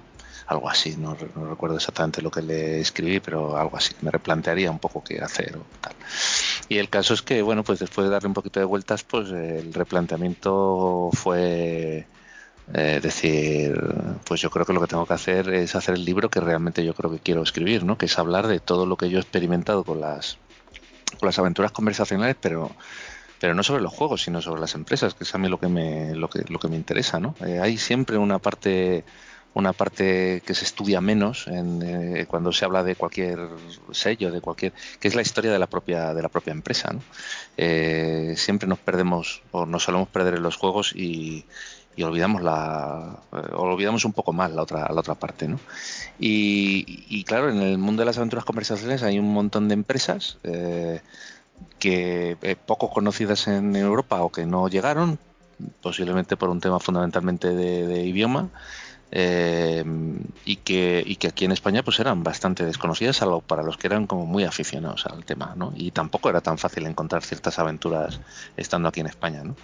[0.50, 1.16] Algo así, no,
[1.48, 5.56] recuerdo exactamente lo que le escribí, pero algo así, me replantearía un poco qué hacer
[5.56, 5.94] o tal.
[6.68, 9.30] Y el caso es que, bueno, pues después de darle un poquito de vueltas, pues
[9.30, 12.04] el replanteamiento fue
[12.74, 13.80] eh, decir,
[14.24, 16.84] pues yo creo que lo que tengo que hacer es hacer el libro que realmente
[16.84, 17.96] yo creo que quiero escribir, ¿no?
[17.96, 20.36] Que es hablar de todo lo que yo he experimentado con las,
[21.20, 22.72] con las aventuras conversacionales, pero
[23.40, 25.68] pero no sobre los juegos, sino sobre las empresas, que es a mí lo que
[25.68, 27.34] me, lo que, lo que me interesa, ¿no?
[27.40, 29.02] Eh, hay siempre una parte
[29.54, 33.48] una parte que se estudia menos en, eh, cuando se habla de cualquier
[33.90, 36.92] sello, de cualquier, que es la historia de la propia de la propia empresa.
[36.92, 37.00] ¿no?
[37.56, 41.44] Eh, siempre nos perdemos o nos solemos perder en los juegos y,
[42.00, 45.60] olvidamos la eh, olvidamos un poco más la otra la otra parte, ¿no?
[46.18, 50.38] Y, claro, en el mundo de las aventuras conversacionales hay un montón de empresas
[51.78, 55.18] que poco conocidas en Europa o que no llegaron,
[55.82, 58.48] posiblemente por un tema fundamentalmente de idioma
[59.12, 59.84] eh,
[60.44, 63.88] y, que, y que aquí en España pues eran bastante desconocidas, salvo para los que
[63.88, 65.72] eran como muy aficionados al tema, ¿no?
[65.74, 68.20] Y tampoco era tan fácil encontrar ciertas aventuras
[68.56, 69.56] estando aquí en España, ¿no?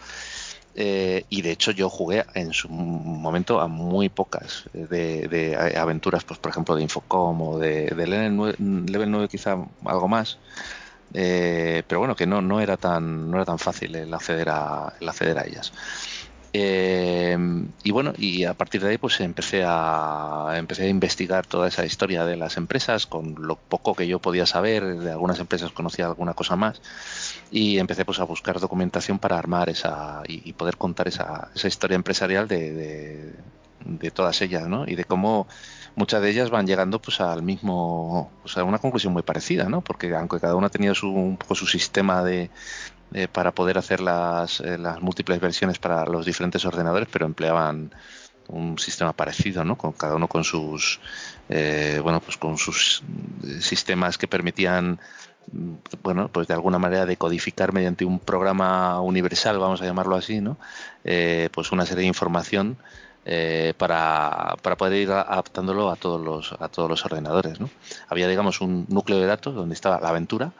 [0.74, 6.24] Eh, y de hecho yo jugué en su momento a muy pocas de, de aventuras,
[6.24, 10.38] pues por ejemplo de Infocom o de, Level 9, quizá algo más,
[11.12, 15.08] pero bueno, que no, no era tan no era tan fácil el acceder a el
[15.08, 15.72] acceder a ellas.
[16.58, 17.36] Eh,
[17.82, 21.84] y bueno, y a partir de ahí pues empecé a, empecé a investigar toda esa
[21.84, 26.06] historia de las empresas con lo poco que yo podía saber, de algunas empresas conocía
[26.06, 26.80] alguna cosa más
[27.50, 31.96] y empecé pues a buscar documentación para armar esa y, poder contar esa, esa historia
[31.96, 33.34] empresarial de,
[33.84, 34.86] de, todas ellas, ¿no?
[34.88, 35.46] Y de cómo
[35.94, 39.82] muchas de ellas van llegando pues al mismo, pues a una conclusión muy parecida, ¿no?
[39.82, 42.50] Porque aunque cada una tenía su, un poco su sistema de,
[43.14, 47.94] eh, para poder hacer las, eh, las múltiples versiones para los diferentes ordenadores, pero empleaban
[48.48, 49.78] un sistema parecido, ¿no?
[49.78, 51.00] Con cada uno con sus
[51.48, 53.02] eh, bueno, pues con sus
[53.60, 55.00] sistemas que permitían
[56.02, 60.58] bueno, pues de alguna manera decodificar mediante un programa universal, vamos a llamarlo así, ¿no?
[61.04, 62.76] pues una serie de información
[63.78, 67.70] para, para, poder ir adaptándolo a todos los a todos los ordenadores, ¿no?
[68.08, 70.52] Había digamos un núcleo de datos donde estaba la aventura,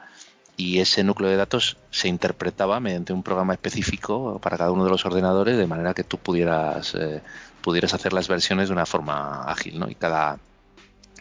[0.57, 4.89] y ese núcleo de datos se interpretaba mediante un programa específico para cada uno de
[4.89, 7.21] los ordenadores de manera que tú pudieras eh,
[7.61, 9.87] pudieras hacer las versiones de una forma ágil ¿no?
[9.87, 10.39] y cada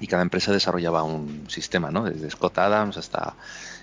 [0.00, 2.04] y cada empresa desarrollaba un sistema ¿no?
[2.04, 3.34] desde Scott Adams hasta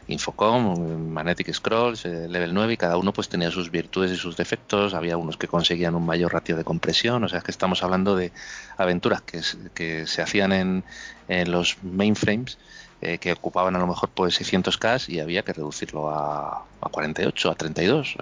[0.07, 4.35] Infocom, Magnetic Scrolls, eh, Level 9 y cada uno pues tenía sus virtudes y sus
[4.35, 8.15] defectos, había unos que conseguían un mayor ratio de compresión, o sea que estamos hablando
[8.15, 8.31] de
[8.77, 9.41] aventuras que,
[9.73, 10.83] que se hacían en,
[11.29, 12.57] en los mainframes
[13.05, 17.51] eh, que ocupaban a lo mejor pues 600K y había que reducirlo a, a 48,
[17.51, 18.15] a 32.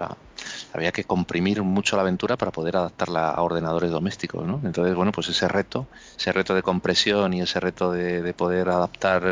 [0.74, 4.44] había que comprimir mucho la aventura para poder adaptarla a ordenadores domésticos.
[4.44, 4.60] ¿no?
[4.64, 5.86] Entonces, bueno, pues ese reto,
[6.18, 9.22] ese reto de compresión y ese reto de, de poder adaptar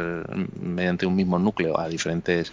[0.60, 2.52] mediante un mismo núcleo a diferentes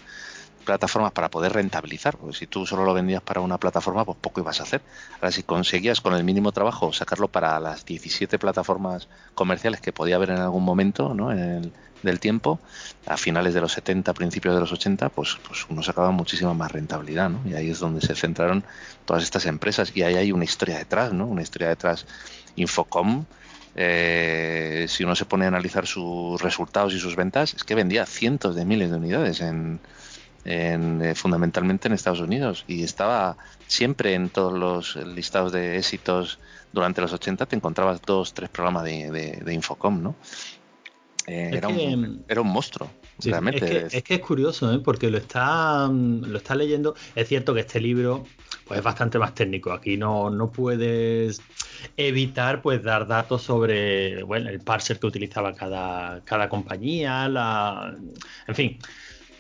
[0.68, 4.42] plataformas para poder rentabilizar, porque si tú solo lo vendías para una plataforma, pues poco
[4.42, 4.82] ibas a hacer.
[5.16, 10.18] Ahora, si conseguías con el mínimo trabajo sacarlo para las 17 plataformas comerciales que podía
[10.18, 11.32] haber en algún momento ¿no?
[11.32, 11.72] en el,
[12.04, 12.60] del tiempo,
[13.06, 16.72] a finales de los 70, principios de los 80, pues, pues uno sacaba muchísima más
[16.72, 17.40] rentabilidad, ¿no?
[17.50, 18.64] Y ahí es donde se centraron
[19.06, 21.26] todas estas empresas y ahí hay una historia detrás, ¿no?
[21.26, 22.06] Una historia detrás.
[22.58, 23.26] Infocom,
[23.76, 28.06] eh, si uno se pone a analizar sus resultados y sus ventas, es que vendía
[28.06, 29.80] cientos de miles de unidades en,
[30.50, 33.36] eh, fundamentalmente en Estados Unidos y estaba
[33.68, 36.40] siempre en todos los listados de éxitos
[36.72, 40.16] durante los 80 te encontrabas dos, tres programas de, Infocom, ¿no?
[41.26, 42.90] Eh, era, un, era, un, monstruo.
[43.22, 43.88] realmente.
[43.92, 44.80] Es que, es curioso, ¿eh?
[44.80, 46.96] porque lo está, lo está leyendo.
[47.14, 48.24] Es cierto que este libro
[48.66, 49.74] pues, es bastante más técnico.
[49.74, 51.42] Aquí no, no puedes
[51.98, 57.94] evitar pues dar datos sobre bueno, el parser que utilizaba cada, cada compañía, la,
[58.48, 58.80] en fin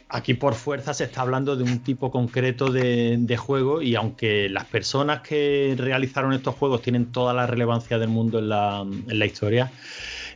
[0.10, 4.66] aquí por fuerza se está hablando de un tipo concreto de, juego y aunque las
[4.66, 9.72] personas que realizaron estos juegos tienen toda la relevancia del mundo en la, historia,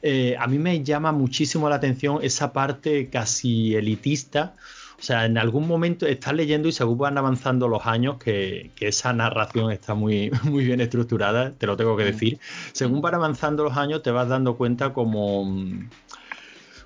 [0.01, 4.55] eh, a mí me llama muchísimo la atención esa parte casi elitista.
[4.99, 8.89] O sea, en algún momento estás leyendo y según van avanzando los años, que, que,
[8.89, 12.07] esa narración está muy, muy bien estructurada, te lo tengo que mm.
[12.07, 12.39] decir.
[12.71, 15.43] Según van avanzando los años, te vas dando cuenta como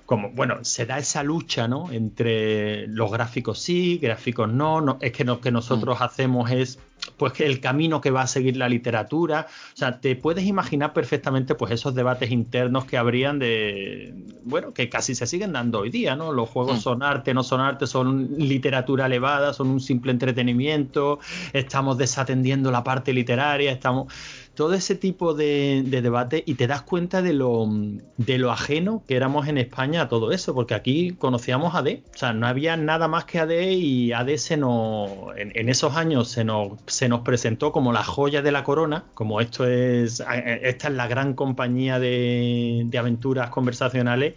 [0.06, 1.90] como, bueno, se da esa lucha, ¿no?
[1.90, 6.02] Entre los gráficos sí, gráficos no, no es que lo que nosotros mm.
[6.02, 6.78] hacemos es
[7.16, 10.92] pues que el camino que va a seguir la literatura, o sea, te puedes imaginar
[10.92, 15.90] perfectamente pues esos debates internos que habrían de, bueno, que casi se siguen dando hoy
[15.90, 16.32] día, ¿no?
[16.32, 16.80] Los juegos mm.
[16.80, 21.20] son arte, no son arte, son literatura elevada, son un simple entretenimiento,
[21.52, 24.12] estamos desatendiendo la parte literaria, estamos
[24.56, 27.68] todo ese tipo de, debate y te das cuenta de lo,
[28.16, 31.98] de lo ajeno que éramos en España a todo eso, porque aquí conocíamos a AD,
[32.12, 36.28] o sea, no había nada más que AD y AD se nos, en, esos años
[36.28, 40.24] se nos, se nos presentó como la joya de la corona, como esto es,
[40.62, 44.34] esta es la gran compañía de, de aventuras conversacionales.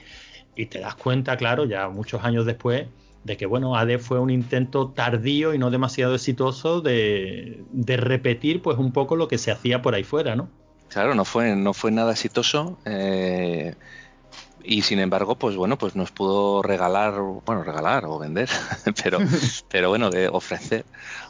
[0.55, 2.87] Y te das cuenta, claro, ya muchos años después,
[3.23, 8.77] de que bueno, AD fue un intento tardío y no demasiado exitoso de, repetir pues
[8.77, 10.49] un poco lo que se hacía por ahí fuera, ¿no?
[10.87, 12.79] Claro, no fue, no fue nada exitoso.
[12.85, 13.75] Eh,
[14.69, 18.47] y sin embargo, pues bueno, pues nos pudo regalar, bueno, regalar o vender,
[19.03, 19.17] pero,
[19.67, 20.85] pero bueno, de ofrecer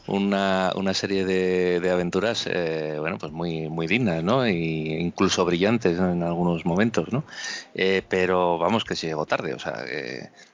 [0.07, 4.45] una, una serie de, aventuras, eh, bueno, pues muy, muy dignas, ¿no?
[4.45, 7.23] Y incluso brillantes en algunos momentos, ¿no?
[7.73, 9.85] Eh, pero vamos que se llegó tarde, o sea,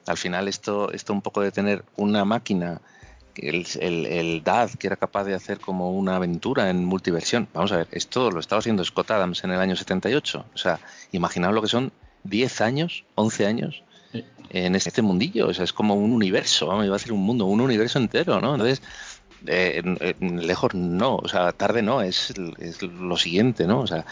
[0.06, 2.82] al final esto, esto un poco de tener una máquina
[3.36, 7.48] el, el, el, DAD, que era capaz de hacer como una aventura en multiversión.
[7.52, 10.46] Vamos a ver, esto lo estaba haciendo Scott Adams en el año 78.
[10.54, 10.80] O sea,
[11.12, 11.92] imaginaos lo que son
[12.26, 13.84] 10 años, 11 años
[14.50, 15.48] en este mundillo.
[15.48, 18.42] O sea, es como un universo, vamos, iba a ser un mundo, un universo entero,
[18.42, 18.54] ¿no?
[18.54, 18.82] Entonces,
[19.48, 19.82] Eh,
[20.20, 22.34] lejos no, o sea, tarde no, es,
[22.82, 23.82] lo siguiente, ¿no?
[23.82, 24.06] O sea,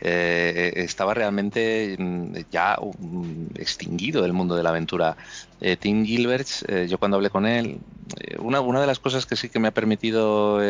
[0.00, 5.16] eh, estaba realmente mm, ya mm, extinguido el mundo de la aventura.
[5.60, 6.48] Eh, Tim Gilbert,
[6.88, 7.78] yo cuando hablé con él,
[8.38, 10.60] una, una de las cosas que sí que me ha permitido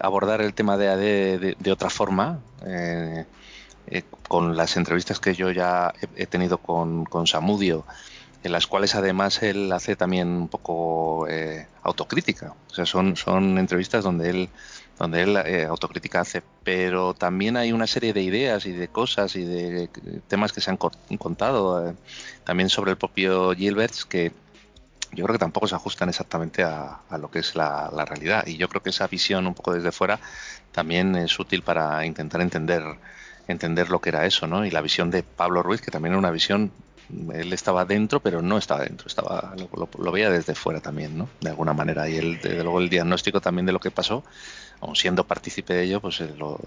[0.00, 2.40] abordar el tema de AD de, otra forma,
[4.28, 7.84] con las entrevistas que yo ya he, tenido con, con Samudio,
[8.42, 12.54] en las cuales además él hace también un poco eh, autocrítica.
[12.70, 14.48] O sea, son, son entrevistas donde él,
[14.98, 19.36] donde él eh, autocrítica hace, pero también hay una serie de ideas y de cosas
[19.36, 19.88] y de
[20.28, 21.94] temas que se han contado eh,
[22.44, 24.32] también sobre el propio Gilberts que
[25.12, 28.46] yo creo que tampoco se ajustan exactamente a, lo que es la, realidad.
[28.46, 30.20] Y yo creo que esa visión un poco desde fuera
[30.72, 32.82] también es útil para intentar entender
[33.50, 34.64] entender lo que era eso, ¿no?
[34.64, 36.72] Y la visión de Pablo Ruiz, que también era una visión
[37.32, 41.28] él estaba dentro, pero no estaba dentro, estaba lo, veía desde fuera también, ¿no?
[41.40, 42.08] De alguna manera.
[42.08, 44.22] Y él, desde luego, el diagnóstico también de lo que pasó,
[44.80, 46.58] aun siendo partícipe de ello, pues lo,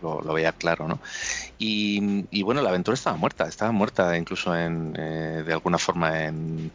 [0.00, 1.00] lo, veía claro, ¿no?
[1.58, 6.70] Y, bueno, la aventura estaba muerta, estaba muerta incluso en, eh, de alguna forma en,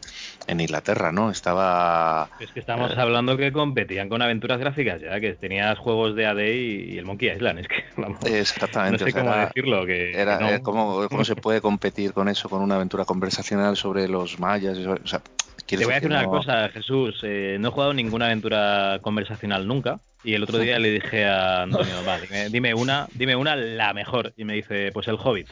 [0.46, 1.30] en, Inglaterra, ¿no?
[1.30, 2.28] Estaba...
[2.40, 6.26] Es que estamos eh, hablando que competían con aventuras gráficas, ya que tenías juegos de
[6.26, 7.84] AD y, el Monkey Island, es que
[8.38, 9.04] Exactamente.
[9.04, 9.86] No sé cómo decirlo.
[9.86, 14.08] Que, era, eh, ¿cómo, ¿cómo, se puede competir con eso, con una aventura conversacional sobre
[14.08, 14.76] los mayas?
[14.78, 15.22] O sea,
[15.66, 17.22] te voy a decir una cosa, Jesús.
[17.22, 20.00] no he jugado ninguna aventura conversacional nunca.
[20.24, 24.32] Y el otro día le dije a Antonio, va, dime, una, dime una la mejor.
[24.36, 25.48] Y me dice, pues el Hobbit.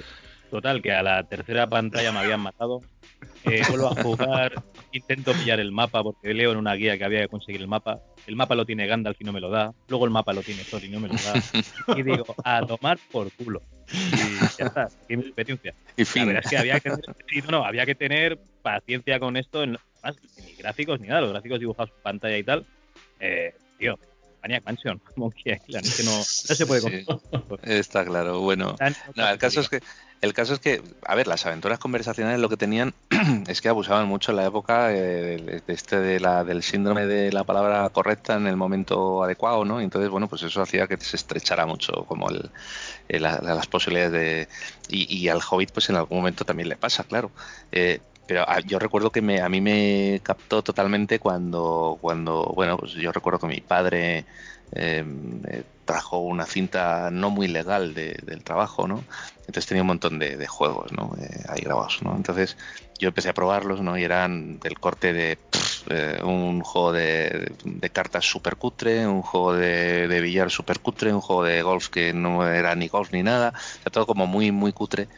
[0.51, 2.81] Total, que a la tercera pantalla me habían matado.
[3.45, 4.53] Eh, vuelvo a jugar,
[4.93, 8.01] intento pillar el mapa porque leo en una guía que había que conseguir el mapa.
[8.27, 9.73] El mapa lo tiene Gandalf y no me lo da.
[9.89, 11.33] Luego el mapa lo tiene Thor y no me lo da.
[11.97, 13.63] Y digo, a tomar por culo.
[13.93, 15.75] Y ya está, aquí mi experiencia.
[15.97, 16.23] Y fin.
[16.23, 19.37] La verdad es que había que tener, sí, no, no, había que tener paciencia con
[19.37, 19.65] esto.
[20.03, 22.67] Más, ni gráficos ni nada, los gráficos dibujados en pantalla y tal.
[23.21, 23.99] Eh, tío,
[24.43, 27.07] Maniac Mansion, Monkey Island, que no, no se puede sí,
[27.63, 28.77] Está claro, bueno.
[29.15, 29.81] No, el caso es que
[30.21, 32.93] el caso es que, a ver, las aventuras conversacionales lo que tenían
[33.49, 37.33] es que abusaban mucho en la época eh, de este de la, del síndrome de
[37.33, 39.81] la palabra correcta en el momento adecuado, ¿no?
[39.81, 42.51] entonces, bueno, pues eso hacía que se estrechara mucho como el,
[43.09, 44.49] las posibilidades de...
[44.91, 47.31] Y, y, al Hobbit, pues en algún momento también le pasa, claro.
[47.73, 48.01] Eh,
[48.31, 52.93] pero ah, yo recuerdo que me, a mí me captó totalmente cuando, cuando bueno, pues
[52.93, 54.25] yo recuerdo que mi padre
[54.71, 59.03] em, eh, trajo una cinta no muy legal del trabajo, ¿no?
[59.41, 61.17] Entonces tenía un montón de, juegos, ¿no?
[61.21, 62.15] Eh, ahí grabados, ¿no?
[62.15, 62.57] Entonces
[63.01, 63.99] yo empecé a probarlos, ¿no?
[63.99, 65.37] Y eran del corte de
[65.89, 67.51] eh, un juego de,
[67.93, 72.13] cartas super cutre, un juego de, de billar super cutre, un juego de golf que
[72.13, 75.09] no era ni golf ni nada, o sea, todo como muy, muy cutre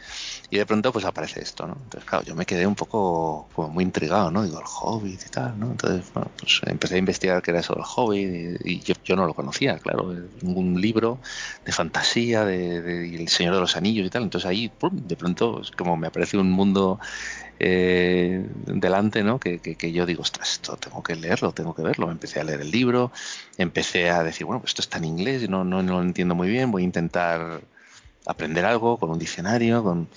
[0.49, 1.77] y de pronto pues aparece esto, ¿no?
[1.83, 4.43] Entonces, claro, yo me quedé un poco como muy intrigado, ¿no?
[4.43, 5.71] Digo, el Hobbit y tal, ¿no?
[5.71, 9.33] Entonces, bueno, pues empecé a investigar qué era eso del Hobbit y, yo, no lo
[9.33, 11.19] conocía, claro, un libro
[11.65, 14.23] de fantasía de, El Señor de los Anillos y tal.
[14.23, 16.99] Entonces ahí, de pronto, es como me aparece un mundo
[17.59, 19.39] eh, delante, ¿no?
[19.39, 22.11] Que, que, yo digo, ostras, esto tengo que leerlo, tengo que verlo.
[22.11, 23.11] Empecé a leer el libro,
[23.57, 26.49] empecé a decir, bueno, pues esto está en inglés no, no, no lo entiendo muy
[26.49, 27.61] bien, voy a intentar
[28.25, 30.07] aprender algo con un diccionario, con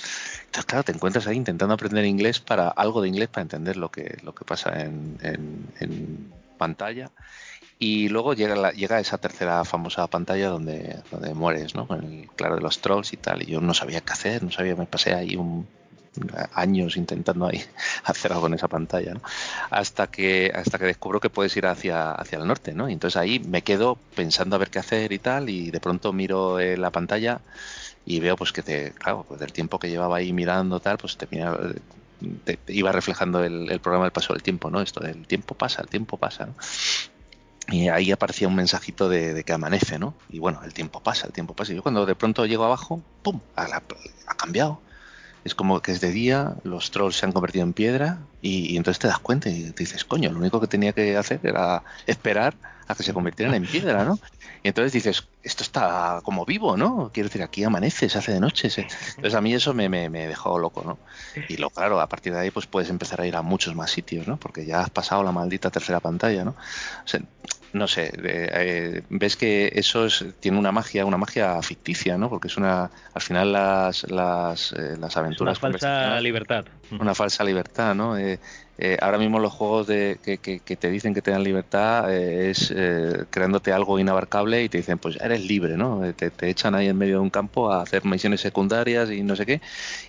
[0.47, 3.91] entonces claro te encuentras ahí intentando aprender inglés para algo de inglés para entender lo
[3.91, 7.11] que lo que pasa en, en, pantalla
[7.79, 11.87] y luego llega la, llega esa tercera famosa pantalla donde, donde mueres, ¿no?
[11.87, 14.51] Con el claro de los trolls y tal y yo no sabía qué hacer, no
[14.51, 15.67] sabía, me pasé ahí un
[16.55, 17.63] años intentando ahí
[18.05, 19.21] hacer algo en esa pantalla, ¿no?
[19.71, 22.89] hasta que hasta que descubro que puedes ir hacia hacia el norte, ¿no?
[22.89, 26.13] Y entonces ahí me quedo pensando a ver qué hacer y tal y de pronto
[26.13, 27.41] miro la pantalla
[28.07, 31.19] y veo pues que te, claro, pues del tiempo que llevaba ahí mirando tal, pues
[31.19, 31.29] te,
[32.69, 34.81] iba reflejando el, programa del paso del tiempo, ¿no?
[34.81, 36.55] Esto del tiempo pasa, el tiempo pasa, ¿no?
[37.69, 40.15] Y ahí aparecía un mensajito de, que amanece, ¿no?
[40.31, 41.73] Y bueno, el tiempo pasa, el tiempo pasa.
[41.73, 43.41] Y yo cuando de pronto llego abajo, ¡pum!
[43.57, 44.81] ha cambiado
[45.47, 48.99] es como que es de día, los trolls se han convertido en piedra y, entonces
[48.99, 52.55] te das cuenta y dices, coño, lo único que tenía que hacer era esperar
[52.89, 54.19] a que se convirtieran en piedra, ¿no?
[54.65, 57.13] Y entonces dices, esto está como vivo, ¿no?
[57.15, 58.69] Quiero decir, aquí amanece, se hace de noche.
[58.77, 60.99] Entonces a mí eso me, me, me, dejó loco, ¿no?
[61.49, 63.93] Y lo claro, a partir de ahí pues puedes empezar a ir a muchos más
[63.93, 64.37] sitios, ¿no?
[64.37, 66.51] Porque ya has pasado la maldita tercera pantalla, ¿no?
[66.51, 67.21] O sea,
[67.77, 70.07] no sé, eh, ves que eso
[70.41, 72.29] tiene una magia, una magia ficticia, ¿no?
[72.29, 75.59] Porque es una, al final las, las, eh, las aventuras...
[75.59, 76.65] una falsa libertad.
[76.99, 78.17] Una falsa libertad, ¿no?
[78.19, 78.39] Eh,
[78.79, 82.71] eh, ahora mismo los juegos de, que, te dicen que te dan libertad eh, es
[82.77, 86.03] eh, creándote algo inabarcable y te dicen, pues eres libre, ¿no?
[86.15, 89.47] Te, echan ahí en medio de un campo a hacer misiones secundarias y no sé
[89.47, 89.63] qué,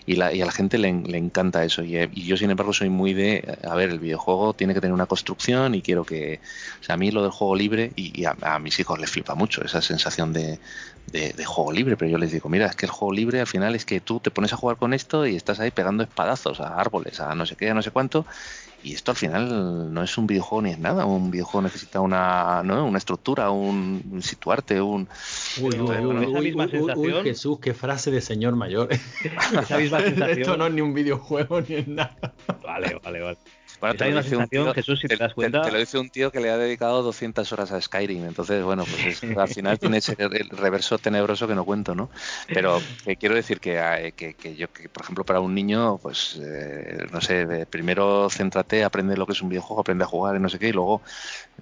[0.05, 1.81] y, la, y a la gente le, encanta eso.
[1.83, 5.05] Y, yo, sin embargo, soy muy de, a ver, el videojuego tiene que tener una
[5.05, 6.41] construcción y quiero que,
[6.81, 9.33] o sea, a mí lo del juego libre, y, a, a, mis hijos les flipa
[9.33, 10.59] mucho esa sensación de,
[11.11, 13.75] de, juego libre, pero yo les digo, mira, es que el juego libre al final
[13.75, 16.79] es que tú te pones a jugar con esto y estás ahí pegando espadazos a
[16.79, 18.25] árboles, a no sé qué, a no sé cuánto,
[18.83, 22.61] y esto al final no es un videojuego ni es nada, un videojuego necesita una,
[22.63, 22.85] ¿no?
[22.85, 25.07] una estructura, un, situarte, un...
[25.61, 26.55] Uy, uy,
[26.95, 28.89] uy, Jesús, qué frase de señor mayor.
[29.61, 30.39] esa misma sensación.
[30.39, 32.17] Esto no es ni un videojuego ni es nada.
[32.61, 33.37] Vale, vale, vale
[33.97, 35.61] te, lo dice un tío, Jesús, si te, das cuenta.
[35.61, 38.25] Te, lo dice un tío que le ha dedicado 200 horas a Skyrim.
[38.25, 40.15] Entonces, bueno, pues al final tiene ese
[40.51, 42.09] reverso tenebroso que no cuento, ¿no?
[42.47, 42.81] Pero
[43.19, 47.65] quiero decir que, que, yo, que, por ejemplo, para un niño, pues, eh, no sé,
[47.69, 50.69] primero céntrate, aprende lo que es un videojuego, aprende a jugar y no sé qué,
[50.69, 51.01] y luego,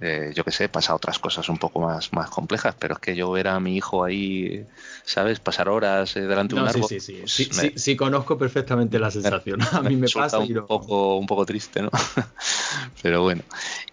[0.00, 2.74] eh, yo qué sé, pasa otras cosas un poco más, más complejas.
[2.78, 4.64] Pero es que yo ver a mi hijo ahí,
[5.04, 5.40] ¿sabes?
[5.40, 6.88] Pasar horas eh, delante de un árbol.
[6.88, 7.50] Sí, sí, sí.
[7.52, 9.60] Pues sí, conozco perfectamente la sensación.
[9.72, 10.38] a mí me, pasa.
[10.38, 11.90] Un, poco, un poco triste, ¿no?
[13.02, 13.42] Pero bueno,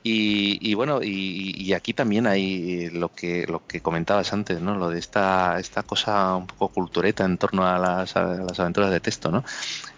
[0.03, 4.75] y, bueno, y, aquí también hay lo que lo que comentabas antes, ¿no?
[4.75, 9.31] Lo de esta esta cosa un poco cultureta en torno a las, aventuras de texto,
[9.31, 9.43] ¿no?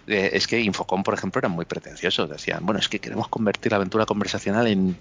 [0.06, 2.30] Eh, es que Infocom, por ejemplo, eran muy pretenciosos.
[2.30, 4.96] Decían, bueno, es que queremos convertir la aventura conversacional en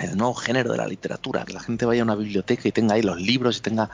[0.00, 2.94] el nuevo género de la literatura, que la gente vaya a una biblioteca y tenga
[2.94, 3.90] ahí los libros y tenga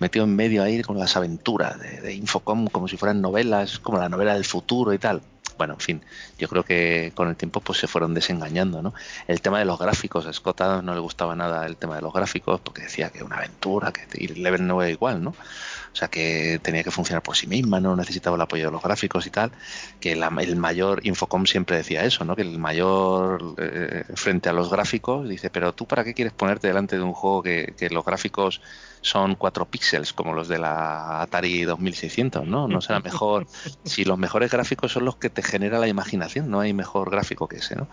[0.00, 4.08] metido en medio ahí con las aventuras de Infocom como si fueran novelas, como la
[4.08, 5.22] novela del futuro y tal
[5.56, 6.02] bueno, en fin,
[6.38, 8.94] yo creo que con el tiempo pues se fueron desengañando, ¿no?
[9.26, 12.02] El tema de los gráficos, a Scott Adams no le gustaba nada el tema de
[12.02, 15.30] los gráficos porque decía que una aventura, que y Leven no era igual, ¿no?
[15.30, 18.82] O sea, que tenía que funcionar por sí misma, no necesitaba el apoyo de los
[18.82, 19.52] gráficos y tal,
[20.00, 22.34] que el mayor, Infocom siempre decía eso, ¿no?
[22.34, 26.66] Que el mayor eh, frente a los gráficos, dice, pero tú para qué quieres ponerte
[26.66, 28.60] delante de un juego que, que los gráficos
[29.04, 32.66] son cuatro píxeles como los de la Atari 2600, ¿no?
[32.68, 33.46] No será mejor
[33.84, 37.46] si los mejores gráficos son los que te genera la imaginación, no hay mejor gráfico
[37.46, 37.86] que ese, ¿no?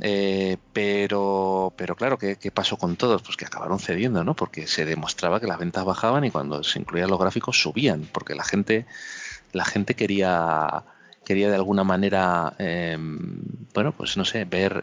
[0.00, 3.22] Eh, pero, pero claro, ¿qué, pasó con todos?
[3.22, 4.34] Pues que acabaron cediendo, ¿no?
[4.34, 8.34] Porque se demostraba que las ventas bajaban y cuando se incluían los gráficos subían, porque
[8.34, 8.84] la gente,
[9.52, 10.82] la gente quería
[11.24, 14.82] quería de alguna manera, em, bueno, pues no sé, ver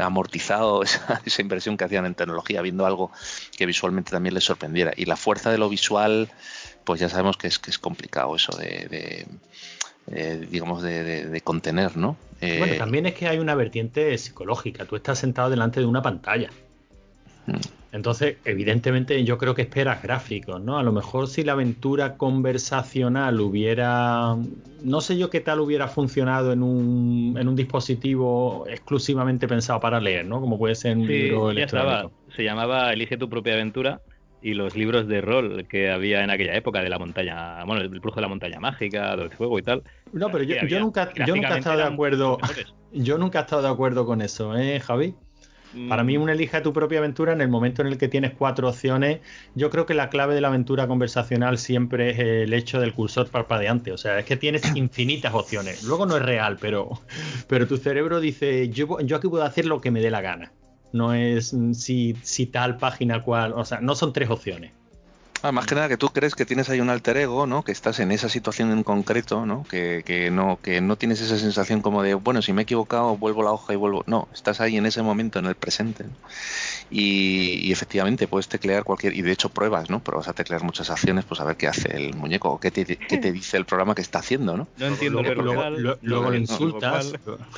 [0.00, 3.10] amortizado esa, inversión que hacían en tecnología, viendo algo
[3.56, 4.92] que visualmente también les sorprendiera.
[4.96, 6.30] Y la fuerza de lo visual,
[6.84, 9.26] pues ya sabemos que es, que es complicado eso de,
[10.12, 12.16] eh, digamos, de, contener, ¿no?
[12.40, 14.86] bueno, eh, también es que hay una vertiente psicológica.
[14.86, 16.50] Tú estás sentado delante de una pantalla.
[17.92, 20.78] Entonces, evidentemente, yo creo que esperas gráficos, ¿no?
[20.78, 24.36] A lo mejor si la aventura conversacional hubiera.
[24.82, 30.00] No sé yo qué tal hubiera funcionado en un, en un dispositivo exclusivamente pensado para
[30.00, 30.40] leer, ¿no?
[30.40, 32.12] Como puede ser un libro electrónico.
[32.36, 34.00] Se llamaba Elige tu propia aventura
[34.42, 37.88] y los libros de rol que había en aquella época de la montaña, bueno, el
[37.88, 39.82] brujo de la montaña mágica, del fuego y tal.
[40.12, 42.38] No, pero yo, nunca, yo nunca he estado de acuerdo.
[42.92, 45.14] Yo nunca he estado de acuerdo con eso, ¿eh, Javi?
[45.88, 46.22] Para mí, mm.
[46.22, 49.20] un elija tu propia aventura en el momento en el que tienes cuatro opciones.
[49.54, 53.28] Yo creo que la clave de la aventura conversacional siempre es el hecho del cursor
[53.30, 53.92] parpadeante.
[53.92, 55.84] O sea, es que tienes infinitas opciones.
[55.84, 57.00] Luego no es real, pero,
[57.48, 60.52] pero tu cerebro dice: yo, yo aquí puedo hacer lo que me dé la gana.
[60.92, 63.52] No es mm, si, si tal página cual.
[63.54, 64.72] O sea, no son tres opciones.
[65.42, 67.64] Ah, más que nada que tú crees que tienes ahí un alter ego, ¿no?
[67.64, 69.64] Que estás en esa situación en concreto, ¿no?
[69.64, 73.16] Que, que, no que no tienes esa sensación como de, bueno, si me he equivocado,
[73.16, 74.04] vuelvo la hoja y vuelvo.
[74.06, 76.04] No, estás ahí en ese momento, en el presente.
[76.90, 80.00] Y, efectivamente puedes teclear cualquier, y de hecho pruebas, ¿no?
[80.00, 82.84] Pruebas a teclear muchas acciones, pues a ver qué hace el muñeco, o qué te,
[82.84, 84.66] qué te dice el programa que está haciendo, ¿no?
[84.76, 87.12] No entiendo, luego, luego, luego, le insultas.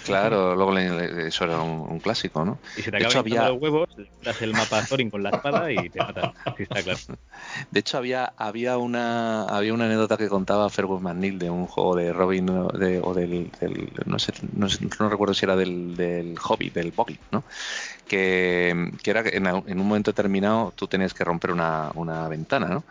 [0.04, 2.58] Claro, luego eso era un, clásico, ¿no?
[2.76, 3.88] Y se te acaban los huevos,
[4.22, 6.32] das el mapa Thorin con la espada y te matan.
[6.56, 6.98] Sí, está claro.
[7.70, 11.96] De hecho, había, había, una, había una anécdota que contaba Fergus McNeil de un juego
[11.96, 13.50] de Robin o del,
[14.06, 14.68] no, sé, no,
[15.08, 17.44] recuerdo si era del, del hobby, del Boggy, ¿no?
[18.12, 22.84] Que, era que en, un momento determinado tú tenías que romper una, una ventana, ¿no?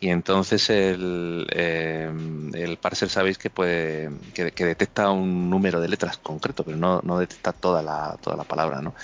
[0.00, 2.10] y entonces el, eh,
[2.54, 7.20] el parser sabéis que puede que, detecta un número de letras concreto pero no, no
[7.20, 8.94] detecta toda la toda la palabra no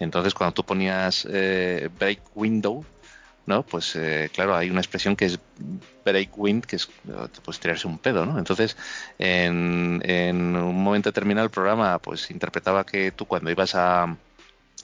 [0.00, 2.84] entonces cuando tú ponías eh, break window
[3.46, 3.64] ¿no?
[3.64, 5.40] Pues eh, claro, hay una expresión que es
[6.04, 6.88] break wind, que es
[7.44, 8.38] pues, tirarse un pedo, ¿no?
[8.38, 8.76] Entonces,
[9.18, 10.00] en,
[10.56, 14.16] un momento determinado el programa pues interpretaba que tú cuando ibas a,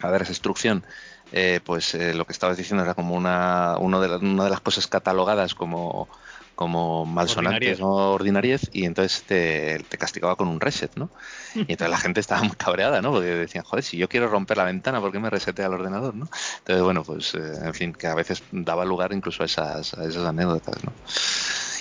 [0.03, 0.85] a dar esa instrucción,
[1.33, 4.61] eh, pues eh, lo que estabas diciendo era como una, uno de una de las
[4.61, 6.09] cosas catalogadas como
[6.57, 11.11] como malsonantes o ordinariez y entonces te, castigaba con un reset, ¿no?
[11.55, 13.13] Y entonces la gente estaba muy cabreada, ¿no?
[13.13, 16.15] Porque decían, joder, si yo quiero romper la ventana, ¿por qué me resetea el ordenador,
[16.15, 16.29] no?
[16.59, 20.05] Entonces, bueno, pues, eh, en fin, que a veces daba lugar incluso a esas, a
[20.05, 20.93] esas anécdotas, ¿no?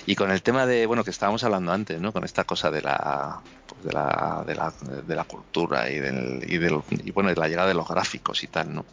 [0.07, 2.13] Y con el tema de, bueno, que estábamos hablando antes, ¿no?
[2.13, 6.43] Con esta cosa de la, pues de, la, de, la, de la cultura y, del,
[6.47, 8.85] y, del, y, bueno, de la llegada de los gráficos y tal, ¿no?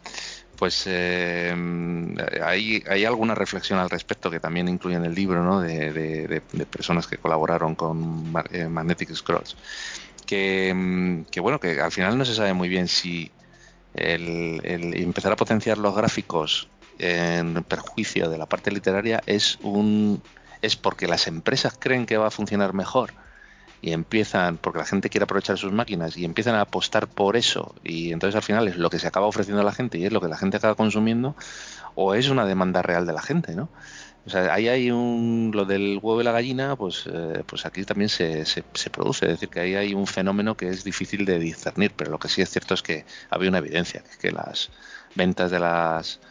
[0.57, 1.53] Pues eh,
[2.43, 5.61] hay, hay, alguna reflexión al respecto que también incluye en el libro, ¿no?
[5.61, 9.55] De, de, de personas que colaboraron con eh, Magnetic Scrolls.
[10.25, 13.29] Que, que, bueno, que al final no se sabe muy bien si
[13.93, 20.21] el, el empezar a potenciar los gráficos en perjuicio de la parte literaria es un
[20.63, 23.13] es porque las empresas creen que va a funcionar mejor
[23.81, 27.75] y empiezan, porque la gente quiere aprovechar sus máquinas y empiezan a apostar por eso
[27.83, 30.13] y entonces al final es lo que se acaba ofreciendo a la gente y es
[30.13, 31.35] lo que la gente acaba consumiendo
[31.95, 33.69] o es una demanda real de la gente, ¿no?
[34.25, 37.83] O sea, ahí hay un, lo del huevo y la gallina, pues, eh, pues aquí
[37.83, 41.25] también se, se, se, produce, es decir, que ahí hay un fenómeno que es difícil
[41.25, 44.17] de discernir, pero lo que sí es cierto es que había una evidencia, que es
[44.17, 44.69] que las
[45.15, 46.21] ventas de las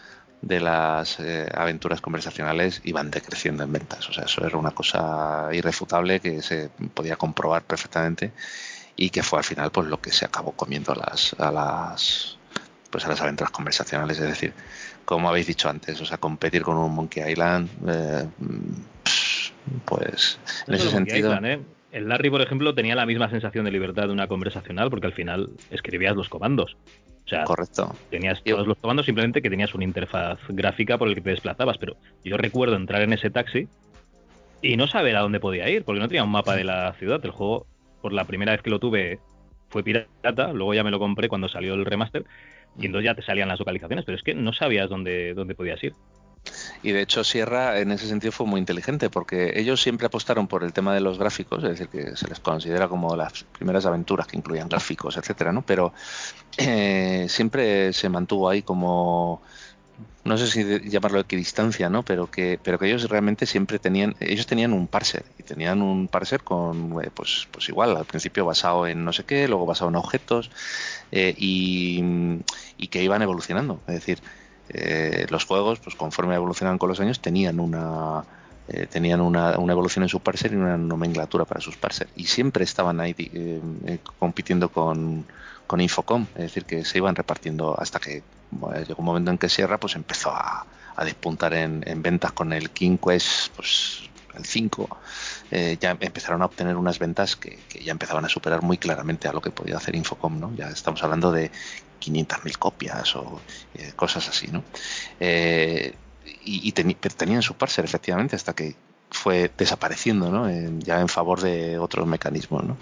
[0.42, 4.08] de las eh, aventuras conversacionales iban decreciendo en ventas.
[4.08, 8.32] O sea, eso era una cosa irrefutable que se podía comprobar perfectamente
[8.96, 12.38] y que fue al final pues lo que se acabó comiendo a las, a las
[12.90, 14.18] pues a las aventuras conversacionales.
[14.18, 14.52] Es decir,
[15.04, 18.26] como habéis dicho antes, o sea, competir con un Monkey Island, eh,
[19.84, 21.30] pues en ese sentido.
[21.30, 21.60] Island, ¿eh?
[21.92, 25.12] El Larry, por ejemplo, tenía la misma sensación de libertad de una conversacional porque al
[25.12, 26.76] final escribías los comandos.
[27.24, 27.96] O sea, Correcto.
[28.10, 31.78] tenías todos los comandos simplemente que tenías una interfaz gráfica por el que te desplazabas,
[31.78, 33.68] pero yo recuerdo entrar en ese taxi
[34.60, 37.20] y no saber a dónde podía ir, porque no tenía un mapa de la ciudad.
[37.24, 37.66] El juego,
[38.00, 39.18] por la primera vez que lo tuve,
[39.70, 42.24] fue pirata, luego ya me lo compré cuando salió el remaster,
[42.78, 45.82] y entonces ya te salían las localizaciones, pero es que no sabías dónde, dónde podías
[45.82, 45.92] ir.
[46.82, 50.64] Y de hecho Sierra en ese sentido fue muy inteligente porque ellos siempre apostaron por
[50.64, 54.26] el tema de los gráficos, es decir, que se les considera como las primeras aventuras
[54.26, 55.62] que incluían gráficos, etcétera, ¿no?
[55.62, 55.92] Pero
[56.56, 59.42] eh, siempre se mantuvo ahí como
[60.24, 62.04] no sé si llamarlo equidistancia, ¿no?
[62.04, 66.06] Pero que, pero que ellos realmente siempre tenían, ellos tenían un parser y tenían un
[66.06, 69.90] parser con, eh, pues, pues igual, al principio basado en no sé qué, luego basado
[69.90, 70.50] en objetos
[71.10, 72.02] eh, y,
[72.76, 74.20] y que iban evolucionando, es decir,
[74.68, 78.24] eh, los juegos, pues conforme evolucionaban con los años, tenían una
[78.68, 82.08] eh, tenían una, una, evolución en su parser y una nomenclatura para sus parser.
[82.14, 85.26] Y siempre estaban ahí eh, compitiendo con,
[85.66, 88.22] con, Infocom, es decir, que se iban repartiendo hasta que
[88.86, 92.52] llegó un momento en que Sierra pues empezó a, a despuntar en, en, ventas con
[92.52, 94.88] el King Quest, pues el 5,
[95.50, 99.28] eh, ya empezaron a obtener unas ventas que, que, ya empezaban a superar muy claramente
[99.28, 100.54] a lo que podía hacer Infocom, ¿no?
[100.54, 101.50] Ya estamos hablando de
[102.02, 103.40] 500.000 copias o
[103.74, 104.62] eh, cosas así, ¿no?
[105.20, 105.94] Eh,
[106.44, 108.74] y, y ten, tenían su parser efectivamente hasta que
[109.12, 110.48] fue desapareciendo, ¿no?
[110.48, 112.76] En, ya en favor de otros mecanismos, ¿no?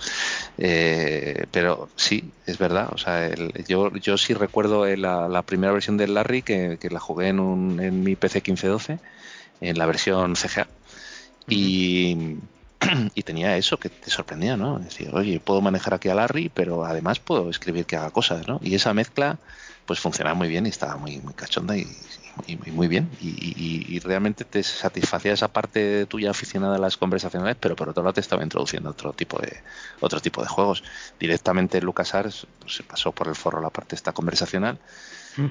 [0.58, 2.88] Eh, pero sí, es verdad.
[2.92, 6.90] O sea, el, yo, yo sí recuerdo la, la, primera versión del Larry que, que
[6.90, 8.98] la jugué en, un, en mi PC 1512,
[9.60, 10.68] en la versión CGA.
[11.48, 12.36] Y,
[13.14, 14.78] y tenía eso que te sorprendía, ¿no?
[14.78, 18.60] Decir, oye, puedo manejar aquí a Larry, pero además puedo escribir que haga cosas, ¿no?
[18.62, 19.38] Y esa mezcla,
[19.86, 21.86] pues funcionaba muy bien y estaba muy, muy cachonda y,
[22.46, 23.10] y, y muy bien.
[23.20, 28.02] Y, y, realmente te satisfacía esa parte tuya aficionada a las conversacionales, pero por otro
[28.02, 29.58] lado te estaba introduciendo otro tipo de
[30.00, 30.82] otro tipo de juegos.
[31.18, 34.78] Directamente LucasArts pues, se pasó por el forro la parte esta conversacional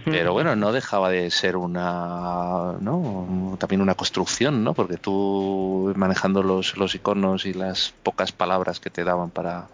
[0.06, 3.58] pero bueno, no dejaba de ser una, ¿no?
[3.60, 4.74] También una construcción, ¿no?
[4.74, 9.68] Porque tú manejando los, los iconos y las pocas palabras que te daban para,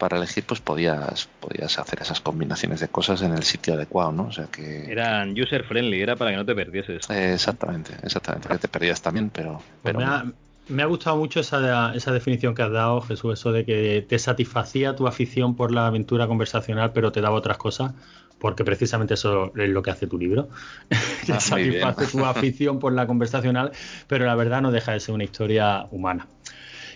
[0.00, 4.24] para elegir, pues podías, podías hacer esas combinaciones de cosas en el sitio adecuado, ¿no?
[4.24, 4.90] O sea que...
[4.90, 7.08] Eran user friendly, era para que no te perdieses.
[7.10, 9.60] Eh, exactamente, exactamente, que te perdías también, pero...
[9.82, 10.24] pero me, ha,
[10.68, 14.18] me, ha, gustado mucho esa, esa definición que has dado, Jesús, eso de que te
[14.18, 17.92] satisfacía tu afición por la aventura conversacional, pero te daba otras cosas
[18.40, 20.48] porque precisamente eso es lo que hace tu libro.
[21.30, 23.70] Ah, satisface tu afición por la conversacional,
[24.08, 26.26] pero la verdad no deja de ser una historia humana.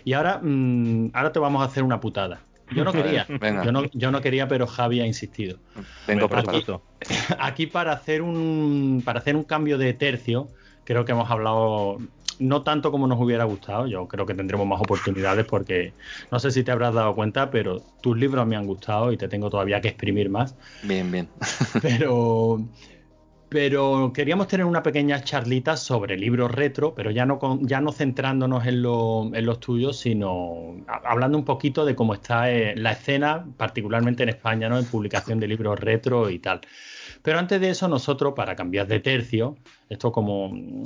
[0.04, 2.40] Y ahora, mmm, ahora te vamos a hacer una putada.
[2.74, 5.58] Yo no quería, yo no, yo no, quería, pero Javi ha insistido.
[6.08, 6.64] Vengo por aquí,
[7.38, 10.48] aquí para hacer un para hacer un cambio de tercio,
[10.84, 11.98] creo que hemos hablado
[12.38, 15.92] no tanto como nos hubiera gustado, yo creo que tendremos más oportunidades porque
[16.30, 19.28] no sé si te habrás dado cuenta, pero tus libros me han gustado y te
[19.28, 20.56] tengo todavía que exprimir más.
[20.82, 21.28] Bien, bien.
[21.82, 22.60] pero
[23.54, 27.92] pero queríamos tener una pequeña charlita sobre libros retro, pero ya no, con, ya no
[27.92, 32.90] centrándonos en, lo, en, los tuyos, sino hablando un poquito de cómo está eh, la
[32.90, 34.76] escena, particularmente en España, ¿no?
[34.76, 36.62] en publicación de libros retro y tal.
[37.22, 39.56] Pero antes de eso, nosotros, para cambiar de tercio,
[39.88, 40.82] esto como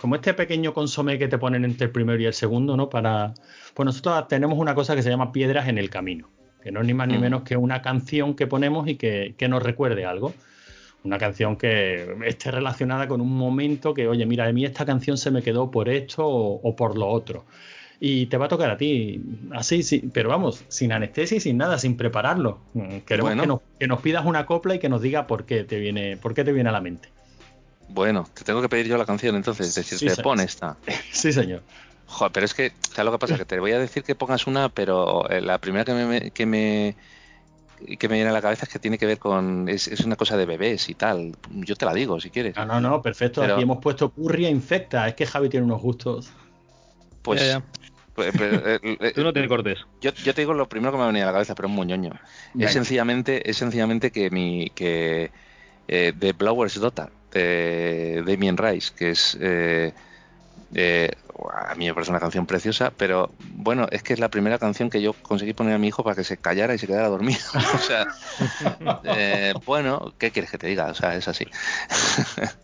[0.00, 2.90] como este pequeño consomé que te ponen entre el primero y el segundo, ¿no?
[2.90, 3.34] Para,
[3.74, 6.28] pues nosotros tenemos una cosa que se llama piedras en el camino,
[6.62, 7.20] que no es ni más ni mm.
[7.20, 10.34] menos que una canción que ponemos y que, que nos recuerde algo
[11.04, 15.18] una canción que esté relacionada con un momento que, oye, mira, de mí esta canción
[15.18, 17.44] se me quedó por esto o, por lo otro.
[18.00, 19.22] Y te va a tocar a ti,
[19.52, 22.58] así, sí, pero vamos, sin anestesia y sin nada, sin prepararlo.
[22.72, 25.64] Mm, queremos que, nos, que, nos, pidas una copla y que nos diga por qué
[25.64, 27.10] te viene, por qué te viene a la mente.
[27.88, 30.76] Bueno, te tengo que pedir yo la canción entonces, es decir, te pone esta.
[31.12, 31.62] Sí, señor.
[32.06, 33.36] Joder, pero es que, ¿sabes lo que pasa?
[33.38, 36.46] Que te voy a decir que pongas una, pero eh, la primera que me, que
[36.46, 36.96] me
[37.98, 39.68] que me viene a la cabeza es que tiene que ver con.
[39.68, 41.36] Es, una cosa de bebés y tal.
[41.50, 42.56] Yo te la digo si quieres.
[42.56, 43.42] No, no, no, perfecto.
[43.42, 45.06] Aquí hemos puesto Purria Infecta.
[45.08, 46.30] Es que Javi tiene unos gustos.
[47.22, 47.58] Pues.
[48.14, 49.80] pues, pues eh, eh, Tú no te cortes.
[50.00, 51.74] Yo, yo, te digo lo primero que me ha venido a la cabeza, pero es
[51.74, 52.12] muy ñoño.
[52.58, 54.70] Es sencillamente, es sencillamente que mi.
[54.74, 55.30] que
[55.88, 59.36] eh, The Blower's Daughter, de Damien Rice, que es.
[59.40, 59.92] Eh,
[60.74, 61.10] eh,
[61.52, 64.88] a mí me parece una canción preciosa, pero bueno, es que es la primera canción
[64.88, 67.40] que yo conseguí poner a mi hijo para que se callara y se quedara dormido.
[67.74, 68.06] o sea,
[69.04, 70.86] eh, bueno, ¿qué quieres que te diga?
[70.86, 71.46] O sea, es así.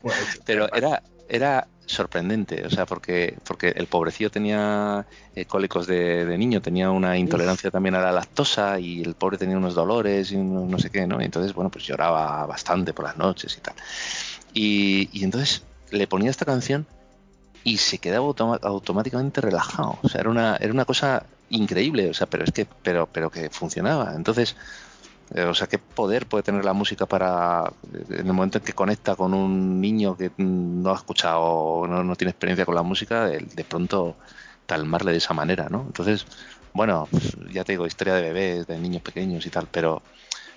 [0.02, 6.36] Pues, pero era, era sorprendente, o sea, porque, porque el pobrecillo tenía eh, cólicos de,
[6.38, 10.36] niño, tenía una intolerancia también a la lactosa y el pobre tenía unos dolores y
[10.36, 11.20] no sé qué, ¿no?
[11.20, 13.74] Y entonces, bueno, pues lloraba bastante por las noches y tal.
[14.53, 16.86] Y, y entonces le ponía esta canción
[17.64, 18.26] y se quedaba
[18.62, 19.98] automáticamente relajado.
[20.03, 23.30] O sea, era una, era una cosa increíble, o sea, pero es que, pero, pero
[23.30, 24.14] que funcionaba.
[24.14, 24.57] Entonces,
[25.34, 27.72] eh, o sea, qué poder puede tener la música para,
[28.09, 32.16] en el momento en que conecta con un niño que no ha escuchado o no,
[32.16, 34.16] tiene experiencia con la música, de, de pronto
[34.66, 35.82] calmarle de esa manera, ¿no?
[35.82, 36.26] Entonces,
[36.72, 37.09] bueno,
[37.53, 40.03] ya te digo, historia de bebés, de niños pequeños y tal, pero,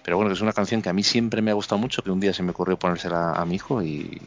[0.04, 2.20] pero bueno, es una canción que a mí siempre me ha gustado mucho, que un
[2.20, 4.22] día se me ocurrió ponérsela a mi hijo y,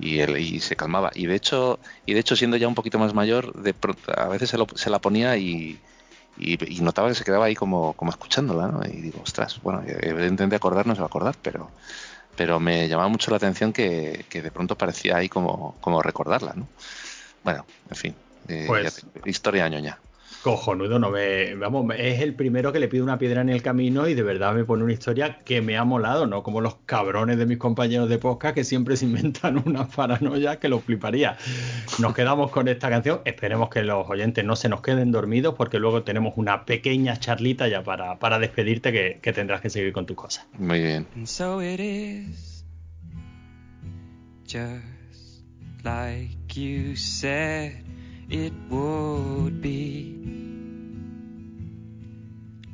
[0.00, 1.10] y, él, y se calmaba.
[1.14, 3.74] Y de hecho, y de hecho siendo ya un poquito más mayor, de
[4.16, 5.78] a veces se, lo, se la ponía y,
[6.38, 8.80] y, notaba que se quedaba ahí como, como escuchándola, ¿no?
[8.86, 11.70] Y digo, ostras, bueno, evidentemente acordar no se va a acordar, pero,
[12.34, 16.54] pero me llamaba mucho la atención que, que de pronto parecía ahí como, como recordarla,
[16.56, 16.66] ¿no?
[17.44, 18.14] Bueno, en fin,
[18.48, 19.98] eh, pues historia ñoña
[20.42, 24.08] cojonudo, no me, vamos, es el primero que le pide una piedra en el camino
[24.08, 26.42] y de verdad me pone una historia que me ha molado, ¿no?
[26.42, 30.68] Como los cabrones de mis compañeros de podcast que siempre se inventan una paranoia que
[30.68, 31.36] lo fliparía.
[31.98, 35.78] Nos quedamos con esta canción, esperemos que los oyentes no se nos queden dormidos porque
[35.78, 40.06] luego tenemos una pequeña charlita ya para, para despedirte que, que tendrás que seguir con
[40.06, 40.46] tus cosas.
[40.58, 41.06] Muy bien.
[44.48, 45.44] just
[45.84, 47.87] like you said
[48.30, 50.14] it would be.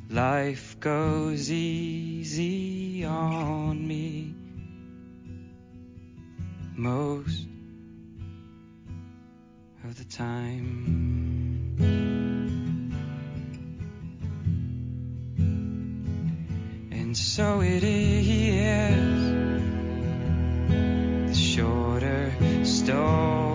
[0.09, 4.33] Life goes easy on me
[6.75, 7.47] most
[9.83, 11.75] of the time.
[16.91, 18.27] And so it is
[21.27, 22.33] the shorter
[22.63, 23.54] story.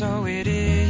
[0.00, 0.89] So it is.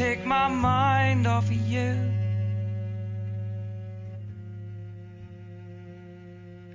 [0.00, 1.94] take my mind off of you.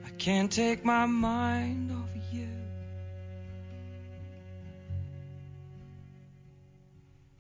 [0.06, 2.48] I can't take my mind off of you.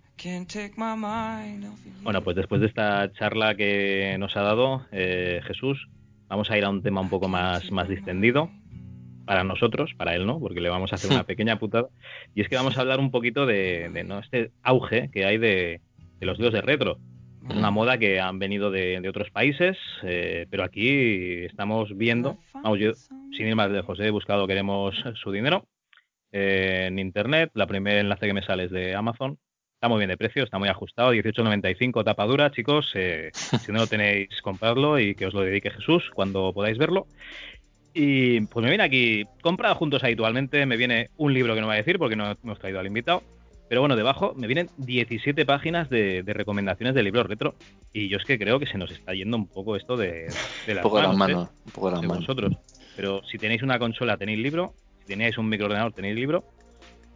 [0.06, 2.04] I can't take my mind off of you.
[2.04, 5.88] Bueno, pues después de esta charla que nos ha dado eh, Jesús,
[6.30, 8.50] vamos a ir a un tema un poco más, más distendido
[9.26, 11.90] para nosotros, para él no, porque le vamos a hacer una pequeña putada.
[12.34, 14.20] Y es que vamos a hablar un poquito de, de, ¿no?
[14.20, 15.82] este auge que hay de,
[16.20, 16.98] de los líos de retro.
[17.50, 22.40] Es una moda que han venido de, de otros países, eh, pero aquí estamos viendo,
[22.56, 25.68] vamos, yo sin ir más lejos, he buscado Queremos su dinero
[26.32, 29.38] eh, en internet, la primer enlace que me sale es de Amazon,
[29.76, 33.80] está muy bien de precio, está muy ajustado, 18.95 tapa dura, chicos, eh, si no
[33.80, 37.06] lo tenéis, comprarlo y que os lo dedique Jesús cuando podáis verlo.
[37.98, 41.76] Y pues me viene aquí, comprado juntos habitualmente, me viene un libro que no voy
[41.76, 43.24] a decir porque no hemos traído al invitado,
[43.70, 47.56] pero bueno, debajo me vienen 17 páginas de, de recomendaciones de libros retro.
[47.94, 50.28] Y yo es que creo que se nos está yendo un poco esto de,
[50.68, 51.36] de Un las poco las manos, ¿eh?
[51.36, 51.50] manos.
[51.66, 52.28] Un poco de las de manos.
[52.28, 52.58] vosotros.
[52.98, 54.74] Pero si tenéis una consola, tenéis libro.
[55.00, 56.44] Si tenéis un microordenador, tenéis libro.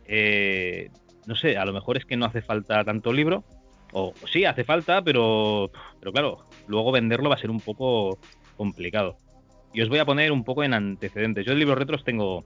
[0.05, 0.89] Eh,
[1.27, 3.43] no sé, a lo mejor es que no hace falta tanto libro.
[3.91, 8.17] O, o sí, hace falta, pero, pero claro, luego venderlo va a ser un poco
[8.55, 9.17] complicado.
[9.73, 11.45] Y os voy a poner un poco en antecedentes.
[11.45, 12.43] Yo de libros retros tengo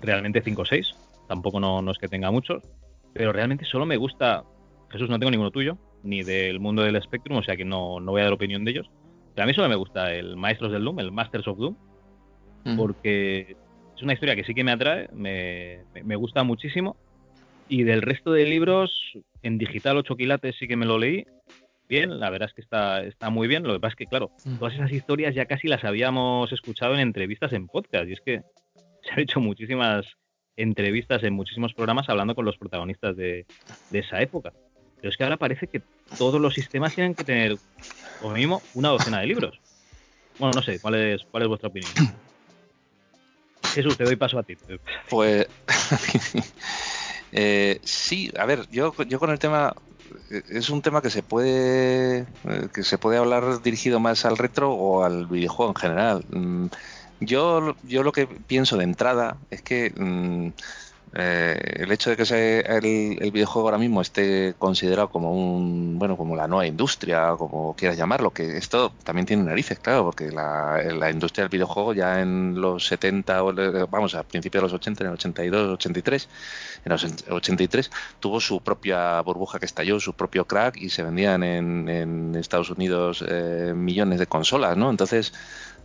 [0.00, 0.94] realmente 5 o 6.
[1.26, 2.62] Tampoco no, no es que tenga muchos.
[3.12, 4.44] Pero realmente solo me gusta.
[4.90, 8.12] Jesús, no tengo ninguno tuyo, ni del mundo del Spectrum, o sea que no, no
[8.12, 8.90] voy a dar opinión de ellos.
[9.34, 11.76] Pero a mí solo me gusta el Maestros del Doom, el Masters of Doom,
[12.64, 12.76] Mm.
[12.76, 13.56] porque
[13.96, 16.96] es una historia que sí que me atrae, me, me- me gusta muchísimo.
[17.68, 19.12] Y del resto de libros,
[19.42, 21.24] en digital 8 quilates sí que me lo leí.
[21.88, 23.62] Bien, la verdad es que está, está muy bien.
[23.62, 24.58] Lo que pasa es que, claro, Mm.
[24.58, 28.08] todas esas historias ya casi las habíamos escuchado en entrevistas en podcast.
[28.08, 28.42] Y es que
[29.02, 30.06] se han hecho muchísimas
[30.56, 33.46] entrevistas en muchísimos programas hablando con los protagonistas de,
[33.90, 34.52] de esa época.
[34.96, 35.80] Pero es que ahora parece que
[36.18, 37.56] todos los sistemas tienen que tener,
[38.20, 39.58] como mínimo, una docena de libros.
[40.38, 41.92] Bueno, no sé, ¿cuál es, cuál es vuestra opinión?
[43.74, 44.56] Jesús, te doy paso a ti.
[45.08, 45.46] Pues
[47.32, 49.72] eh, sí, a ver, yo, yo con el tema
[50.30, 54.72] es un tema que se puede eh, que se puede hablar dirigido más al retro
[54.72, 56.24] o al videojuego en general.
[56.30, 56.66] Mm,
[57.20, 60.48] Yo, yo lo que pienso de entrada es que mm,
[61.14, 65.98] eh, el hecho de que se- el, el videojuego ahora mismo esté considerado como un
[65.98, 70.30] bueno como la nueva industria como quieras llamarlo que esto también tiene narices claro porque
[70.30, 74.66] la, la industria del videojuego ya en los 70 o le- vamos a principios de
[74.66, 76.28] los 80 en el 82 83
[76.84, 77.90] en los 83
[78.20, 82.70] tuvo su propia burbuja que estalló su propio crack y se vendían en, en Estados
[82.70, 85.32] Unidos eh, millones de consolas no entonces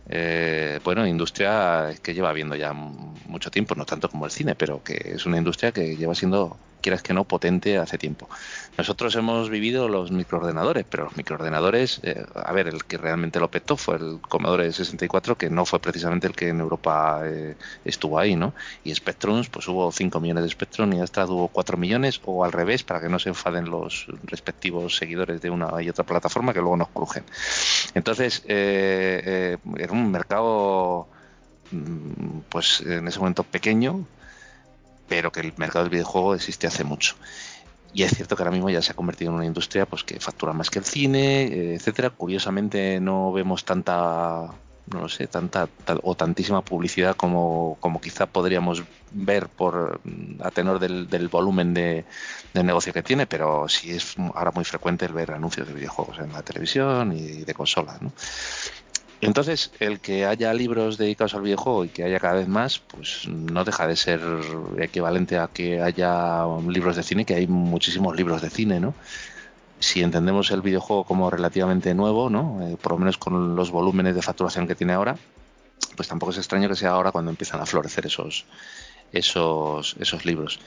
[0.06, 4.82] eh, bueno, industria que lleva habiendo ya mucho tiempo, no tanto como el cine, pero
[4.82, 8.28] que es una industria que lleva siendo, quieras que no, potente hace tiempo.
[8.76, 13.50] Nosotros hemos vivido los microordenadores, pero los microordenadores, eh, a ver, el que realmente lo
[13.50, 17.56] petó fue el Commodore 64, que no fue precisamente el que en Europa eh,
[17.86, 18.52] estuvo ahí, ¿no?
[18.84, 22.52] Y Spectrums, pues hubo 5 millones de Spectrum y Astra hubo 4 millones, o al
[22.52, 26.60] revés, para que no se enfaden los respectivos seguidores de una y otra plataforma que
[26.60, 27.24] luego nos crujen.
[27.94, 31.08] Entonces, eh, eh, era un mercado,
[31.70, 34.04] mm, pues en ese momento pequeño,
[35.08, 37.16] pero que el mercado del videojuego existe hace mucho.
[37.92, 40.18] Y es cierto que ahora mismo ya se ha convertido en una industria pues que
[40.18, 42.10] factura más que el cine, eh, etcétera.
[42.10, 44.50] Curiosamente no vemos tanta
[44.86, 45.68] no lo sé, tanta
[46.02, 48.82] o tantísima publicidad como, como quizá podríamos
[49.12, 50.00] ver por
[50.40, 52.04] a tenor del, del volumen de,
[52.52, 56.42] negocio que tiene, pero sí es ahora muy frecuente ver anuncios de videojuegos en la
[56.42, 58.02] televisión y de consolas.
[58.02, 58.12] ¿no?
[59.24, 63.26] Entonces, el que haya libros dedicados al videojuego y que haya cada vez más, pues
[63.26, 64.20] no deja de ser
[64.78, 68.94] equivalente a que haya libros de cine, que hay muchísimos libros de cine, ¿no?
[69.78, 72.60] Si entendemos el videojuego como relativamente nuevo, ¿no?
[72.66, 75.16] Eh, por lo menos con los volúmenes de facturación que tiene ahora,
[75.96, 78.44] pues tampoco es extraño que sea ahora cuando empiezan a florecer esos,
[79.12, 80.60] esos, esos libros.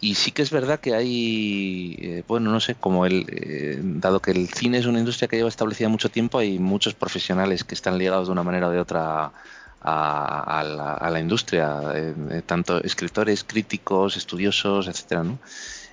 [0.00, 4.20] Y sí que es verdad que hay, eh, bueno, no sé, como el, eh, dado
[4.20, 7.74] que el cine es una industria que lleva establecida mucho tiempo, hay muchos profesionales que
[7.74, 9.32] están ligados de una manera o de otra
[9.80, 15.38] a, la, industria, eh, tanto escritores, críticos, estudiosos, etcétera, ¿no?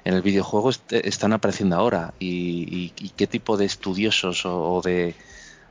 [0.04, 5.16] En el videojuego están apareciendo ahora y, qué tipo de estudiosos o, de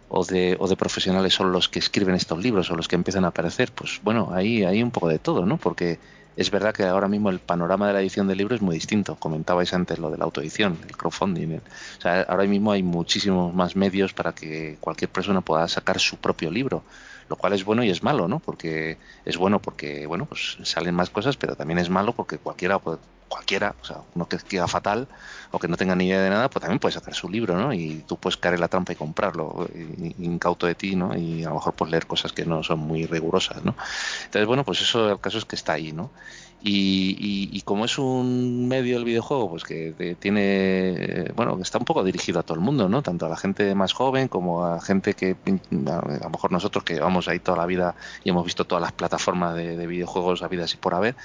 [0.09, 3.24] o de, o de profesionales son los que escriben estos libros o los que empiezan
[3.24, 5.56] a aparecer, pues bueno, ahí hay un poco de todo, ¿no?
[5.56, 5.98] Porque
[6.36, 9.16] es verdad que ahora mismo el panorama de la edición del libro es muy distinto.
[9.16, 11.59] Comentabais antes lo de la autoedición, el crowdfunding.
[11.59, 16.16] O sea, ahora mismo hay muchísimos más medios para que cualquier persona pueda sacar su
[16.16, 16.82] propio libro,
[17.28, 18.40] lo cual es bueno y es malo, ¿no?
[18.40, 22.78] Porque es bueno porque, bueno, pues salen más cosas, pero también es malo porque cualquiera
[22.78, 22.98] puede,
[23.28, 25.09] cualquiera, o sea, uno que queda fatal
[25.51, 27.72] o que no tenga ni idea de nada, pues también puede sacar su libro, ¿no?
[27.72, 29.68] Y tú puedes caer en la trampa y comprarlo,
[30.18, 31.16] incauto de ti, ¿no?
[31.16, 33.74] Y a lo mejor pues leer cosas que no son muy rigurosas, ¿no?
[34.24, 36.10] Entonces, bueno, pues eso el caso es que está ahí, ¿no?
[36.66, 42.02] Y, como es un medio el videojuego, pues que tiene, bueno, que está un poco
[42.02, 43.02] dirigido a todo el mundo, ¿no?
[43.02, 46.94] Tanto a la gente más joven como a gente que, a lo mejor nosotros que
[46.94, 47.94] llevamos ahí toda la vida
[48.24, 51.16] y hemos visto todas las plataformas de, de videojuegos habidas y por haber,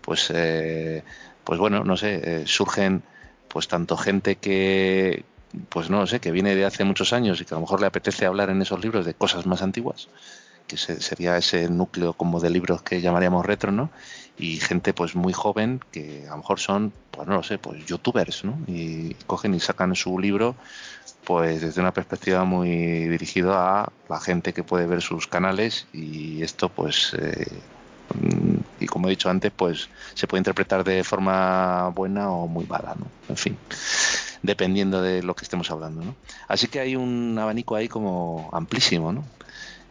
[0.00, 1.04] pues eh,
[1.46, 3.04] pues bueno, no sé, eh, surgen
[3.46, 5.24] pues tanto gente que,
[5.68, 7.86] pues no sé, que viene de hace muchos años y que a lo mejor le
[7.86, 10.08] apetece hablar en esos libros de cosas más antiguas,
[10.66, 13.90] que sería ese núcleo como de libros que llamaríamos retro, ¿no?
[14.36, 17.86] Y gente pues muy joven que a lo mejor son, pues no lo sé, pues
[17.86, 18.58] youtubers, ¿no?
[18.66, 20.56] Y cogen y sacan su libro
[21.24, 26.42] pues desde una perspectiva muy dirigida a la gente que puede ver sus canales y
[26.42, 27.46] esto pues eh,
[28.80, 32.94] y como he dicho antes, pues se puede interpretar de forma buena o muy mala,
[32.98, 33.06] ¿no?
[33.28, 33.56] En fin,
[34.42, 36.14] dependiendo de lo que estemos hablando, ¿no?
[36.48, 39.24] Así que hay un abanico ahí como amplísimo, ¿no?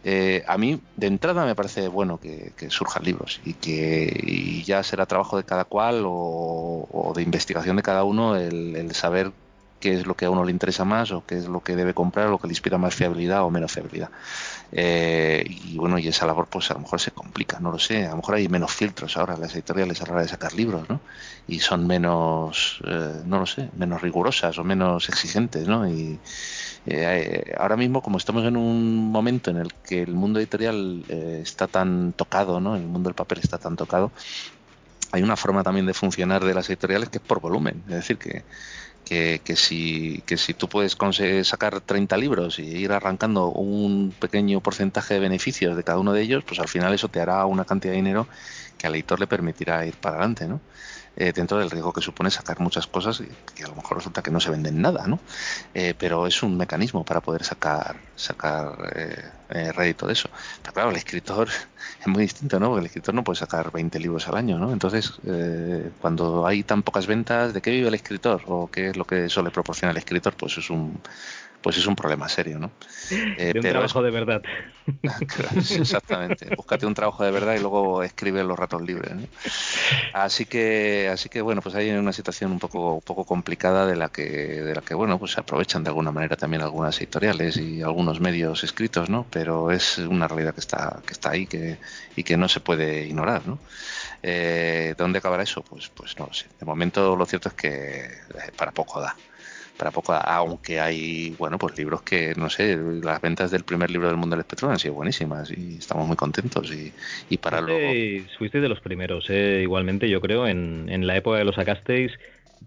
[0.07, 5.07] Eh, a mí, de entrada, me parece bueno que, surjan libros y que ya será
[5.07, 9.31] trabajo de cada cual o, de investigación de cada uno el, saber
[9.85, 11.93] qué es lo que a uno le interesa más o qué es lo que debe
[11.93, 14.09] comprar lo que le inspira más fiabilidad o menos fiabilidad.
[14.71, 18.07] Eh, y bueno, y esa labor pues a lo mejor se complica, no lo sé,
[18.07, 20.89] a lo mejor hay menos filtros ahora las editoriales a la hora de sacar libros,
[20.89, 21.01] ¿no?
[21.47, 25.87] Y son menos, eh, no lo sé, menos rigurosas o menos exigentes, ¿no?
[25.87, 26.17] Y
[26.87, 31.67] eh, ahora mismo como estamos en un momento en el que el mundo editorial está
[31.67, 32.75] tan tocado, ¿no?
[32.75, 34.11] El mundo del papel está tan tocado,
[35.11, 38.17] hay una forma también de funcionar de las editoriales que es por volumen, es decir,
[38.17, 38.43] que
[39.05, 40.97] que, que, si, que si tú puedes
[41.43, 46.21] sacar 30 libros y ir arrancando un pequeño porcentaje de beneficios de cada uno de
[46.23, 48.27] ellos, pues al final eso te hará una cantidad de dinero
[48.77, 50.61] que al editor le permitirá ir para adelante, ¿no?
[51.17, 53.23] Eh, dentro del riesgo que supone sacar muchas cosas
[53.55, 55.19] que a lo mejor resulta que no se venden nada, ¿no?
[55.73, 60.29] Eh, pero es un mecanismo para poder sacar sacar eh, rédito de eso.
[60.61, 61.47] Pero claro, el escritor
[62.01, 62.67] es muy distinto, ¿no?
[62.67, 64.73] Porque el escritor no puede sacar 20 libros al año, ¿no?
[64.73, 65.13] Entonces,
[66.01, 68.41] cuando hay tan pocas ventas, ¿de qué vive el escritor?
[68.47, 70.35] ¿O qué es lo que eso le proporciona el escritor?
[70.35, 70.99] Pues es un
[71.65, 72.69] pues es un problema serio, ¿no?
[73.37, 74.41] Eh, de un trabajo de verdad.
[75.55, 76.55] exactamente.
[76.55, 79.15] Búscate un trabajo de verdad y luego escribe los ratos libres.
[79.15, 79.27] ¿no?
[80.13, 83.95] Así que, así que bueno, pues hay una situación un poco, un poco complicada de
[83.95, 87.57] la que, de la que bueno, pues se aprovechan de alguna manera también algunas editoriales
[87.57, 89.25] y algunos medios escritos, ¿no?
[89.31, 91.77] Pero es una realidad que está, que está ahí que,
[92.15, 93.57] y que no se puede ignorar, ¿no?
[94.21, 95.63] Eh, ¿Dónde acabará eso?
[95.63, 96.45] Pues, pues no lo sé.
[96.59, 99.15] De momento lo cierto es que eh, para poco da
[99.77, 104.07] para poco, aunque hay, bueno, pues libros que, no sé, las ventas del primer libro
[104.07, 106.93] del mundo del espectro han sido buenísimas y estamos muy contentos y,
[107.29, 108.27] y para fuiste, luego...
[108.37, 109.59] Fuiste de los primeros, ¿eh?
[109.61, 112.13] igualmente yo creo, en, en la época de los sacasteis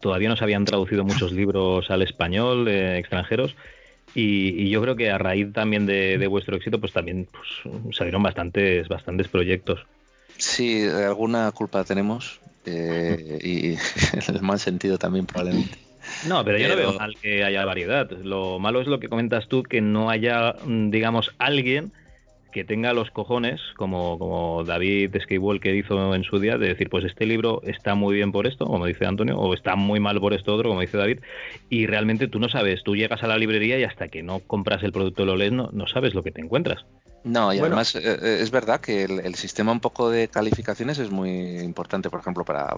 [0.01, 3.56] todavía no se habían traducido muchos libros al español eh, extranjeros
[4.14, 8.89] y, yo creo que a raíz también de, vuestro éxito pues también pues, salieron bastantes,
[8.89, 9.86] bastantes proyectos.
[10.36, 13.72] Sí, alguna culpa tenemos eh, y
[14.16, 15.88] en el mal sentido también probablemente.
[16.26, 18.10] No, pero yo no veo mal que haya variedad.
[18.10, 21.93] Lo malo es lo que comentas tú, que no haya, mm, digamos, alguien
[22.52, 25.14] que tenga los cojones, como, como David
[25.60, 28.66] que hizo en su día, de decir, pues este libro está muy bien por esto,
[28.66, 31.20] como dice Antonio, o está muy mal por esto otro, como dice David,
[31.68, 34.82] y realmente tú no sabes, tú llegas a la librería y hasta que no compras
[34.82, 36.84] el producto y lo lees, no, no sabes lo que te encuentras.
[37.24, 37.74] No, y Bueno.
[37.74, 41.58] además eh, eh, es verdad que el, el sistema un poco de calificaciones es muy
[41.58, 42.68] importante, por ejemplo, para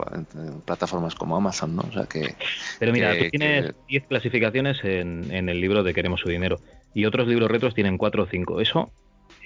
[0.64, 1.82] plataformas como Amazon, ¿no?
[1.82, 2.34] O sea que
[2.78, 6.28] Pero mira, que- tú tienes que- 10 clasificaciones en, en el libro de Queremos su
[6.30, 6.58] dinero
[6.94, 8.60] y otros libros retros tienen 4 o 5.
[8.60, 8.90] Eso,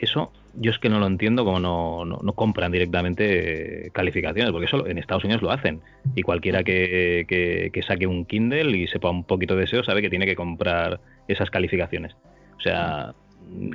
[0.01, 4.53] eso yo es que no lo entiendo como no, no, no compran directamente eh, calificaciones,
[4.53, 5.81] porque eso en Estados Unidos lo hacen.
[6.15, 10.01] Y cualquiera que, que- que saque un Kindle y sepa un poquito de SEO sabe
[10.03, 12.15] que tiene que comprar esas calificaciones.
[12.57, 13.15] O sea,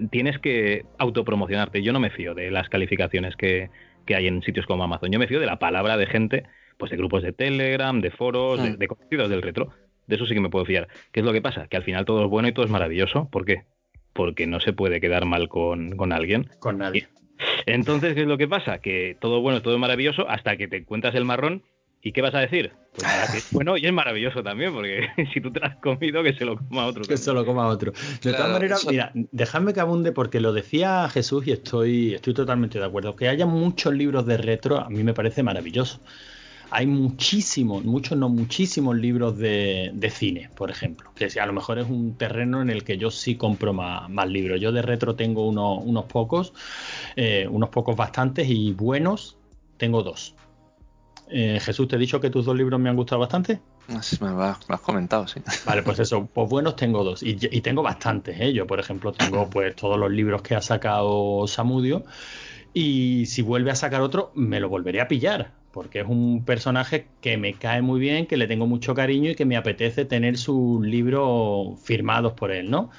[0.09, 1.81] tienes que autopromocionarte.
[1.83, 3.69] Yo no me fío de las calificaciones que,
[4.05, 5.11] que hay en sitios como Amazon.
[5.11, 6.43] Yo me fío de la palabra de gente,
[6.77, 9.69] pues de grupos de Telegram, de foros, de, de conocidos del retro.
[10.07, 10.87] De eso sí que me puedo fiar.
[11.11, 11.67] ¿Qué es lo que pasa?
[11.67, 13.27] Que al final todo es bueno y todo es maravilloso.
[13.29, 13.63] ¿Por qué?
[14.19, 16.49] Porque no se puede quedar mal con, con alguien.
[16.59, 17.07] Con nadie.
[17.65, 18.79] Entonces, ¿qué es lo que pasa?
[18.79, 21.63] Que todo bueno, todo es maravilloso hasta que te encuentras el marrón.
[22.01, 22.73] ¿Y qué vas a decir?
[22.91, 26.21] Pues nada, que bueno y es maravilloso también, porque si tú te lo has comido,
[26.21, 27.05] que se lo coma otro.
[27.05, 27.93] Que se lo coma otro.
[27.93, 32.33] De Claro, todas maneras, mira, dejadme que abunde porque lo decía Jesús y estoy, estoy
[32.33, 33.15] totalmente de acuerdo.
[33.15, 36.01] Que haya muchos libros de retro a mí me parece maravilloso.
[36.71, 41.11] Hay muchísimos, muchos no muchísimos libros de, de cine, por ejemplo.
[41.15, 44.27] Que a lo mejor es un terreno en el que yo sí compro más, más
[44.29, 44.61] libros.
[44.61, 46.53] Yo de retro tengo uno- unos pocos,
[47.15, 49.37] eh, unos pocos bastantes y buenos,
[49.77, 50.35] tengo dos.
[51.31, 53.59] Eh, Jesús, te he dicho que tus dos libros me han gustado bastante.
[53.87, 55.39] Así me, lo has, me lo has comentado, sí.
[55.65, 57.23] Vale, pues eso, pues buenos tengo dos.
[57.23, 58.53] Y, y tengo bastantes, ¿eh?
[58.53, 62.03] Yo, por ejemplo, tengo pues todos los libros que ha sacado Samudio.
[62.73, 65.59] Y si vuelve a sacar otro, me lo volveré a pillar.
[65.80, 69.35] Porque es un personaje que me cae muy bien, que le tengo mucho cariño y
[69.35, 72.89] que me apetece tener sus libros firmados por él, ¿no?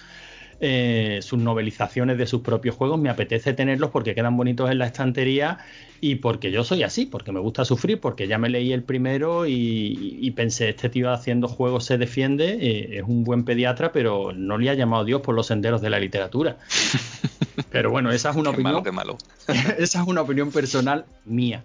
[0.62, 4.86] Eh, sus novelizaciones de sus propios juegos, me apetece tenerlos porque quedan bonitos en la
[4.86, 5.58] estantería
[6.00, 9.46] y porque yo soy así, porque me gusta sufrir, porque ya me leí el primero
[9.46, 14.32] y, y pensé, este tío haciendo juegos se defiende, eh, es un buen pediatra, pero
[14.34, 16.56] no le ha llamado Dios por los senderos de la literatura.
[17.70, 18.72] Pero bueno, esa es una Qué opinión.
[18.72, 19.18] malo, qué malo.
[19.78, 21.62] Esa es una opinión personal mía.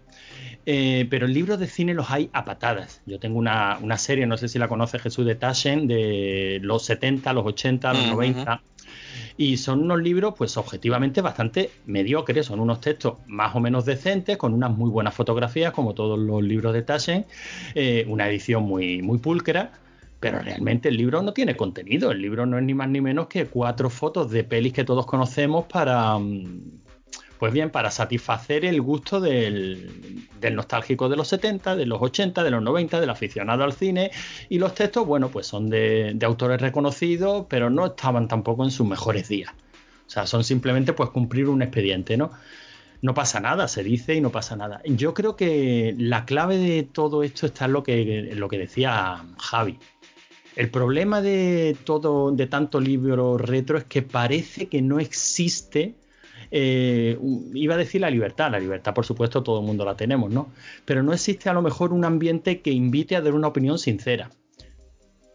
[0.66, 3.02] Eh, pero libros de cine los hay a patadas.
[3.06, 6.84] Yo tengo una, una serie, no sé si la conoce Jesús de Taschen, de los
[6.86, 8.16] 70, los 80, los Ujú.
[8.16, 8.62] 90.
[9.38, 12.46] Y son unos libros, pues objetivamente bastante mediocres.
[12.48, 16.42] Son unos textos más o menos decentes, con unas muy buenas fotografías, como todos los
[16.44, 17.26] libros de Taschen.
[17.76, 19.72] eh, una edición muy, muy pulcra.
[20.20, 22.12] Pero realmente el libro no tiene contenido.
[22.12, 25.06] El libro no es ni más ni menos que cuatro fotos de pelis que todos
[25.06, 26.18] conocemos para.
[26.18, 26.85] mm,
[27.40, 32.52] Pues bien, para satisfacer el gusto del, nostálgico de los 70, de los 80, de
[32.52, 34.12] los 90, del aficionado al cine.
[34.50, 38.72] Y los textos, bueno, pues son de, de autores reconocidos, pero no estaban tampoco en
[38.72, 39.52] sus mejores días.
[40.08, 42.32] O sea, son simplemente pues cumplir un expediente, ¿no?
[43.02, 44.82] No pasa nada, se dice y no pasa nada.
[44.86, 48.58] Yo creo que la clave de todo esto está en lo que, en lo que
[48.58, 49.78] decía Javi.
[50.56, 55.96] El problema de todo, de tanto libro retro es que parece que no existe.
[56.58, 57.18] Eh,
[57.54, 60.48] iba a decir la libertad, la libertad por supuesto todo el mundo la tenemos, ¿no?
[60.86, 64.30] Pero no existe a lo mejor un ambiente que invite a dar una opinión sincera.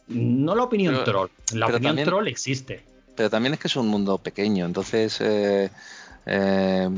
[0.09, 2.83] No la opinión Pero- troll, la opinión también- troll existe.
[3.17, 5.69] Pero también es que es un mundo pequeño, entonces, eh,
[6.25, 6.89] eh,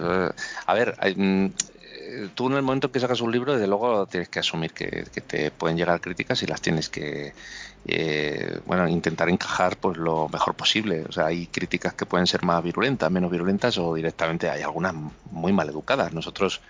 [0.00, 0.30] eh,
[0.66, 1.46] a ver, mm,
[2.34, 5.04] tú en el momento en que sacas un libro, desde luego tienes que asumir que,
[5.12, 7.34] que te pueden llegar críticas y las tienes que,
[7.84, 11.04] eh, bueno, intentar encajar pues lo mejor posible.
[11.08, 14.94] O sea, hay críticas que pueden ser más virulentas, menos virulentas o directamente hay algunas
[15.24, 16.12] muy mal educadas.
[16.12, 16.62] Nosotros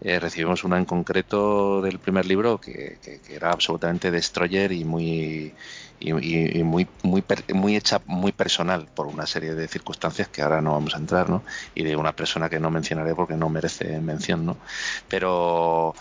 [0.00, 4.84] eh, recibimos una en concreto del primer libro que, que- que era absolutamente destroyer y
[4.84, 5.54] muy
[6.00, 7.24] y, y- muy muy
[7.54, 11.30] muy hecha muy personal por una serie de circunstancias que ahora no vamos a entrar,
[11.30, 11.44] ¿no?
[11.74, 14.60] Y de una persona que no mencionaré porque no merece mención, ¿no?
[15.08, 15.94] Pero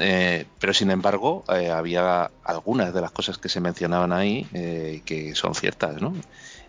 [0.00, 5.02] eh, pero sin embargo eh, había algunas de las cosas que se mencionaban ahí eh,
[5.04, 6.20] que son ciertas, ¿no?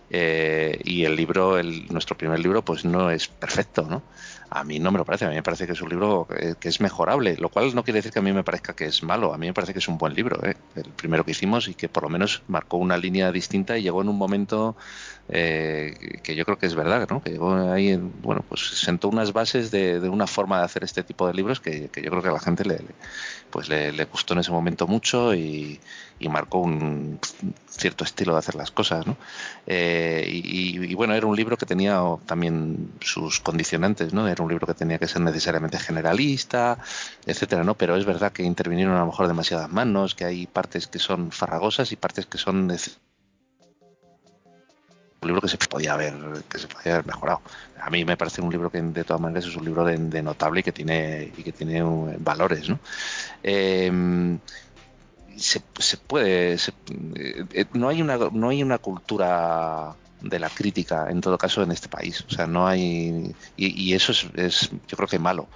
[0.09, 4.05] Eh, y el libro, el, nuestro primer libro, pues no es perfecto, ¿no?
[4.49, 6.55] A mí no me lo parece, a mí me parece que es un libro que,
[6.59, 9.03] que es mejorable, lo cual no quiere decir que a mí me parezca que es
[9.03, 10.55] malo, a mí me parece que es un buen libro, ¿eh?
[10.75, 14.01] el primero que hicimos y que por lo menos marcó una línea distinta y llegó
[14.01, 14.75] en un momento
[15.27, 17.21] eh, que yo creo que es verdad, ¿no?
[17.21, 21.03] que llegó ahí, en- bueno, pues sentó unas bases de, una forma de hacer este
[21.03, 22.95] tipo de libros que, que yo creo que a la gente le,
[23.49, 25.79] pues le, le gustó en ese momento mucho y,
[26.19, 27.19] y marcó un
[27.67, 29.17] cierto estilo de hacer las cosas, ¿no?
[29.65, 34.27] Eh, y, y, bueno, era un libro que tenía también sus condicionantes, ¿no?
[34.43, 36.77] Un libro que tenía que ser necesariamente generalista,
[37.25, 37.75] etcétera, ¿no?
[37.75, 41.31] Pero es verdad que intervinieron a lo mejor demasiadas manos, que hay partes que son
[41.31, 42.69] farragosas y partes que son
[45.25, 46.13] un libro que se podía haber
[46.49, 47.41] que se podía haber mejorado.
[47.79, 50.59] A mí me parece un libro que de todas maneras es un libro de, notable
[50.59, 51.83] y que tiene y que tiene
[52.19, 52.79] valores, ¿no?
[53.43, 54.37] Eh,
[55.35, 55.59] se,
[55.97, 56.57] puede eh,
[57.53, 59.95] eh, no hay una no hay una cultura
[60.29, 62.23] de la crítica, en todo caso, en este país.
[62.27, 63.35] O sea, no hay.
[63.57, 65.47] Y, y eso es, es, yo creo que malo.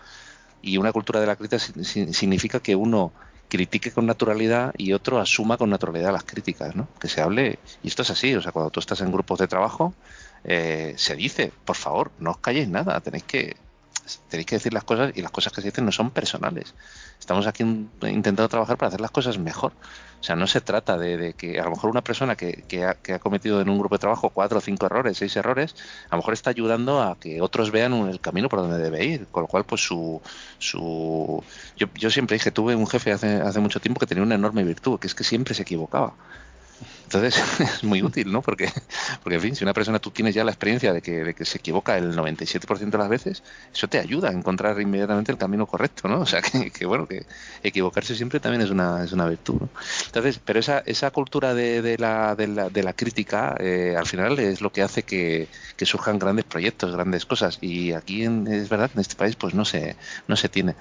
[0.62, 3.14] Y una cultura de la crítica si- si- significa que uno
[3.50, 6.88] critique con naturalidad y otro asuma con naturalidad las críticas, ¿no?
[7.00, 7.60] Que se hable.
[7.84, 9.94] Y esto es así, o sea, cuando tú estás en grupos de trabajo,
[10.44, 13.56] eh, se dice, por favor, no os calléis nada, tenéis que
[14.28, 16.74] tenéis que decir las cosas y las cosas que se dicen no son personales.
[17.20, 19.74] Estamos aquí in- intentando trabajar para hacer las cosas mejor.
[20.20, 23.62] O sea, no se trata de, que a lo mejor una persona que, ha, cometido
[23.62, 25.76] en un grupo de trabajo cuatro o cinco errores, seis errores,
[26.10, 29.28] a lo mejor está ayudando a que otros vean el camino por donde debe ir.
[29.30, 30.22] Con lo cual, pues su...
[30.58, 31.44] su
[31.78, 34.64] yo, yo siempre dije, tuve un jefe hace, hace mucho tiempo que tenía una enorme
[34.64, 36.18] virtud, que es que siempre se equivocaba.
[37.12, 38.44] Entonces es muy útil, ¿no?
[38.44, 38.72] Porque,
[39.24, 41.44] porque, en fin, si una persona tú tienes ya la experiencia de que, de que
[41.44, 43.42] se equivoca el 97% de las veces,
[43.74, 46.20] eso te ayuda a encontrar inmediatamente el camino correcto, ¿no?
[46.30, 47.26] O sea, que, que, bueno, que
[47.64, 49.70] equivocarse siempre también es una, es una virtud, ¿no?
[50.06, 54.06] Entonces, pero esa, esa cultura de, de, la, de, la, de la crítica, eh, al
[54.06, 57.58] final es lo que hace que, que, surjan grandes proyectos, grandes cosas.
[57.62, 59.96] Y aquí, en, es verdad, en este país, pues no se,
[60.28, 60.76] no se tiene.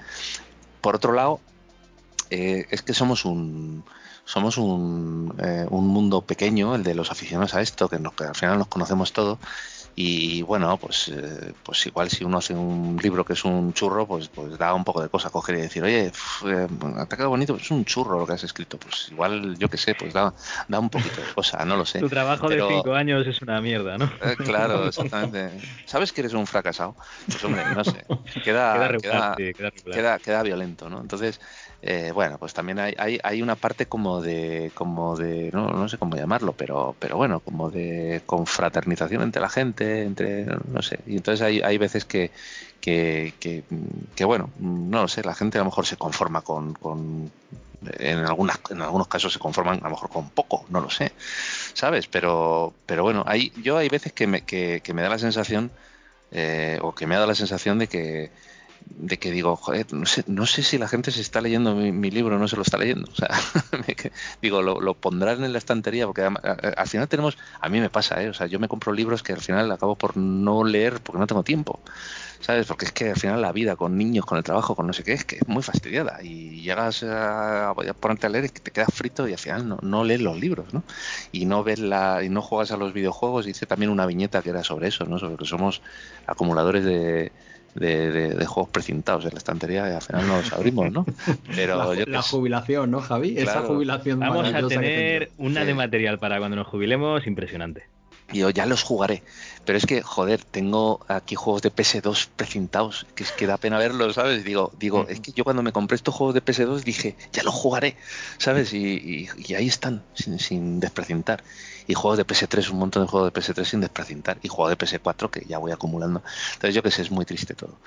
[0.81, 1.39] Por otro lado,
[2.29, 3.83] eh, es que somos un
[4.29, 8.25] somos un, eh, un, mundo pequeño, el de los aficionados a esto, que, nos, que
[8.25, 9.39] al final nos conocemos todos.
[9.95, 14.05] Y bueno, pues, eh, pues igual si uno hace un libro que es un churro,
[14.05, 17.17] pues, pues da un poco de cosa coger y decir, oye, pff, eh, te ha
[17.17, 18.77] quedado bonito, pues es un churro lo que has escrito.
[18.77, 20.31] Pues igual, yo qué sé, pues da,
[20.67, 21.99] da un poquito de cosa, no lo sé.
[21.99, 24.05] Tu trabajo Pero, de cinco años es una mierda, ¿no?
[24.05, 25.59] Eh, claro, exactamente.
[25.85, 26.95] ¿Sabes que eres un fracasado?
[27.25, 28.05] Pues hombre, no sé.
[28.43, 29.97] Queda, queda, regular, queda, sí, queda, regular.
[29.97, 31.01] queda, queda violento, ¿no?
[31.01, 31.41] Entonces,
[31.81, 35.87] eh, bueno, pues también hay, hay, hay, una parte como de, como de no, no
[35.87, 40.99] sé cómo llamarlo, pero, pero bueno, como de confraternización entre la gente, entre, no sé,
[41.05, 42.31] y entonces hay, hay veces que,
[42.81, 43.33] que,
[44.15, 47.31] que, bueno, no lo sé, la gente a lo mejor se conforma con, con
[47.97, 51.13] en, algunas, en algunos casos se conforman a lo mejor con poco, no lo sé,
[51.73, 52.07] ¿sabes?
[52.07, 55.71] Pero, pero bueno, hay, yo hay veces que me, que, que me da la sensación,
[56.31, 58.31] eh, o que me ha dado la sensación de que,
[58.89, 62.11] de que digo, joder, no sé, no sé si la gente se está leyendo mi,
[62.11, 63.09] libro o no se lo está leyendo.
[63.11, 63.29] O sea,
[64.41, 66.37] digo, lo, lo, pondrán en la estantería porque al,
[66.75, 68.29] al final tenemos, a mí me pasa, ¿eh?
[68.29, 71.27] o sea, yo me compro libros que al final acabo por no leer porque no
[71.27, 71.79] tengo tiempo.
[72.41, 72.67] ¿Sabes?
[72.67, 75.03] Porque es que al final la vida con niños, con el trabajo, con no sé
[75.03, 76.23] qué, es que es muy fastidiada.
[76.23, 79.77] Y llegas a, a ponerte a leer y te quedas frito y al final no,
[79.81, 80.83] no lees los libros, ¿no?
[81.33, 83.45] Y no ves la, y no juegas a los videojuegos.
[83.45, 85.19] Hice también una viñeta que era sobre eso, ¿no?
[85.19, 85.81] Sobre que somos
[86.27, 87.33] acumuladores de,
[87.75, 91.05] de, de, de, juegos precintados en la estantería y al final no los abrimos, ¿no?
[91.55, 93.35] Pero la, la jubilación, ¿no, Javi?
[93.35, 93.49] Claro.
[93.49, 95.67] Esa jubilación Vamos a tener una sí.
[95.67, 97.83] de material para cuando nos jubilemos impresionante.
[98.31, 99.23] Y yo ya los jugaré.
[99.69, 103.77] Pero es que, joder, tengo aquí juegos de PS2 precintados, que es que da pena
[103.77, 104.43] verlos, ¿sabes?
[104.43, 107.53] Digo, digo, es que yo cuando me compré estos juegos de PS2 dije, ya los
[107.53, 107.95] jugaré,
[108.39, 108.73] ¿sabes?
[108.73, 111.43] Y, y, y ahí están, sin, sin, desprecintar.
[111.85, 114.39] Y juegos de PS3, un montón de juegos de PS3 sin desprecintar.
[114.41, 116.23] Y juegos de PS4 que ya voy acumulando.
[116.53, 117.77] Entonces yo que sé, es muy triste todo.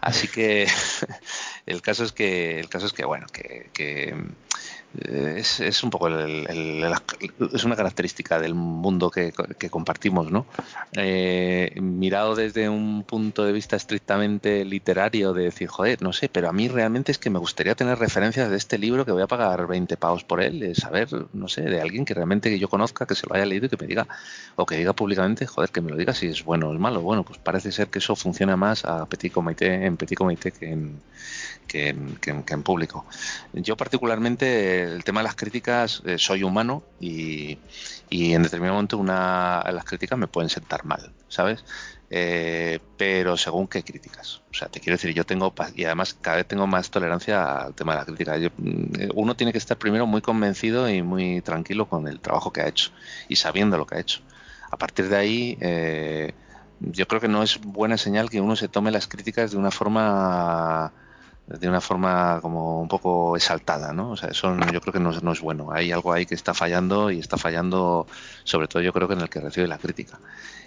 [0.00, 0.66] Así que
[1.66, 4.14] el caso es que, el caso es que, bueno, que, que
[5.02, 6.94] es, es, un poco el, el,
[7.52, 10.46] es una característica del mundo que, que compartimos, ¿no?
[10.92, 16.48] Eh, mirado desde un punto de vista estrictamente literario, de decir, joder, no sé, pero
[16.48, 19.26] a mí realmente es que me gustaría tener referencias de este libro que voy a
[19.26, 23.06] pagar 20 pavos por él, de saber, no sé, de alguien que realmente yo conozca,
[23.06, 24.06] que se lo haya leído y que me diga,
[24.56, 27.00] o que diga públicamente, joder, que me lo diga si es bueno o es malo.
[27.00, 30.70] Bueno, pues parece ser que eso funciona más a petit comité, en petit comité que
[30.70, 31.00] en,
[31.66, 33.06] que en, que en, que en público.
[33.52, 37.58] Yo particularmente el tema de las críticas eh, soy humano y,
[38.08, 41.64] y, en determinado momento una las críticas me pueden sentar mal, ¿sabes?
[42.08, 44.42] Eh, pero según qué críticas.
[44.50, 47.74] O sea, te quiero decir, yo tengo, y además cada vez tengo más tolerancia al
[47.74, 48.38] tema de la crítica.
[48.38, 48.50] Yo,
[49.14, 52.68] uno tiene que estar primero muy convencido y muy tranquilo con el trabajo que ha
[52.68, 52.90] hecho
[53.28, 54.20] y sabiendo lo que ha hecho.
[54.70, 56.32] A partir de ahí, eh,
[56.80, 59.70] yo creo que no es buena señal que uno se tome las críticas de una
[59.70, 60.92] forma
[61.46, 64.10] de una forma como un poco exaltada, ¿no?
[64.10, 65.72] O sea, eso yo creo que no, es bueno.
[65.72, 68.06] Hay algo ahí que está fallando y está fallando,
[68.44, 70.18] sobre todo yo creo que en el que recibe la crítica.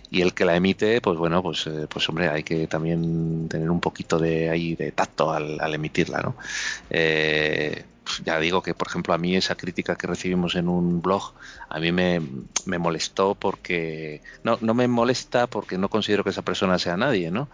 [0.09, 3.69] Y el que la emite, pues bueno, pues, eh, pues hombre, hay que también tener
[3.69, 6.35] un poquito de ahí de tacto al, al emitirla, ¿no?
[6.89, 7.83] Eh,
[8.25, 11.33] ya digo que, por ejemplo, a mí esa crítica que recibimos en un blog,
[11.69, 12.21] a mí me,
[12.65, 17.31] me molestó porque, no, no me molesta porque no considero que esa persona sea nadie,
[17.31, 17.49] ¿no?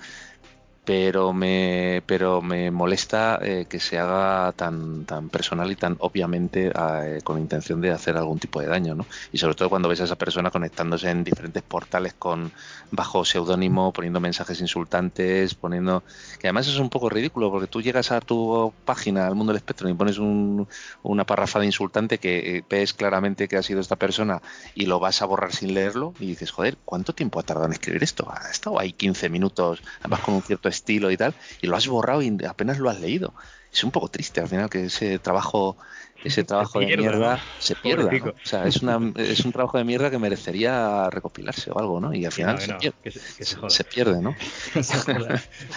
[0.86, 6.72] Pero me pero me molesta eh, que se haga tan tan personal y tan obviamente
[6.76, 10.02] eh, con intención de hacer algún tipo de daño no y sobre todo cuando ves
[10.02, 12.54] a esa persona conectándose en diferentes portales con
[12.92, 16.06] bajo seudónimo poniendo mensajes insultantes poniendo
[16.40, 19.58] que además es un poco ridículo porque tú llegas a tu página al mundo del
[19.58, 20.68] espectro y pones un-
[21.02, 24.42] una parrafada insultante que eh, ves claramente que ha sido esta persona
[24.74, 27.74] y lo vas a borrar sin leerlo y dices joder cuánto tiempo ha tardado en
[27.74, 31.68] escribir esto ha estado ahí 15 minutos además con un cierto estilo y tal y
[31.68, 33.34] lo has borrado y apenas lo has leído.
[33.72, 35.78] Es un poco triste al final que ese trabajo
[36.24, 40.10] ese trabajo de mierda se pierda o sea es una es un trabajo de mierda
[40.10, 43.36] que merecería recopilarse o algo no y al final no, se, no, pierde, que se-
[43.38, 43.70] que se joda.
[43.70, 44.36] se pierde no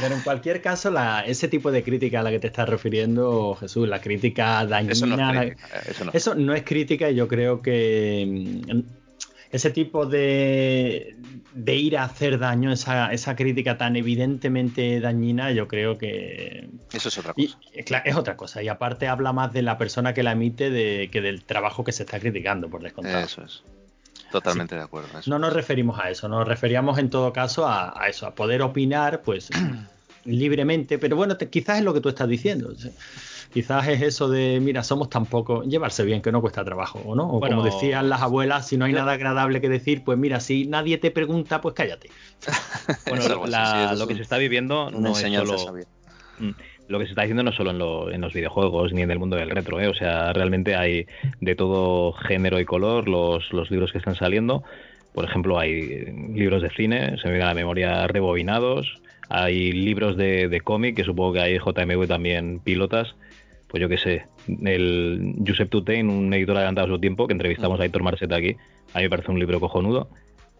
[0.00, 3.54] Pero en cualquier caso, la, ese tipo de crítica a la que te estás refiriendo,
[3.56, 7.10] Jesús, la crítica dañina, eso no es crítica, eh, eso no eso no es crítica
[7.10, 8.97] y yo creo que mm,
[9.50, 11.16] ese tipo de,
[11.54, 17.08] de ir a hacer daño, esa, esa crítica tan evidentemente dañina, yo creo que eso
[17.08, 18.62] es otra y, cosa cla- es otra cosa.
[18.62, 21.92] Y aparte habla más de la persona que la emite de, que del trabajo que
[21.92, 23.24] se está criticando, por descontado.
[23.24, 23.62] eso es
[24.30, 27.98] totalmente de acuerdo eso No nos referimos a eso, nos referíamos en todo caso a,
[27.98, 29.48] a eso, a poder opinar, pues
[30.26, 32.70] libremente, pero bueno, te- quizás es lo que tú estás diciendo.
[33.52, 37.14] Quizás es eso de, mira, somos tan pocos, llevarse bien, que no cuesta trabajo, ¿o
[37.14, 37.28] no?
[37.28, 40.40] O Bueno, como decían las abuelas, si no hay nada agradable que decir, pues mira,
[40.40, 42.10] si nadie te pregunta, pues cállate.
[43.08, 45.72] Bueno, la- lo que se está viviendo no es solo.
[46.38, 46.50] Mm.
[46.88, 49.18] Lo que se está diciendo no solo en, lo- en los videojuegos ni en el
[49.18, 49.88] mundo del retro, ¿eh?
[49.88, 51.06] o sea, realmente hay
[51.40, 54.62] de todo género y color los, los libros que están saliendo.
[55.12, 56.04] Por ejemplo, hay
[56.34, 60.96] libros de cine, se me viene a la memoria rebobinados, hay libros de, de cómic,
[60.96, 63.14] que supongo que hay JMV también pilotas.
[63.68, 64.26] Pues yo qué sé,
[64.64, 68.56] el Josep Tutein, un editor adelantado a su tiempo, que entrevistamos a Héctor Marceta aquí,
[68.94, 70.08] a mí me parece un libro cojonudo.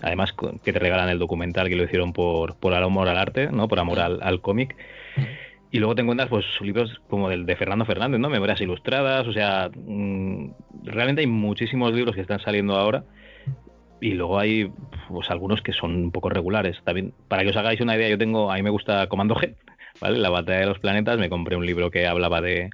[0.00, 0.32] Además,
[0.62, 3.66] que te regalan el documental que lo hicieron por, por amor al arte, ¿no?
[3.66, 4.76] Por amor al, al cómic.
[5.70, 8.30] Y luego te encuentras pues libros como el de Fernando Fernández, ¿no?
[8.30, 10.50] Memorias ilustradas, o sea, mm,
[10.84, 13.04] realmente hay muchísimos libros que están saliendo ahora
[14.00, 14.70] y luego hay
[15.08, 16.78] pues algunos que son un poco regulares.
[16.84, 19.56] También para que os hagáis una idea, yo tengo a mí me gusta Comando G,
[20.00, 20.18] ¿vale?
[20.18, 22.70] La batalla de los planetas, me compré un libro que hablaba de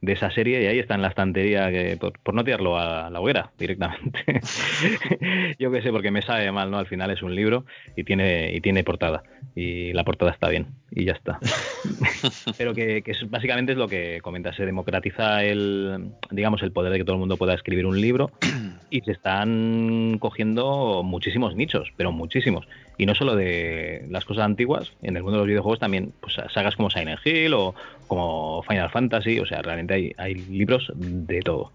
[0.00, 3.10] de esa serie y ahí está en la estantería que por, por no tirarlo a
[3.10, 4.24] la hoguera directamente.
[5.58, 6.78] yo qué sé, porque me sabe mal, ¿no?
[6.78, 7.64] Al final es un libro
[7.96, 9.22] y tiene y tiene portada
[9.54, 11.38] y la portada está bien y ya está.
[12.58, 16.92] Pero que, que es- básicamente es lo que comenta, se democratiza el, digamos, el poder
[16.92, 18.30] de que todo el mundo pueda escribir un libro
[18.90, 22.66] y se están cogiendo muchísimos nichos, pero muchísimos.
[22.98, 26.36] Y no solo de las cosas antiguas, en el mundo de los videojuegos también, pues
[26.52, 27.74] sagas como Silent Hill o
[28.06, 31.72] como Final Fantasy, o sea, realmente hay, hay libros de todo.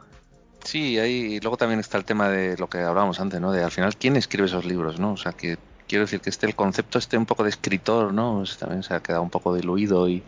[0.63, 3.51] Sí, ahí luego también está el tema de lo que hablábamos antes, ¿no?
[3.51, 5.13] De al final quién escribe esos libros, ¿no?
[5.13, 5.57] O sea, que
[5.91, 8.43] quiero decir que este el concepto este un poco de escritor, ¿no?
[8.59, 10.23] También se ha quedado un poco diluido y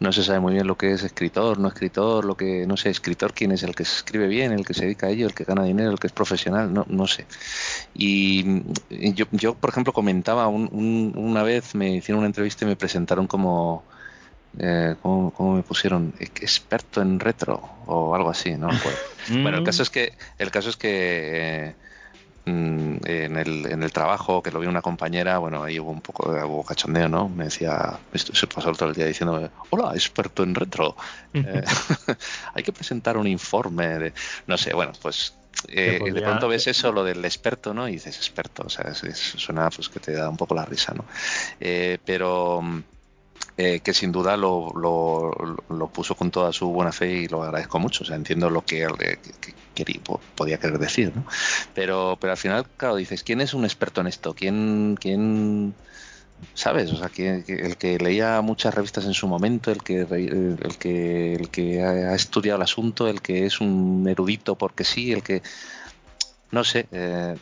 [0.00, 2.90] no se sabe muy bien lo que es escritor, no escritor, lo que no sé,
[2.90, 5.32] escritor quién es el que se escribe bien, el que se dedica a ello, el
[5.34, 7.26] que gana dinero, el que es profesional, no no sé.
[7.94, 8.62] Y
[9.14, 12.76] yo, yo por ejemplo comentaba un- un- una vez me hicieron una entrevista y me
[12.76, 13.84] presentaron como
[14.58, 16.14] eh, ¿cómo, cómo me pusieron?
[16.20, 18.98] Experto en retro o algo así, no acuerdo.
[19.42, 21.93] Bueno, el caso es que el caso es que eh, mm,
[22.46, 26.30] en, el, en el trabajo que lo vi una compañera, bueno, ahí hubo un poco
[26.30, 27.28] hubo cachondeo, ¿no?
[27.28, 30.96] Me decía, se pasó todo el día diciéndome, hola, experto en retro.
[31.32, 31.62] Eh,
[32.54, 34.12] hay que presentar un informe de,
[34.46, 35.34] no sé, bueno, pues
[35.68, 37.88] eh, podría- de pronto ves eso, lo del experto, ¿no?
[37.88, 40.64] Y dices, experto, o sea, es- es- suena pues que te da un poco la
[40.64, 41.04] risa, ¿no?
[41.60, 42.82] Eh, pero mm,
[43.56, 45.30] eh, que sin duda lo, lo,
[45.68, 48.04] lo puso con toda su buena fe y lo agradezco mucho.
[48.04, 48.88] O sea, entiendo lo que, eh,
[49.22, 51.24] que- que quería- po- podía querer decir, ¿no?
[51.74, 54.34] Pero, pero al final, claro, dices, ¿quién es un experto en esto?
[54.34, 55.74] ¿Quién, quién
[56.54, 56.90] sabes?
[56.92, 61.34] O sea, que, el que leía muchas revistas en su momento, el que, el que,
[61.34, 65.42] el que ha estudiado el asunto, el que es un erudito porque sí, el que...
[66.54, 66.86] No sé.
[66.92, 67.34] eh,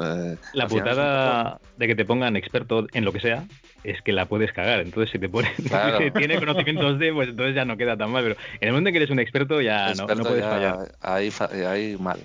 [0.00, 3.44] eh, La putada de que te pongan experto en lo que sea
[3.82, 4.80] es que la puedes cagar.
[4.80, 5.98] Entonces, si te ponen Claro.
[5.98, 8.22] si tiene conocimientos de, pues entonces ya no queda tan mal.
[8.24, 10.50] Pero en el momento en que eres un experto, ya no, experto no puedes ya
[10.50, 10.94] fallar.
[11.00, 12.20] Ahí, mal.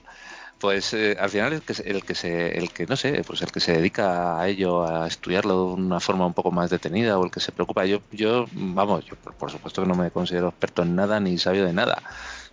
[0.59, 3.41] Pues eh, al final el que, se- el que se, el que no sé, pues
[3.41, 7.17] el que se dedica a ello, a estudiarlo de una forma un poco más detenida
[7.19, 10.11] o el que se preocupa, yo, yo, vamos, yo por, por supuesto que no me
[10.11, 12.01] considero experto en nada ni sabio de nada.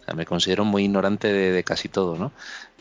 [0.01, 2.33] O sea, me considero muy ignorante de, de casi todo, ¿no?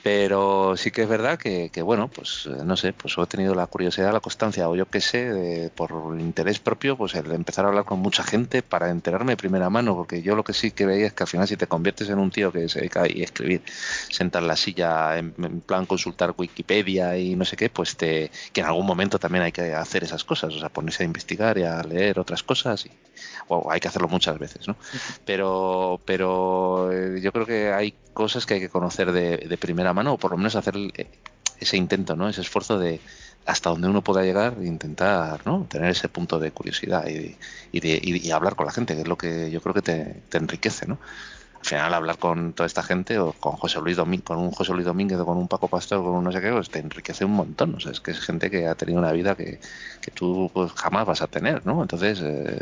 [0.01, 3.53] Pero sí que es verdad que, que, bueno, pues eh, no sé, pues he tenido
[3.53, 7.65] la curiosidad, la constancia, o yo qué sé, de- por interés propio, pues el empezar
[7.65, 10.71] a hablar con mucha gente para enterarme de primera mano, porque yo lo que sí
[10.71, 13.03] que veía es que al final si te conviertes en un tío que se dedica
[13.03, 13.63] a escribir,
[14.09, 18.61] sentar la silla, en, en plan consultar Wikipedia y no sé qué, pues te, que
[18.61, 21.63] en algún momento también hay que hacer esas cosas, o sea, ponerse a investigar y
[21.63, 22.97] a leer otras cosas, y,
[23.47, 24.77] o hay que hacerlo muchas veces, ¿no?
[25.25, 29.93] Pero, pero eh, yo creo que hay cosas que hay que conocer de, de primera
[29.93, 31.07] mano, o por lo menos hacer eh,
[31.57, 32.27] ese intento, ¿no?
[32.27, 32.99] Ese esfuerzo de
[33.45, 35.65] hasta donde uno pueda llegar e intentar, ¿no?
[35.69, 39.17] Tener ese punto de curiosidad y, de, y hablar con la gente, que es lo
[39.17, 40.99] que yo creo que te, te enriquece, ¿no?
[41.61, 44.73] Al final hablar con toda esta gente o con José Luis Domínguez, con un José
[44.73, 47.25] Luis Domínguez o con un Paco Pastor con un no sé qué, pues te enriquece
[47.25, 47.75] un montón.
[47.75, 49.59] O sea, es que es gente que ha tenido una vida que,
[50.01, 51.81] que tú pues, jamás vas a tener, ¿no?
[51.81, 52.59] Entonces, eh,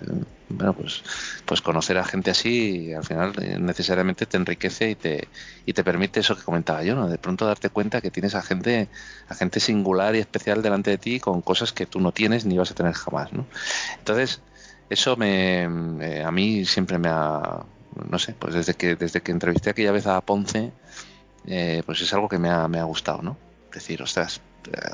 [0.50, 1.04] bueno, pues,
[1.46, 5.30] pues conocer a gente así al final eh, necesariamente te enriquece y te,
[5.66, 7.08] y te permite eso que comentaba yo, ¿no?
[7.10, 8.90] De pronto darte cuenta que tienes a gente,
[9.28, 12.58] a gente singular y especial delante de ti con cosas que tú no tienes ni
[12.58, 13.48] vas a tener jamás, ¿no?
[14.00, 14.44] Entonces,
[14.90, 17.66] eso me, me- a mí siempre me ha,
[18.10, 20.72] no sé, pues desde que desde que entrevisté aquella vez a Ponce,
[21.46, 23.38] eh, pues es algo que me ha, me ha gustado, ¿no?
[23.74, 24.42] Decir, ostras,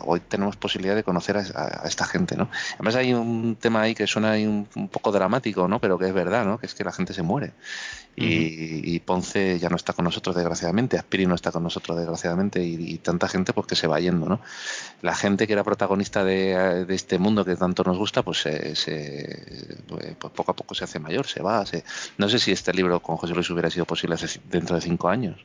[0.05, 2.49] hoy tenemos posibilidad de conocer a, a- a esta gente, ¿no?
[2.75, 5.79] Además hay un tema ahí que suena ahí un, un poco dramático, ¿no?
[5.79, 6.57] Pero que es verdad, ¿no?
[6.59, 7.53] Que es que la gente se muere.
[8.15, 12.63] Y, y Ponce ya no está con nosotros desgraciadamente, Aspiri no está con nosotros desgraciadamente
[12.63, 14.39] y, y tanta gente pues que se va yendo, ¿no?
[15.01, 18.75] La gente que era protagonista de, de este mundo que tanto nos gusta, pues, se,
[18.75, 21.65] se- pues poco a poco se hace mayor, se va.
[21.65, 21.83] se-
[22.19, 25.09] No sé si este libro con José Luis hubiera sido posible hace- dentro de cinco
[25.09, 25.43] años,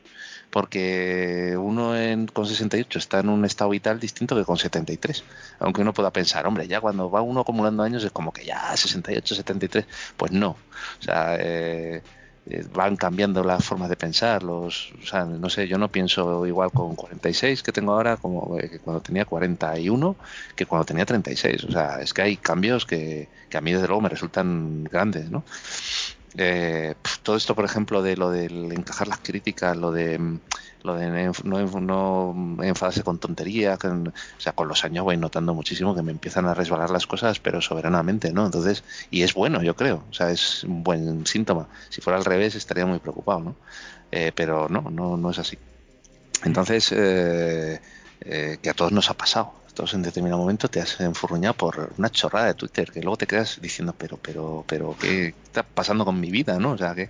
[0.49, 5.23] porque uno en, con 68 está en un estado vital distinto que con 73.
[5.59, 8.75] Aunque uno pueda pensar, hombre, ya cuando va uno acumulando años es como que ya
[8.75, 9.85] 68, 73,
[10.17, 10.49] pues no.
[10.49, 12.01] O sea, eh,
[12.47, 16.47] eh, van cambiando las formas de pensar, los, o sea, no sé, yo no pienso
[16.47, 20.15] igual con 46 que tengo ahora como eh, que cuando tenía 41
[20.55, 23.87] que cuando tenía 36, o sea, es que hay cambios que, que a mí desde
[23.87, 25.43] luego me resultan grandes, ¿no?
[26.37, 30.41] Eh, todo esto, por ejemplo, de lo del encajar las críticas, lo de mm,
[30.83, 35.53] lo de no, no enfadarse con tonterías, con- o sea, con los años voy notando
[35.53, 38.45] muchísimo que me empiezan a resbalar las cosas, pero soberanamente, ¿no?
[38.45, 41.67] Entonces, y es bueno, yo creo, o sea, es un buen síntoma.
[41.89, 43.57] Si fuera al revés, estaría muy preocupado, ¿no?
[44.11, 45.57] Eh, pero no, no, no es así.
[46.45, 47.81] Entonces, eh,
[48.21, 49.58] eh, que a todos nos ha pasado.
[49.79, 53.25] Todos en determinado momento te has enfurruñado por una chorrada de Twitter, que luego te
[53.25, 56.59] quedas diciendo, pero, pero, pero, ¿qué está pasando con mi vida?
[56.59, 56.71] ¿no?
[56.71, 57.09] O sea, que,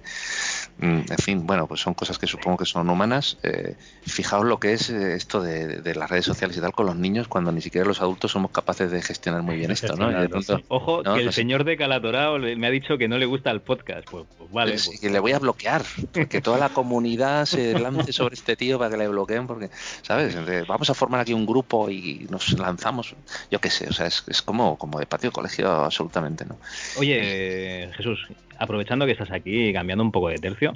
[0.77, 3.39] mm, en fin, bueno, pues son cosas que supongo que son humanas.
[3.41, 3.75] Eh,
[4.05, 6.95] fijaos lo que es eh, esto de, de las redes sociales y tal con los
[6.95, 10.11] niños, cuando ni siquiera los adultos somos capaces de gestionar muy bien esto, ¿no?
[10.11, 10.65] Y de gestionarlo, pronto, sí.
[10.67, 11.37] Ojo, No, que el no sé.
[11.37, 14.07] señor de Calatorao me ha dicho que no le gusta el podcast.
[14.11, 14.73] Pues, pues vale.
[14.73, 15.83] Pues, pues- que le voy a bloquear,
[16.29, 19.71] que toda la comunidad se lance sobre este tío para que le bloqueen, porque,
[20.03, 20.37] ¿sabes?
[20.67, 23.15] Vamos a formar aquí un grupo y nos lanzamos,
[23.49, 26.57] yo qué sé, o sea, es, es como, como de patio de colegio absolutamente, ¿no?
[26.97, 28.27] Oye, Jesús,
[28.57, 30.73] aprovechando que estás aquí cambiando un poco de tercio,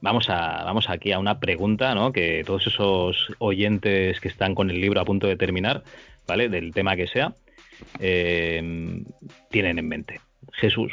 [0.00, 2.12] vamos a vamos aquí a una pregunta, ¿no?
[2.12, 5.82] Que todos esos oyentes que están con el libro a punto de terminar,
[6.26, 6.48] ¿vale?
[6.48, 7.34] Del tema que sea,
[7.98, 9.02] eh,
[9.50, 10.20] tienen en mente.
[10.52, 10.92] Jesús,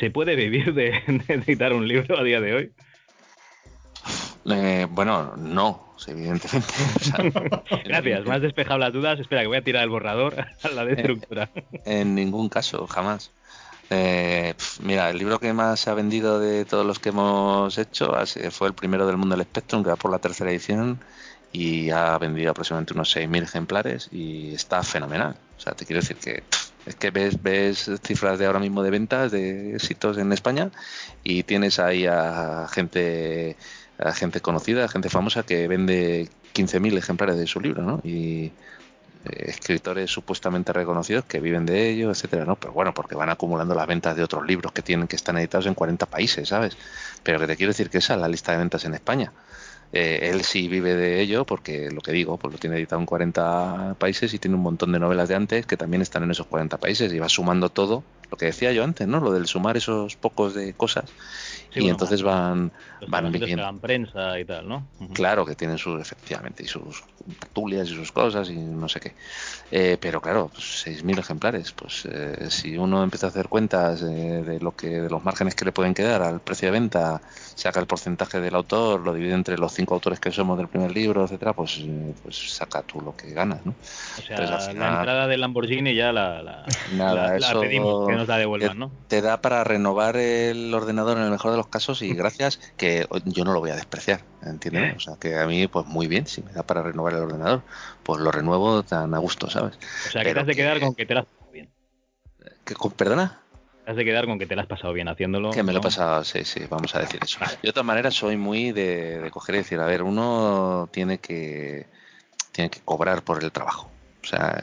[0.00, 2.72] ¿se puede vivir de, de editar un libro a día de hoy?
[4.50, 6.72] Eh, bueno, no, evidentemente.
[6.96, 9.18] o sea, Gracias, me has despejado las dudas.
[9.18, 11.50] Espera, que voy a tirar el borrador a la destructura.
[11.84, 13.32] En ningún caso, jamás.
[13.90, 17.78] Eh, pf, mira, el libro que más se ha vendido de todos los que hemos
[17.78, 18.14] hecho
[18.50, 21.00] fue el primero del mundo del Spectrum, que va por la tercera edición
[21.52, 25.36] y ha vendido aproximadamente unos 6.000 ejemplares y está fenomenal.
[25.56, 26.42] O sea, te quiero decir que
[26.86, 30.70] es que ves, ves cifras de ahora mismo de ventas, de éxitos en España
[31.22, 33.56] y tienes ahí a gente,
[33.98, 38.00] a gente conocida, a gente famosa que vende 15.000 ejemplares de su libro, ¿no?
[38.04, 38.52] Y,
[39.24, 42.56] eh, escritores supuestamente reconocidos que viven de ello, etcétera, ¿no?
[42.56, 45.66] Pero bueno, porque van acumulando las ventas de otros libros que tienen que están editados
[45.66, 46.76] en 40 países, ¿sabes?
[47.24, 49.32] Pero que te quiero decir que esa es la lista de ventas en España.
[49.92, 53.06] Eh, él sí vive de ello porque lo que digo, pues lo tiene editado en
[53.06, 56.46] 40 países y tiene un montón de novelas de antes que también están en esos
[56.46, 59.20] 40 países y va sumando todo, lo que decía yo antes, ¿no?
[59.20, 61.06] Lo del sumar esos pocos de cosas
[61.70, 63.80] Sí, y bueno, entonces van, Los van que viviendo.
[63.80, 64.86] prensa y tal, ¿no?
[65.00, 65.12] Ujú.
[65.12, 67.02] Claro que tienen sus, efectivamente, y sus
[67.38, 69.14] tertulias y sus cosas y no sé qué.
[69.70, 71.72] Eh, pero claro, pues, 6.000 ejemplares.
[71.72, 75.54] Pues eh, si uno empieza a hacer cuentas eh, de lo que de los márgenes
[75.54, 77.20] que le pueden quedar al precio de venta,
[77.54, 80.90] saca el porcentaje del autor, lo divide entre los cinco autores que somos del primer
[80.92, 83.72] libro, etcétera, pues, eh, pues saca tú lo que ganas, ¿no?
[83.72, 86.64] O sea, Entonces, al la final- entrada del Lamborghini ya la, la,
[86.94, 88.90] Nada, la- la pedimos, que nos la devuelvan, ¿no?
[89.08, 92.58] te da para renovar el ordenador en el mejor de de los casos y gracias
[92.76, 94.96] que yo no lo voy a despreciar, ¿entiendes?
[94.96, 97.62] O sea, que a mí, pues muy bien, si me da para renovar el ordenador,
[98.02, 99.78] pues lo renuevo tan a gusto, ¿sabes?
[100.06, 101.68] O sea, que te has de quedar con que te las has pasado bien.
[102.64, 103.40] que- con- ¿Perdona?
[103.84, 105.50] Te has de quedar con que te las has pasado bien haciéndolo.
[105.50, 107.38] Que me lo he pasado, sí, sí, vamos a decir eso.
[107.62, 111.86] De todas maneras, soy muy de, de coger y decir, a ver, uno tiene que,
[112.52, 113.90] tiene que cobrar por el trabajo.
[114.22, 114.62] O sea,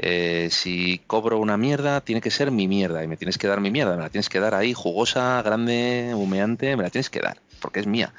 [0.00, 3.60] eh, si cobro una mierda, tiene que ser mi mierda y me tienes que dar
[3.60, 7.18] mi mierda, me la tienes que dar ahí, jugosa, grande, humeante, me la tienes que
[7.18, 8.12] dar, porque es mía.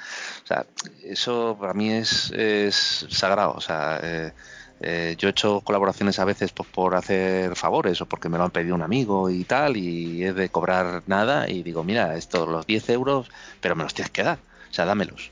[0.43, 0.65] O sea,
[1.03, 3.53] eso para mí es, es sagrado.
[3.53, 4.33] O sea, eh,
[4.81, 8.43] eh, yo he hecho colaboraciones a veces pues, por hacer favores o porque me lo
[8.43, 12.49] han pedido un amigo y tal, y es de cobrar nada y digo, mira, estos
[12.49, 13.29] los 10 euros,
[13.61, 14.39] pero me los tienes que dar,
[14.69, 15.31] o sea, dámelos,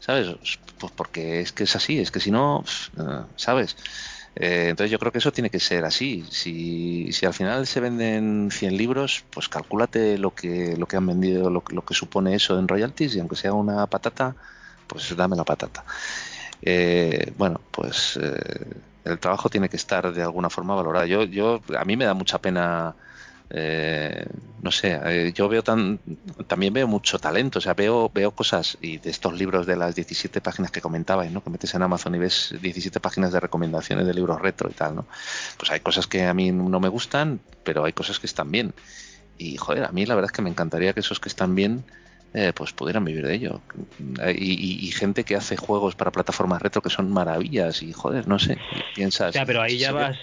[0.00, 0.26] ¿sabes?
[0.78, 2.64] Pues porque es que es así, es que si no,
[3.36, 3.76] ¿sabes?
[4.36, 6.24] Eh, entonces yo creo que eso tiene que ser así.
[6.32, 11.06] Si, si al final se venden 100 libros, pues calcúlate lo que, lo que han
[11.06, 14.36] vendido, lo, que- lo que supone eso en royalties y aunque sea una patata,
[14.86, 15.84] pues dame la patata.
[16.60, 21.06] Eh, bueno, pues eh, el trabajo tiene que estar de alguna forma valorado.
[21.06, 22.96] Yo, yo, a mí me da mucha pena,
[23.50, 24.26] eh,
[24.62, 26.00] no sé, eh, yo veo tan,
[26.46, 29.94] también veo mucho talento, o sea, veo, veo cosas y de estos libros de las
[29.94, 31.42] 17 páginas que comentabais, ¿no?
[31.44, 34.96] Que metes en Amazon y ves 17 páginas de recomendaciones de libros retro y tal,
[34.96, 35.06] ¿no?
[35.58, 38.72] Pues hay cosas que a mí no me gustan, pero hay cosas que están bien.
[39.36, 41.84] Y joder, a mí la verdad es que me encantaría que esos que están bien
[42.32, 43.60] eh, pues pudieran vivir de ello.
[44.22, 47.92] Eh, Y, y- y gente que hace juegos para plataformas retro que son maravillas y
[47.92, 48.58] joder, no sé,
[48.94, 49.30] piensas...
[49.30, 50.16] O sea, pero ahí ya vas,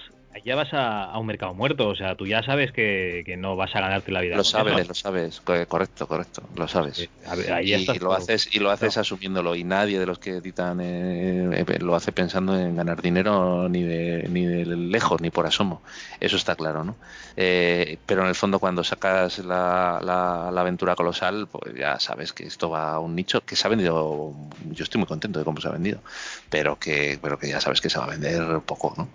[0.46, 1.90] ya vas a, a un mercado muerto.
[1.90, 4.38] O sea, tú ya sabes que, que no vas a ganarte la vida.
[4.38, 4.88] Lo sabes, eso.
[4.88, 7.10] lo sabes, co- correcto, correcto, lo sabes.
[7.36, 10.20] Ver, ahí ya y estás lo haces y lo haces asumiéndolo y nadie de los
[10.20, 15.22] que editan eh, eh, lo hace pensando en ganar dinero ni de ni de lejos
[15.22, 15.82] ni por asomo
[16.20, 16.98] eso está claro no
[17.36, 22.34] Eh, pero en el fondo cuando sacas la, la- la aventura colosal pues ya sabes
[22.34, 24.34] que esto va a un nicho que se ha vendido
[24.72, 26.02] yo estoy muy contento de cómo se ha vendido
[26.50, 29.08] pero que pero que ya sabes que se va a vender poco no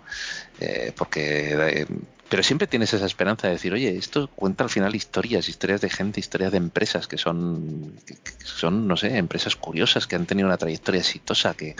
[0.59, 1.85] Eh, porque eh,
[2.29, 5.89] pero siempre tienes esa esperanza de decir, oye, esto cuenta al final historias, historias de
[5.89, 10.47] gente, historias de empresas que son, que, son, no sé, empresas curiosas que han tenido
[10.47, 11.75] una trayectoria exitosa, que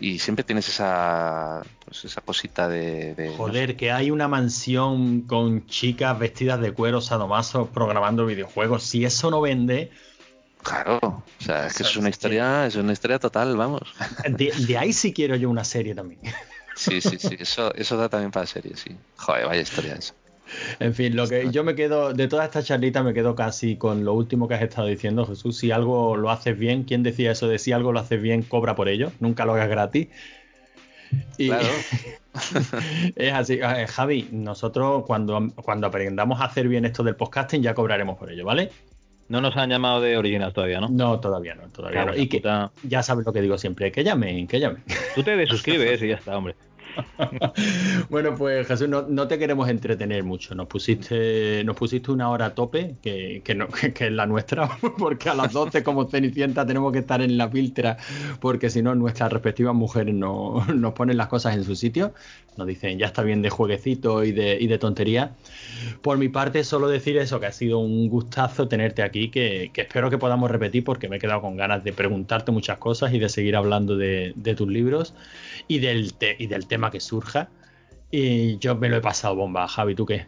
[0.00, 4.28] y siempre tienes esa, pues esa cosita de, de- no sé, Joder, que hay una
[4.28, 8.82] mansión con chicas vestidas de cuero sadomaso programando videojuegos.
[8.82, 9.92] Si eso no vende,
[10.62, 13.82] claro, o sea, es que es una historia, es una historia total, vamos.
[14.28, 16.20] de, de ahí sí quiero yo una serie también.
[16.74, 18.96] Sí, sí, sí, eso, eso da también para serie, sí.
[19.16, 20.14] Joder, vaya historia eso.
[20.78, 24.04] En fin, lo que yo me quedo, de toda esta charlita me quedo casi con
[24.04, 25.56] lo último que has estado diciendo, Jesús.
[25.56, 28.74] Si algo lo haces bien, ¿quién decía eso de si algo lo haces bien, cobra
[28.74, 29.10] por ello?
[29.20, 30.08] Nunca lo hagas gratis.
[31.38, 31.68] Y Claro.
[33.16, 33.60] es así.
[33.88, 38.44] Javi, nosotros cuando, cuando aprendamos a hacer bien esto del podcasting ya cobraremos por ello,
[38.44, 38.70] ¿vale?
[39.28, 40.88] No nos han llamado de original todavía, ¿no?
[40.88, 42.14] No, todavía no, todavía no.
[42.16, 42.72] Y que puta.
[42.82, 44.82] ya sabes lo que digo siempre, que llamen, que llamen.
[45.14, 46.54] Tú te desuscribes y ya está, hombre.
[48.08, 50.54] bueno, pues Jesús, no, no te queremos entretener mucho.
[50.54, 54.26] Nos pusiste, nos pusiste una hora a tope, que, que, no- que- que es la
[54.26, 54.68] nuestra,
[54.98, 57.96] porque a las 12 como Cenicienta tenemos que estar en la filtra,
[58.40, 62.14] porque si no nuestras respectivas mujeres no, nos ponen las cosas en su sitio.
[62.56, 65.32] Nos dicen, ya está bien de jueguecito y de, y de tontería.
[66.02, 69.80] Por mi parte, solo decir eso, que ha sido un gustazo tenerte aquí, que, que
[69.82, 73.18] espero que podamos repetir, porque me he quedado con ganas de preguntarte muchas cosas y
[73.18, 75.14] de seguir hablando de, de tus libros
[75.66, 77.48] y del, te- y del tema que surja.
[78.10, 80.26] Y yo me lo he pasado bomba, Javi, ¿tú qué?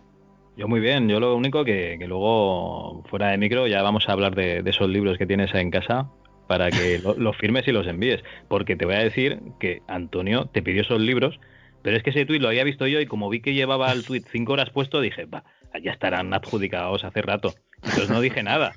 [0.57, 4.12] Yo muy bien, yo lo único que, que luego fuera de micro ya vamos a
[4.12, 6.09] hablar de, de esos libros que tienes en casa
[6.48, 8.23] para que lo- los firmes y los envíes.
[8.48, 11.39] Porque te voy a decir que Antonio te pidió esos libros,
[11.86, 14.04] pero es que ese tuit lo había visto yo y como vi que llevaba el
[14.04, 15.44] tuit cinco horas puesto, dije, va,
[15.80, 17.54] ya estarán adjudicados hace rato.
[17.76, 18.74] Entonces no dije nada.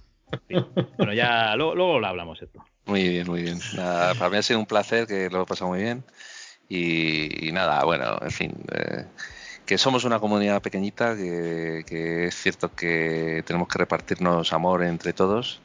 [0.95, 2.63] Bueno, ya luego, luego lo hablamos esto.
[2.85, 3.57] Muy bien, muy bien.
[3.75, 6.03] Para mí ha sido un placer, que lo he pasado muy bien.
[6.69, 9.05] Y, y nada, bueno, en fin, eh,
[9.65, 15.13] que somos una comunidad pequeñita, que, que es cierto que tenemos que repartirnos amor entre
[15.13, 15.63] todos.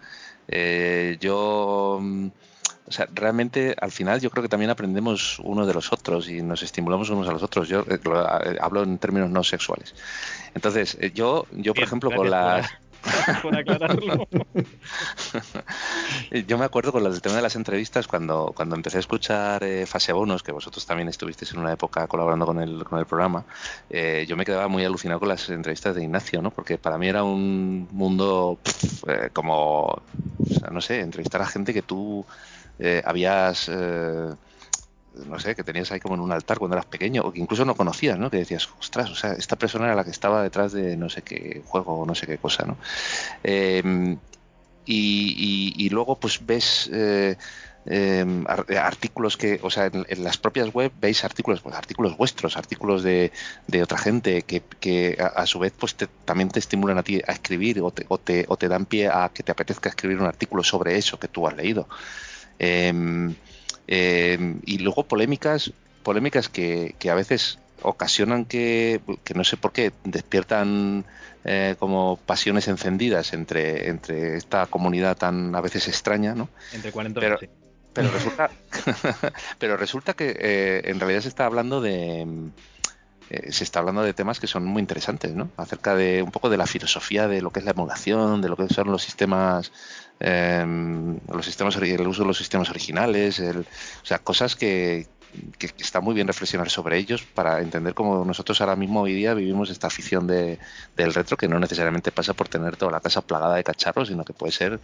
[0.49, 2.29] Eh, yo, mm,
[2.87, 6.43] o sea, realmente al final yo creo que también aprendemos unos de los otros y
[6.43, 7.69] nos estimulamos unos a los otros.
[7.69, 9.95] Yo eh, lo- eh, hablo en términos no sexuales.
[10.55, 12.69] Entonces, eh, yo, yo por Bien, ejemplo, con las...
[13.43, 14.27] por- aclararlo.
[16.47, 19.87] Yo me acuerdo con el tema de las entrevistas cuando, cuando empecé a escuchar eh,
[19.87, 23.45] Fase Bonus, que vosotros también estuvisteis en una época colaborando con el, con el programa,
[23.91, 26.51] eh, yo me quedaba muy alucinado con las entrevistas de Ignacio, ¿no?
[26.51, 28.59] Porque para mí era un mundo
[29.07, 30.03] eh, como, o
[30.59, 32.25] sea, no sé, entrevistar a gente que tú
[32.79, 33.69] eh, habías...
[33.73, 34.35] eh,
[35.27, 37.65] no sé, que tenías ahí como en un altar cuando eras pequeño, o que incluso
[37.65, 38.31] no conocías, ¿no?
[38.31, 41.23] Que decías, ostras, o sea, esta persona era la que estaba detrás de no sé
[41.23, 42.79] qué juego o no sé qué cosa, ¿no?
[43.45, 44.17] Eh,
[44.85, 47.37] y, y- luego pues ves eh,
[48.47, 53.03] ar- artículos que, o sea, en, las propias web veis artículos, pues artículos vuestros, artículos
[53.03, 53.33] de,
[53.67, 57.03] de otra gente que, que a, a su vez pues te- también te estimulan a
[57.03, 59.89] ti a escribir o te, o, te, o te dan pie a que te apetezca
[59.91, 61.89] escribir un artículo sobre eso que tú has leído.
[62.59, 63.35] Em,
[63.87, 65.73] em, y luego polémicas,
[66.03, 71.05] polémicas que, que a veces ocasionan que, que no sé por qué, despiertan
[71.45, 76.49] eh, como pasiones encendidas entre, entre esta comunidad tan a veces extraña, ¿no?
[76.73, 77.49] Entre 40 Pero- sí.
[77.93, 78.51] Pero resulta,
[79.59, 82.27] pero resulta que eh, en realidad se está hablando de
[83.31, 85.49] eh, se está hablando de temas que son muy interesantes, ¿no?
[85.57, 88.57] Acerca de un poco de la filosofía de lo que es la emulación, de lo
[88.57, 89.71] que son los sistemas,
[90.21, 90.65] eh,
[91.33, 95.09] los sistemas, el uso de los sistemas originales, el- o sea, cosas que,
[95.59, 99.35] que está muy bien reflexionar sobre ellos para entender cómo nosotros ahora mismo hoy día
[99.35, 100.59] vivimos esta afición de,
[100.95, 104.25] del retro que no necesariamente pasa por tener toda la casa plagada de cacharros, sino
[104.25, 104.81] que puede ser,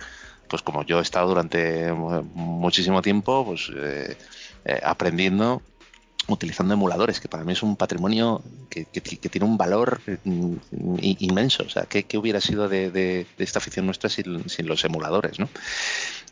[0.49, 4.17] pues como yo he estado durante mu- muchísimo tiempo, pues eh,
[4.65, 5.63] eh, aprendiendo
[6.33, 11.65] utilizando emuladores, que para mí es un patrimonio que, tiene un valor i- inmenso.
[11.65, 15.39] O sea, ¿qué, qué hubiera sido de, de- esta afición nuestra sin, sin los emuladores,
[15.39, 15.49] ¿no?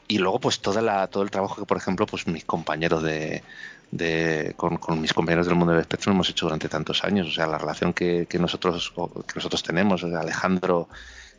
[0.07, 3.43] Y luego, pues, toda la, todo el trabajo que, por ejemplo, pues mis compañeros de,
[3.91, 7.29] de- con, mis compañeros del mundo del espectro hemos hecho durante tantos años.
[7.29, 8.93] O sea, la relación que, que nosotros
[9.27, 10.89] que nosotros tenemos, o sea, Alejandro,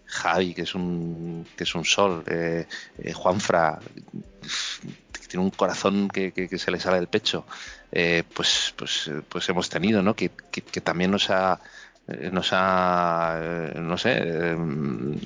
[0.05, 2.65] Javi, que es un que es un sol, eh,
[2.99, 3.79] eh, Juanfra,
[5.29, 7.45] tiene un corazón que, se le sale del pecho,
[7.91, 10.15] eh, pues, pues, pues hemos tenido, ¿no?
[10.15, 11.61] Que, que- también nos ha
[12.07, 14.55] eh, nos ha eh, no sé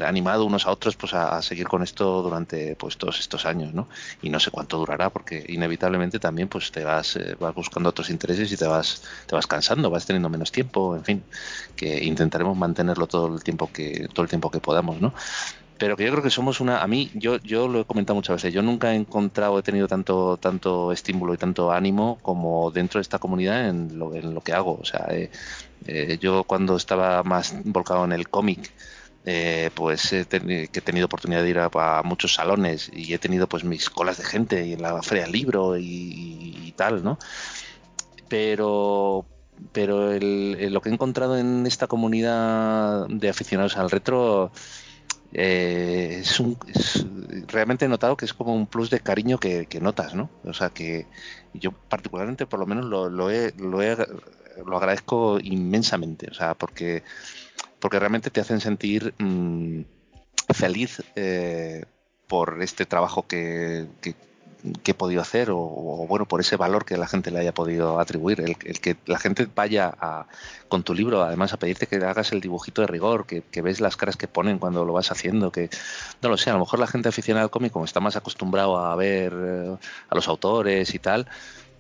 [0.06, 3.88] animado unos a otros pues a, seguir con esto durante pues todos estos años no
[4.22, 8.52] y no sé cuánto durará porque inevitablemente también pues te vas vas buscando otros intereses
[8.52, 11.26] y te vas te vas cansando vas teniendo menos tiempo en fin
[11.76, 15.14] que intentaremos mantenerlo todo el tiempo que todo el tiempo que podamos no
[15.84, 18.38] pero que yo creo que somos una a mí yo yo lo he comentado muchas
[18.38, 23.00] veces yo nunca he encontrado he tenido tanto tanto estímulo y tanto ánimo como dentro
[23.00, 24.80] de esta comunidad en lo, en lo que hago.
[24.80, 25.30] O sea eh,
[25.86, 28.72] eh, yo cuando estaba más volcado en el cómic
[29.26, 33.90] eh, pues he tenido oportunidad de ir a, muchos salones y he tenido pues mis
[33.90, 37.20] colas de gente y en la feria libro y, y- tal no
[38.30, 39.26] pero
[39.74, 44.52] pero el- lo que he encontrado en esta comunidad de aficionados al retro
[45.34, 46.58] eh, es un
[47.48, 50.30] realmente he notado que es como un plus de cariño que, que notas, ¿no?
[50.44, 51.08] O sea que
[51.54, 53.98] yo particularmente por lo menos lo, lo, he, lo, he-
[54.66, 57.04] lo agradezco inmensamente, o sea, porque,
[57.80, 59.82] porque realmente te hacen sentir mm,
[60.54, 61.86] feliz eh,
[62.28, 63.88] por este trabajo que,
[64.84, 67.54] que he podido hacer o, o, bueno por ese valor que la gente le haya
[67.54, 68.42] podido atribuir.
[68.42, 70.26] El, el que la gente vaya a,
[70.68, 73.82] con tu libro además a pedirte que hagas el dibujito de rigor que, que ves
[73.82, 75.70] las caras que ponen cuando lo vas haciendo que
[76.22, 78.78] no lo sé a lo mejor la gente aficionada al cómic como está más acostumbrado
[78.78, 79.76] a ver eh,
[80.10, 81.28] a los autores y tal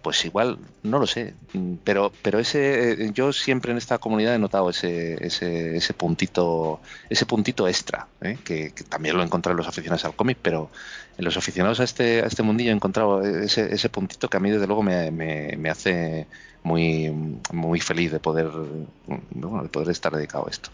[0.03, 1.33] pues igual no lo sé.
[1.53, 5.93] Mm, pero pero ese eh, yo siempre en esta comunidad he notado ese ese, ese
[5.93, 8.37] puntito ese puntito extra ¿eh?
[8.43, 10.69] que, también lo he encontrado en los aficionados al cómic pero
[11.17, 14.39] en los aficionados a este a este mundillo he encontrado ese, ese puntito que a
[14.39, 16.27] mí desde luego me, me, me hace
[16.63, 17.09] muy
[17.51, 20.69] muy feliz de poder de poder estar dedicado a esto.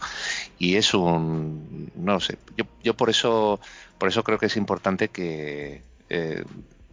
[0.58, 2.38] Y es un no lo sé.
[2.56, 3.60] Yo, yo por eso
[3.98, 6.44] por eso creo que es importante que eh,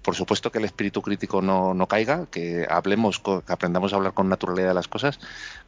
[0.08, 4.14] por supuesto que el espíritu crítico no, no caiga, que hablemos, que aprendamos a hablar
[4.14, 5.20] con naturalidad de las cosas,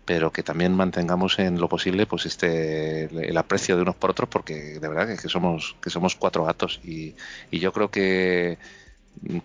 [0.05, 4.29] pero que también mantengamos en lo posible pues este el aprecio de unos por otros,
[4.29, 7.15] porque de verdad que, somos que somos cuatro gatos y,
[7.51, 8.59] y yo creo que,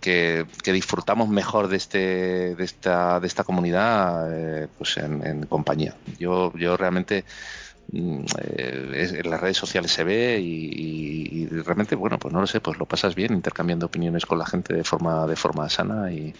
[0.01, 5.47] que, que disfrutamos mejor de este de esta de esta comunidad eh, pues en, en,
[5.47, 5.97] compañía.
[6.21, 7.25] Yo yo realmente
[7.93, 12.61] eh, en las redes sociales se ve y, y, realmente bueno pues no lo sé
[12.61, 16.35] pues lo pasas bien intercambiando opiniones con la gente de forma de forma sana y,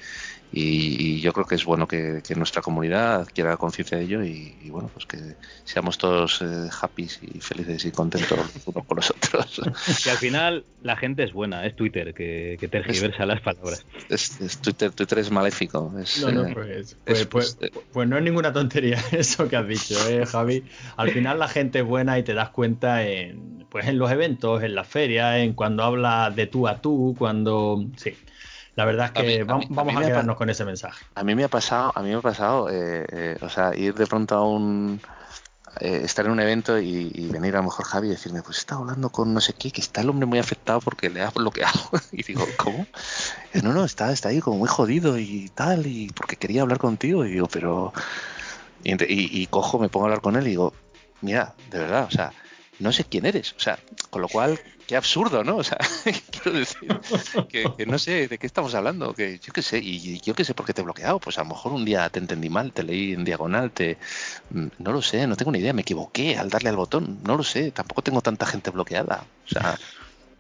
[0.57, 4.55] y yo creo que es bueno que, que nuestra comunidad adquiera conciencia de ello y,
[4.63, 5.19] y, bueno pues que
[5.65, 9.63] seamos todos eh, happy y felices y contentos unos con los otros.
[10.03, 13.87] Que al final la gente es buena es Twitter que, que tergiversa es, las palabras.
[14.09, 17.59] es, es, Twitter Twitter es maléfico es, no, no, pues, pues, pues,
[17.93, 20.63] pues, no es ninguna tontería eso que has dicho eh, Javi.
[20.97, 24.63] Al final la gente es buena y te das cuenta en pues en los eventos
[24.63, 28.15] en las ferias en cuando hablas de tú a tú cuando sí
[28.77, 31.05] la verdad es que mí, vamos, a, mí, vamos a, a quedarnos con ese mensaje.
[31.15, 33.95] A mí me ha pasado, a mí me ha pasado, eh, eh, o sea, ir
[33.95, 35.01] de pronto a un
[35.81, 38.59] eh, estar en un evento y, y, venir a lo mejor Javi y decirme, pues
[38.59, 41.31] está hablando con no sé qué, que está el hombre muy afectado porque le ha
[41.31, 41.91] bloqueado.
[42.13, 42.87] y digo, ¿cómo?
[43.53, 46.79] Y no, no, está, está ahí como muy jodido y tal, y porque quería hablar
[46.79, 47.25] contigo.
[47.25, 47.93] Y digo, pero.
[48.87, 50.75] Y cojo, me pongo a hablar con él y digo,
[51.23, 52.33] mira, de verdad, o sea,
[52.85, 53.55] no sé quién eres.
[53.57, 53.79] O sea,
[54.11, 55.57] con lo cual, qué absurdo, ¿no?
[55.57, 55.79] O sea,
[56.31, 56.87] quiero decir
[57.49, 60.45] que, que no sé de qué estamos hablando, que yo qué sé, y yo qué
[60.45, 61.19] sé por qué te he bloqueado.
[61.19, 63.97] Pues a lo mejor un día te entendí mal, te leí en diagonal, te
[64.51, 67.39] mm, no lo sé, no tengo ni idea, me equivoqué al darle al botón, no
[67.39, 69.25] lo sé, tampoco tengo tanta gente bloqueada.
[69.47, 69.79] O sea,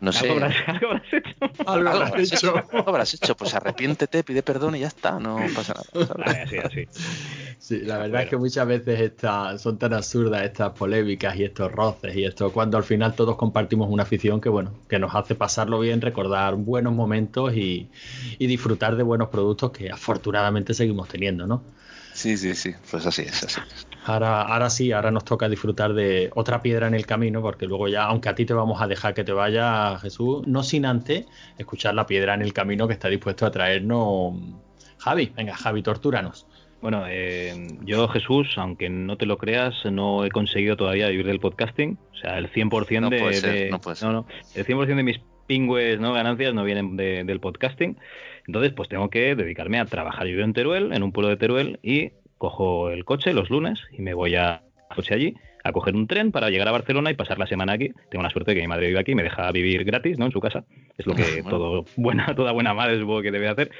[0.00, 0.28] no sé.
[0.28, 1.34] Algo habrás, algo habrás hecho.
[1.66, 2.54] Algo habrás hecho.
[2.54, 6.42] algo habrás hecho, pues arrepiéntete, pide perdón y ya está, no pasa nada.
[6.42, 6.88] así, así.
[7.58, 11.72] Sí, la verdad es que muchas veces estas son tan absurdas estas polémicas y estos
[11.72, 15.34] roces y esto cuando al final todos compartimos una afición que bueno, que nos hace
[15.34, 17.88] pasarlo bien, recordar buenos momentos y,
[18.38, 21.62] y disfrutar de buenos productos que afortunadamente seguimos teniendo, ¿no?
[22.14, 23.86] Sí, sí, sí, pues así es, así es.
[24.04, 27.88] Ahora, ahora sí, ahora nos toca disfrutar de otra piedra en el camino, porque luego
[27.88, 31.26] ya, aunque a ti te vamos a dejar que te vaya, Jesús, no sin antes
[31.58, 34.34] escuchar la piedra en el camino que está dispuesto a traernos
[34.98, 35.32] Javi.
[35.34, 36.46] Venga, Javi, tortúranos.
[36.80, 41.40] Bueno, eh, yo, Jesús, aunque no te lo creas, no he conseguido todavía vivir del
[41.40, 41.98] podcasting.
[42.12, 44.10] O sea, el 100% No de, puede ser, de- no puede ser.
[44.10, 46.12] no, el 100% de mis pingües, ¿no?
[46.12, 47.96] ganancias no vienen de- del podcasting.
[48.46, 50.26] Entonces, pues tengo que dedicarme a trabajar.
[50.26, 53.78] Yo vivo en Teruel, en un pueblo de Teruel, y cojo el coche los lunes
[53.92, 54.62] y me voy a
[54.94, 55.34] coche allí
[55.66, 57.90] a coger un tren para llegar a Barcelona y pasar la semana aquí.
[58.10, 60.26] Tengo la suerte de que mi madre vive aquí y me deja vivir gratis, ¿no?
[60.26, 60.64] En su casa.
[60.98, 61.48] Es lo que Bueno.
[61.48, 63.70] todo buena, toda buena madre supongo que debe hacer.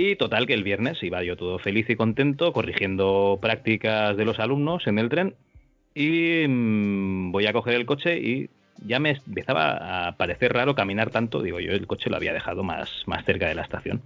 [0.00, 4.38] Y total que el viernes iba yo todo feliz y contento, corrigiendo prácticas de los
[4.38, 5.34] alumnos en el tren.
[5.92, 8.48] Y mm, voy a coger el coche y
[8.86, 11.42] ya me empezaba a parecer raro caminar tanto.
[11.42, 14.00] Digo, yo el coche lo había dejado más, más cerca de la estación.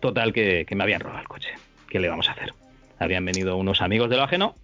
[0.00, 1.50] Total que, me habían robado el coche.
[1.90, 2.54] ¿Qué le vamos a hacer?
[2.98, 4.54] Habían venido unos amigos de lo ajeno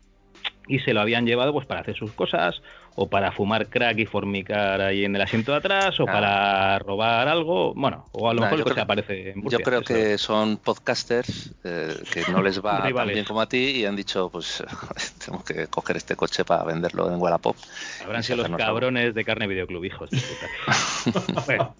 [0.67, 2.63] y se lo habían llevado pues para hacer sus cosas
[2.97, 6.13] o para fumar crack y formicar ahí en el asiento de atrás o Ah.
[6.13, 7.75] para robar algo.
[7.75, 9.95] Bueno, o a lo Nah, mejor el coche creo- aparece en Murcia, Yo creo eso.
[9.95, 13.97] que son podcasters eh, que no les va tan bien como a ti y han
[13.97, 14.63] dicho, pues
[15.27, 17.57] tengo que coger este coche para venderlo en Wallapop.
[18.05, 18.59] Habrán sido los algo.
[18.59, 21.43] cabrones de carne videoclub, hijos de puta.
[21.47, 21.75] Bueno,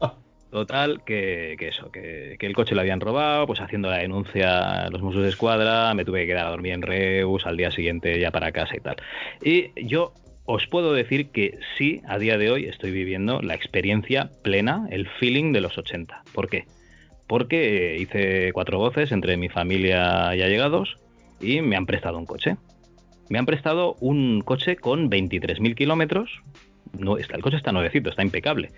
[0.51, 4.85] total, que, que eso, que, que el coche lo habían robado, pues haciendo la denuncia
[4.85, 7.71] a los Mossos de Escuadra, me tuve que quedar a dormir en Reus, al día
[7.71, 8.97] siguiente ya para casa y tal.
[9.43, 10.13] Y yo
[10.47, 15.09] os puedo decir que sí, a día de hoy estoy viviendo la experiencia plena, el
[15.09, 16.23] feeling de los 80.
[16.33, 16.67] ¿Por qué?
[17.27, 20.99] Porque hice cuatro voces entre mi familia y allegados
[21.41, 22.57] y me han prestado un coche.
[23.31, 26.43] Me han prestado un coche con 23.000 kilómetros.
[26.99, 28.71] No, está, el coche está nuevecito, está impecable.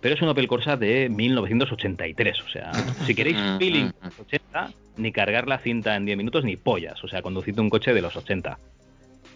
[0.00, 2.42] Pero es un Opel Corsa de 1983.
[2.42, 2.74] O sea,
[3.06, 6.56] si queréis Mm, feeling de los 80, ni cargar la cinta en 10 minutos ni
[6.56, 7.02] pollas.
[7.04, 8.58] O sea, conducid un coche de los 80.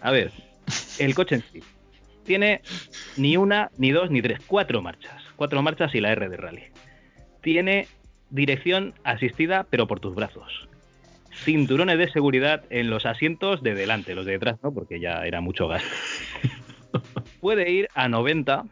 [0.01, 0.31] A ver,
[0.99, 1.61] el coche en sí
[2.29, 2.61] tiene
[3.17, 5.19] ni una, ni dos, ni tres, cuatro marchas.
[5.35, 6.61] Cuatro marchas y la R de rally.
[7.41, 7.87] Tiene
[8.29, 10.69] dirección asistida, pero por tus brazos.
[11.43, 15.41] Cinturones de seguridad en los asientos de delante, los de detrás no, porque ya era
[15.41, 15.89] mucho gasto.
[17.41, 18.63] Puede ir a 90,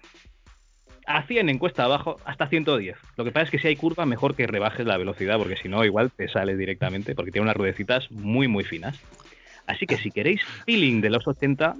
[1.08, 2.96] a 100 en cuesta abajo, hasta 110.
[3.16, 5.68] Lo que pasa es que si hay curva, mejor que rebajes la velocidad, porque si
[5.68, 9.02] no, igual te sales directamente, porque tiene unas ruedecitas muy, muy finas.
[9.68, 11.76] Así que si queréis feeling de los 80,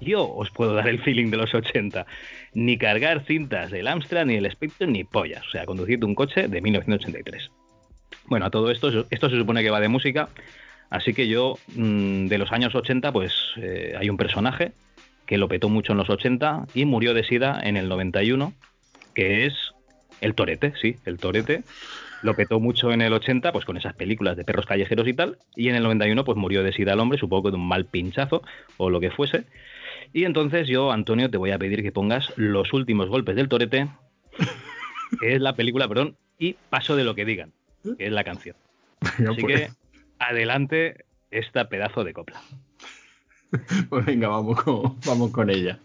[0.00, 2.06] yo os puedo dar el feeling de los 80.
[2.54, 5.46] Ni cargar cintas del Amstrad, ni del Spectrum, ni pollas.
[5.46, 7.50] O sea, conducir un coche de 1983.
[8.26, 10.28] Bueno, a todo esto, esto se supone que va de música.
[10.90, 14.72] Así que yo, mm, de los años 80, pues eh, hay un personaje
[15.26, 18.54] que lo petó mucho en los 80 y murió de sida en el 91,
[19.14, 19.54] que es
[20.20, 21.64] el Torete, sí, el Torete.
[22.22, 25.38] Lo petó mucho en el 80, pues con esas películas de perros callejeros y tal.
[25.54, 27.84] Y en el 91, pues murió de sida el hombre, supongo que de un mal
[27.86, 28.42] pinchazo
[28.76, 29.44] o lo que fuese.
[30.12, 33.88] Y entonces yo, Antonio, te voy a pedir que pongas los últimos golpes del Torete,
[35.20, 37.52] que es la película, perdón, y paso de lo que digan,
[37.98, 38.56] que es la canción.
[39.18, 39.70] Venga, Así pues, que
[40.18, 42.40] adelante esta pedazo de copla.
[43.88, 45.78] pues venga, vamos con, vamos con ella.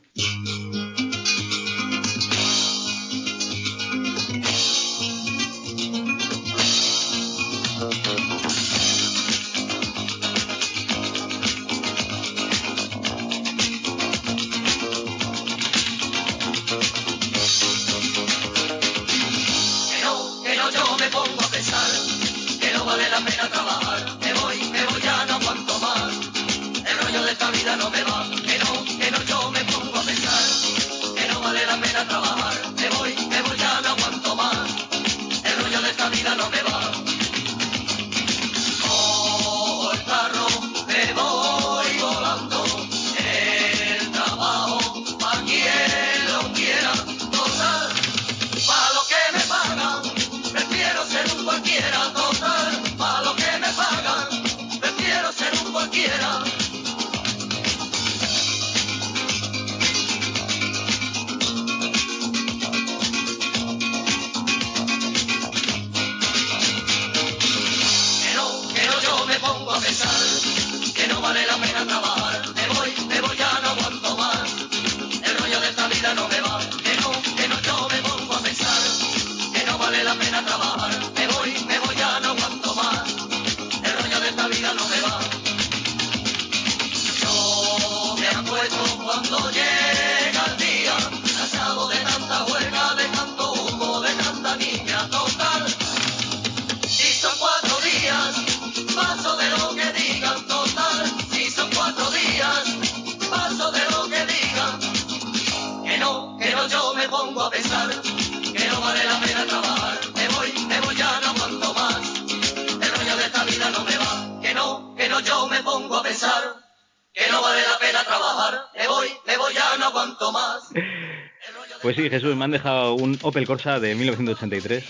[122.14, 124.84] Jesús, me han dejado un Opel Corsa de 1983.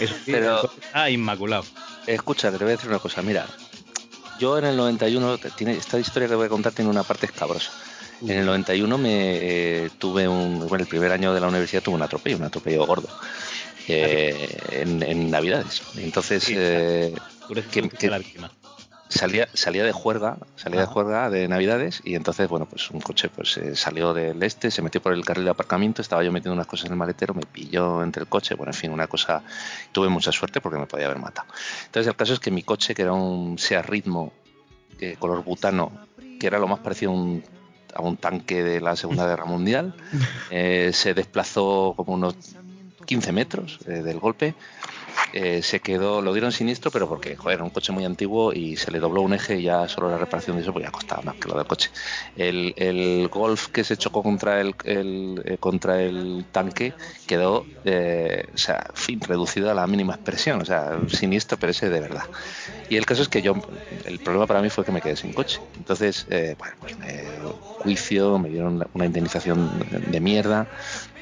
[0.00, 1.64] Eso sí, Pero- está inmaculado.
[2.06, 3.22] Escucha, te voy a decir una cosa.
[3.22, 3.46] Mira,
[4.38, 7.26] yo en el 91, te- tiene, esta historia que voy a contar tiene una parte
[7.26, 7.72] escabrosa.
[8.22, 9.10] En el 91 me
[9.84, 12.86] eh, tuve un, bueno, el primer año de la universidad tuve un atropello, un atropello
[12.86, 13.08] gordo.
[13.86, 15.82] eh, en, en Navidades.
[15.98, 17.14] Entonces Sí, eh,
[17.70, 18.50] que- que- la víctima.
[19.14, 23.28] Salía, salía de juerga, salía de juerga de Navidades y entonces, bueno, pues un coche
[23.28, 26.54] pues eh, salió del este, se metió por el carril de aparcamiento, estaba yo metiendo
[26.54, 29.42] unas cosas en el maletero, me pilló entre el coche, bueno, en fin, una cosa,
[29.92, 31.48] tuve mucha suerte porque me podía haber matado.
[31.86, 34.32] Entonces el caso es que mi coche, que era un Seat Ritmo,
[35.00, 35.92] eh, color butano,
[36.38, 37.44] que era lo más parecido a un,
[37.94, 39.94] a un tanque de la Segunda Guerra Mundial,
[40.50, 42.36] eh, se desplazó como unos
[43.04, 44.54] 15 metros eh, del golpe.
[45.32, 48.76] Eh, se quedó, lo dieron siniestro, pero porque joder, era un coche muy antiguo y
[48.76, 51.22] se le dobló un eje y ya solo la reparación de eso pues ya costaba
[51.22, 51.90] más que lo del coche.
[52.34, 56.96] El, el Golf que se chocó contra el, el, eh, contra el tanque
[57.26, 61.88] quedó, eh, o sea, fin, reducido a la mínima expresión, o sea, siniestro, pero ese
[61.90, 62.24] de verdad.
[62.88, 63.54] Y el caso es que yo,
[64.04, 65.60] el problema para mí fue que me quedé sin coche.
[65.76, 67.38] Entonces, eh, bueno, pues me
[67.78, 70.70] juicio, me dieron una indemnización de mierda,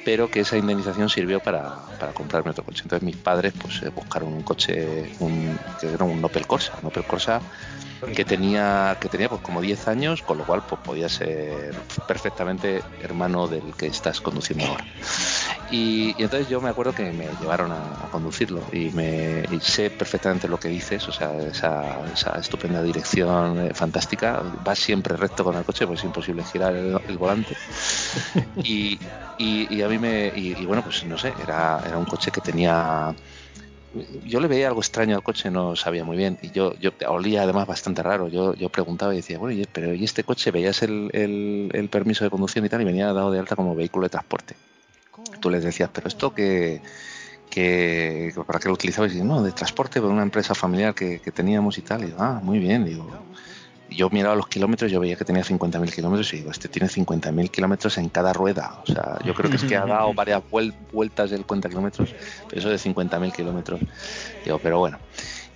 [0.05, 2.83] pero que esa indemnización sirvió para, para comprarme otro coche.
[2.85, 6.89] Entonces mis padres pues eh, buscaron un coche, un, que era un Opel Corsa, un
[6.89, 7.41] Opel Corsa
[8.15, 11.74] que tenía que tenía pues como 10 años, con lo cual pues podía ser
[12.07, 14.85] perfectamente hermano del que estás conduciendo ahora.
[15.70, 19.61] Y, y entonces yo me acuerdo que me llevaron a, a conducirlo y me y
[19.61, 25.16] sé perfectamente lo que dices, o sea, esa, esa estupenda dirección eh, fantástica, vas siempre
[25.16, 27.55] recto con el coche, pues es imposible girar el, el volante.
[28.65, 28.99] Y,
[29.39, 32.41] y, a mí me, y, y bueno, pues no sé, era, era un coche que
[32.41, 33.15] tenía
[34.24, 36.39] yo le veía algo extraño al coche, no sabía muy bien.
[36.43, 38.28] Y yo, yo olía además bastante raro.
[38.28, 40.51] Yo, yo preguntaba y decía, bueno, pero ¿y este coche?
[40.51, 44.05] Veías el, el, permiso de conducción y tal, y venía dado de alta como vehículo
[44.05, 44.56] de transporte.
[45.40, 46.81] Tú les decías, pero esto que,
[48.47, 49.14] ¿para qué lo utilizabais?
[49.14, 52.02] Y no, de transporte por una empresa familiar que, que teníamos y tal.
[52.02, 52.85] Y digo, ah, muy bien.
[52.85, 53.06] Digo,
[53.94, 57.51] yo miraba los kilómetros, yo veía que tenía 50.000 kilómetros y digo, este tiene 50.000
[57.51, 58.81] kilómetros en cada rueda.
[58.82, 62.14] O sea, yo creo que es que ha dado varias vuel- vueltas del cuenta kilómetros,
[62.48, 63.81] pero eso de 50.000 kilómetros.
[64.44, 64.98] Digo, pero bueno.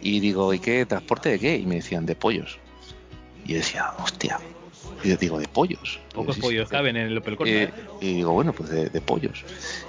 [0.00, 1.56] Y digo, ¿y qué transporte de qué?
[1.56, 2.58] Y me decían, de pollos.
[3.44, 4.38] Y yo decía, hostia.
[5.02, 6.00] Y yo digo, ¿de pollos?
[6.12, 7.52] Pocos "Sí, sí, pollos caben en el Opel Corsa.
[7.52, 7.72] y, ¿eh?
[8.00, 9.44] y digo, bueno, pues de, de pollos.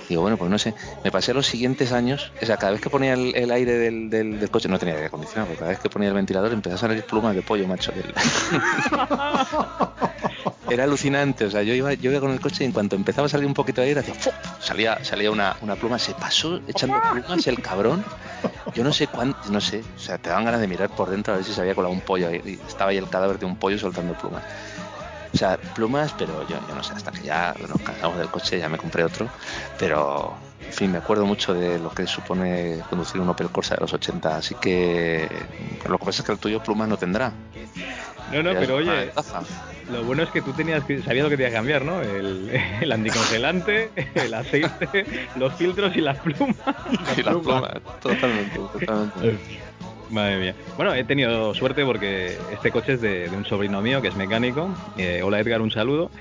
[0.10, 0.76] Digo, bueno, pues no sé.
[1.04, 4.10] Me pasé los siguientes años, o sea, cada vez que ponía el, el aire del,
[4.10, 6.76] del- del coche, no tenía aire acondicionado, pero cada vez que ponía el ventilador empezaba
[6.76, 7.92] a salir plumas de pollo, macho.
[7.94, 8.14] del-
[10.70, 13.28] Era alucinante, o sea, yo iba, yo iba con el coche y en cuanto empezaba
[13.28, 14.14] a salir un poquito de aire, hacía
[14.60, 18.04] salía, salía una, una pluma, se pasó echando plumas el cabrón.
[18.74, 21.34] Yo no sé cuánto, no sé, o sea, te daban ganas de mirar por dentro
[21.34, 23.46] a ver si se había colado un pollo ahí, y estaba ahí el cadáver de
[23.46, 24.44] un pollo soltando plumas.
[25.38, 28.58] O sea, plumas, pero yo, yo no sé, hasta que ya nos cansamos del coche,
[28.58, 29.30] ya me compré otro.
[29.78, 30.34] Pero,
[30.66, 33.94] en fin, me acuerdo mucho de lo que supone conducir un Opel Corsa de los
[33.94, 34.36] 80.
[34.36, 35.30] Así que
[35.88, 37.32] lo que pasa es que el tuyo plumas no tendrá.
[38.32, 39.12] No, no, pero oye,
[39.92, 42.02] lo bueno es que tú tenías sabías lo que tenías que cambiar, ¿no?
[42.02, 42.50] El,
[42.82, 45.06] el anticongelante, el aceite,
[45.36, 46.58] los filtros y las plumas.
[47.16, 49.38] Y las plumas, totalmente, totalmente.
[50.10, 50.56] Madre mía.
[50.76, 54.70] Bueno, he tenido suerte porque este coche es de, un sobrino mío que es mecánico.
[54.98, 56.12] Eh, hola Edgar, un saludo.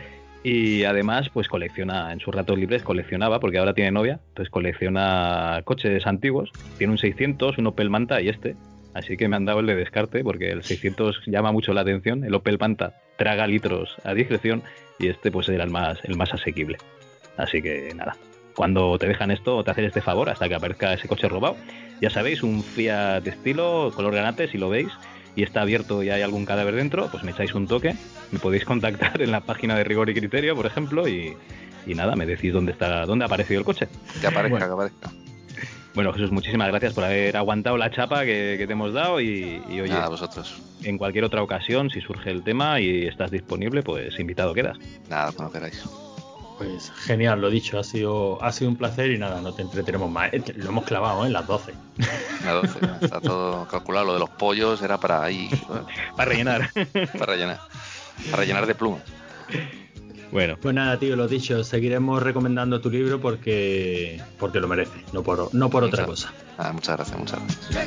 [0.42, 5.60] Y además, pues colecciona, en sus ratos libres coleccionaba, porque ahora tiene novia, entonces colecciona
[5.64, 6.52] coches antiguos.
[6.78, 8.54] Tiene un 600, un Opel Manta y este.
[8.94, 12.24] Así que me han dado el de descarte porque el 600 llama mucho la atención.
[12.24, 14.62] El Opel Manta traga litros a discreción
[14.98, 16.78] y este pues era el más, el más asequible.
[17.36, 18.16] Así que nada,
[18.56, 21.56] cuando te dejan esto, te hacen este favor hasta que aparezca ese coche robado.
[22.00, 24.88] Ya sabéis, un Fiat estilo, color granate, si lo veis,
[25.34, 27.94] y está abierto y hay algún cadáver dentro, pues me echáis un toque.
[28.32, 31.36] Me podéis contactar en la página de Rigor y Criterio, por ejemplo, y,
[31.86, 33.88] y nada, me decís dónde está, dónde ha aparecido el coche.
[34.20, 34.66] Que aparezca, Bueno.
[34.66, 35.10] que aparezca.
[35.94, 39.62] Bueno, Jesús, muchísimas gracias por haber aguantado la chapa que, que te hemos dado y,
[39.70, 40.62] y, oye, Nada, vosotros.
[40.82, 44.76] en cualquier otra ocasión, si surge el tema y estás disponible, pues invitado quedas.
[45.08, 45.82] Nada, cuando queráis.
[46.58, 50.10] Pues genial, lo dicho, ha sido, ha sido un placer y nada, no te entretenemos
[50.10, 50.32] más.
[50.32, 51.74] Eh, Lo hemos clavado en las 12.
[52.46, 54.06] A 12, está todo calculado.
[54.06, 56.70] Lo de los pollos era para ahí, bueno, Para rellenar.
[57.18, 57.60] para rellenar.
[58.30, 59.02] Para rellenar de plumas.
[60.32, 65.22] bueno, Pues nada, tío, lo dicho, seguiremos recomendando tu libro porque, porque lo merece, no
[65.22, 66.32] por, no por otra cosa.
[66.56, 67.86] Nada, muchas gracias, muchas gracias.